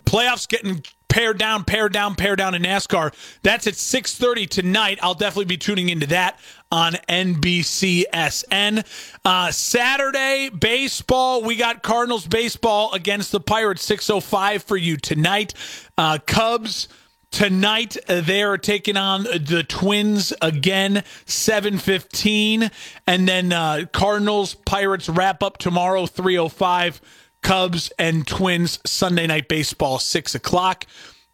Playoffs 0.04 0.50
getting 0.50 0.84
pared 1.08 1.38
down, 1.38 1.64
pared 1.64 1.94
down, 1.94 2.16
pared 2.16 2.40
down 2.40 2.56
in 2.56 2.64
NASCAR. 2.64 3.14
That's 3.44 3.66
at 3.66 3.76
6:30 3.76 4.50
tonight. 4.50 5.00
I'll 5.02 5.14
definitely 5.14 5.46
be 5.46 5.56
tuning 5.56 5.88
into 5.88 6.08
that 6.08 6.38
on 6.72 6.94
NBCSN. 7.10 8.86
Uh, 9.24 9.52
Saturday 9.52 10.50
baseball, 10.50 11.44
we 11.44 11.56
got 11.56 11.84
Cardinals 11.84 12.28
baseball 12.28 12.94
against 12.94 13.32
the 13.32 13.40
Pirates. 13.40 13.86
6:05 13.86 14.64
for 14.64 14.78
you 14.78 14.98
tonight. 14.98 15.54
Uh, 15.98 16.18
Cubs. 16.26 16.88
Tonight 17.30 17.98
they 18.08 18.42
are 18.42 18.58
taking 18.58 18.96
on 18.96 19.24
the 19.24 19.64
Twins 19.68 20.32
again, 20.42 21.04
seven 21.26 21.78
fifteen, 21.78 22.72
and 23.06 23.28
then 23.28 23.52
uh, 23.52 23.84
Cardinals 23.92 24.54
Pirates 24.54 25.10
wrap 25.10 25.44
up 25.44 25.58
tomorrow, 25.58 26.06
three 26.06 26.38
oh 26.38 26.48
five. 26.48 27.02
Cubs 27.44 27.92
and 28.00 28.26
Twins 28.26 28.80
Sunday 28.86 29.28
night 29.28 29.48
baseball, 29.48 30.00
six 30.00 30.36
o'clock. 30.36 30.86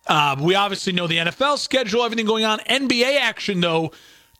Uh, 0.05 0.35
we 0.39 0.55
obviously 0.55 0.93
know 0.93 1.07
the 1.07 1.17
NFL 1.17 1.57
schedule, 1.57 2.03
everything 2.03 2.25
going 2.25 2.43
on. 2.43 2.59
NBA 2.59 3.19
action 3.19 3.61
though. 3.61 3.91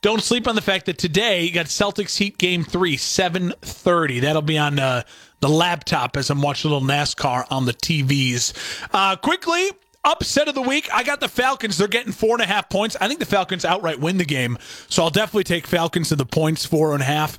Don't 0.04 0.22
sleep 0.22 0.50
on 0.50 0.56
the 0.56 0.62
fact 0.62 0.88
that 0.88 0.98
today 0.98 1.46
you 1.46 1.52
got 1.54 1.68
Celtics 1.68 2.18
Heat 2.18 2.38
Game 2.38 2.66
Three, 2.66 2.98
seven 2.98 3.54
thirty. 3.62 4.20
That'll 4.20 4.42
be 4.42 4.58
on 4.58 4.78
uh, 4.78 5.04
the 5.40 5.48
laptop 5.48 6.18
as 6.18 6.30
I'm 6.30 6.42
watching 6.42 6.70
a 6.70 6.74
little 6.74 6.86
NASCAR 6.86 7.46
on 7.50 7.66
the 7.66 7.74
TVs. 7.74 8.52
Uh, 8.94 9.16
quickly, 9.16 9.70
upset 10.04 10.50
of 10.50 10.56
the 10.56 10.62
week. 10.62 10.90
I 10.94 11.04
got 11.04 11.22
the 11.22 11.30
Falcons. 11.30 11.78
They're 11.78 11.88
getting 11.88 12.12
four 12.12 12.36
and 12.36 12.42
a 12.42 12.46
half 12.46 12.70
points. 12.70 12.98
I 13.00 13.08
think 13.08 13.22
the 13.22 13.26
Falcons 13.26 13.64
outright 13.64 14.02
win 14.02 14.18
the 14.18 14.26
game, 14.26 14.58
so 14.90 15.04
I'll 15.04 15.10
definitely 15.10 15.46
take 15.46 15.66
Falcons 15.66 16.10
to 16.10 16.18
the 16.18 16.26
points, 16.26 16.66
four 16.66 16.92
and 16.92 17.02
a 17.02 17.06
half. 17.06 17.38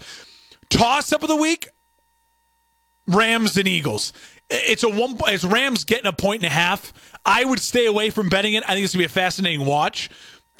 Toss 0.70 1.12
up 1.12 1.22
of 1.22 1.28
the 1.28 1.36
week. 1.36 1.68
Rams 3.06 3.58
and 3.58 3.68
Eagles. 3.68 4.14
It's 4.48 4.82
a 4.82 4.88
one. 4.88 5.18
It's 5.26 5.44
Rams 5.44 5.84
getting 5.84 6.06
a 6.06 6.14
point 6.14 6.42
and 6.42 6.50
a 6.50 6.54
half. 6.54 6.94
I 7.26 7.44
would 7.44 7.60
stay 7.60 7.84
away 7.84 8.08
from 8.08 8.30
betting 8.30 8.54
it. 8.54 8.64
I 8.66 8.72
think 8.72 8.84
it's 8.84 8.94
gonna 8.94 9.02
be 9.02 9.06
a 9.06 9.10
fascinating 9.10 9.66
watch. 9.66 10.08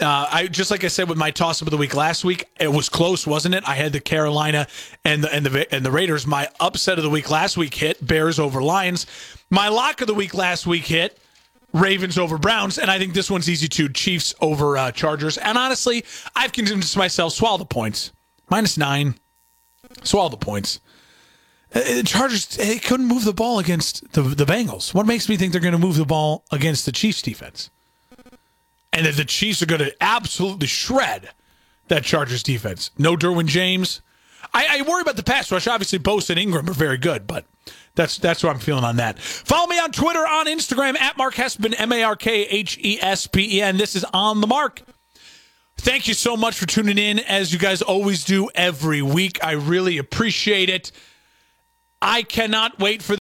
Uh, 0.00 0.26
I 0.30 0.46
just 0.48 0.72
like 0.72 0.82
I 0.82 0.88
said 0.88 1.08
with 1.08 1.18
my 1.18 1.30
toss 1.30 1.62
up 1.62 1.68
of 1.68 1.70
the 1.70 1.76
week 1.76 1.94
last 1.94 2.24
week, 2.24 2.48
it 2.58 2.72
was 2.72 2.88
close, 2.88 3.26
wasn't 3.26 3.54
it? 3.54 3.62
I 3.66 3.74
had 3.74 3.92
the 3.92 4.00
Carolina 4.00 4.66
and 5.04 5.22
the 5.22 5.32
and 5.32 5.46
the 5.46 5.72
and 5.72 5.86
the 5.86 5.92
Raiders. 5.92 6.26
My 6.26 6.48
upset 6.58 6.98
of 6.98 7.04
the 7.04 7.10
week 7.10 7.30
last 7.30 7.56
week 7.56 7.74
hit 7.74 8.04
Bears 8.04 8.40
over 8.40 8.60
Lions. 8.60 9.06
My 9.50 9.68
lock 9.68 10.00
of 10.00 10.08
the 10.08 10.14
week 10.14 10.34
last 10.34 10.66
week 10.66 10.84
hit 10.86 11.20
Ravens 11.72 12.18
over 12.18 12.38
Browns, 12.38 12.76
and 12.76 12.90
I 12.90 12.98
think 12.98 13.14
this 13.14 13.30
one's 13.30 13.48
easy 13.48 13.68
too. 13.68 13.88
Chiefs 13.88 14.34
over 14.40 14.76
uh, 14.76 14.90
Chargers. 14.90 15.38
And 15.38 15.56
honestly, 15.56 16.04
I've 16.34 16.52
convinced 16.52 16.96
myself 16.96 17.32
swallow 17.32 17.58
the 17.58 17.64
points 17.64 18.10
minus 18.50 18.76
nine. 18.76 19.14
Swallow 20.02 20.28
the 20.28 20.36
points. 20.36 20.80
Uh, 21.72 21.80
the 21.80 22.02
Chargers 22.02 22.46
they 22.46 22.78
couldn't 22.80 23.06
move 23.06 23.24
the 23.24 23.32
ball 23.32 23.60
against 23.60 24.12
the 24.12 24.22
the 24.22 24.44
Bengals. 24.44 24.92
What 24.92 25.06
makes 25.06 25.28
me 25.28 25.36
think 25.36 25.52
they're 25.52 25.60
going 25.60 25.72
to 25.72 25.78
move 25.78 25.96
the 25.96 26.04
ball 26.04 26.44
against 26.50 26.84
the 26.84 26.92
Chiefs 26.92 27.22
defense? 27.22 27.70
And 28.94 29.06
that 29.06 29.16
the 29.16 29.24
Chiefs 29.24 29.60
are 29.60 29.66
going 29.66 29.80
to 29.80 29.94
absolutely 30.00 30.68
shred 30.68 31.30
that 31.88 32.04
Chargers 32.04 32.42
defense. 32.42 32.90
No 32.96 33.16
Derwin 33.16 33.46
James. 33.46 34.00
I, 34.54 34.78
I 34.78 34.82
worry 34.82 35.02
about 35.02 35.16
the 35.16 35.24
pass 35.24 35.50
rush. 35.50 35.66
Obviously, 35.66 35.98
Bosa 35.98 36.30
and 36.30 36.38
Ingram 36.38 36.70
are 36.70 36.74
very 36.74 36.96
good, 36.96 37.26
but 37.26 37.44
that's 37.96 38.18
that's 38.18 38.42
what 38.42 38.54
I'm 38.54 38.60
feeling 38.60 38.84
on 38.84 38.96
that. 38.96 39.18
Follow 39.18 39.66
me 39.66 39.78
on 39.78 39.90
Twitter, 39.90 40.20
on 40.20 40.46
Instagram 40.46 40.96
at 40.98 41.16
Mark 41.16 41.34
Hespen, 41.34 41.74
M 41.76 41.92
A 41.92 42.04
R 42.04 42.16
K 42.16 42.42
H 42.42 42.78
E 42.80 42.98
S 43.02 43.26
P 43.26 43.58
E 43.58 43.62
N. 43.62 43.76
This 43.76 43.96
is 43.96 44.04
on 44.14 44.40
the 44.40 44.46
mark. 44.46 44.82
Thank 45.76 46.06
you 46.06 46.14
so 46.14 46.36
much 46.36 46.56
for 46.56 46.66
tuning 46.66 46.98
in, 46.98 47.18
as 47.18 47.52
you 47.52 47.58
guys 47.58 47.82
always 47.82 48.24
do 48.24 48.48
every 48.54 49.02
week. 49.02 49.42
I 49.44 49.52
really 49.52 49.98
appreciate 49.98 50.70
it. 50.70 50.92
I 52.00 52.22
cannot 52.22 52.78
wait 52.78 53.02
for 53.02 53.12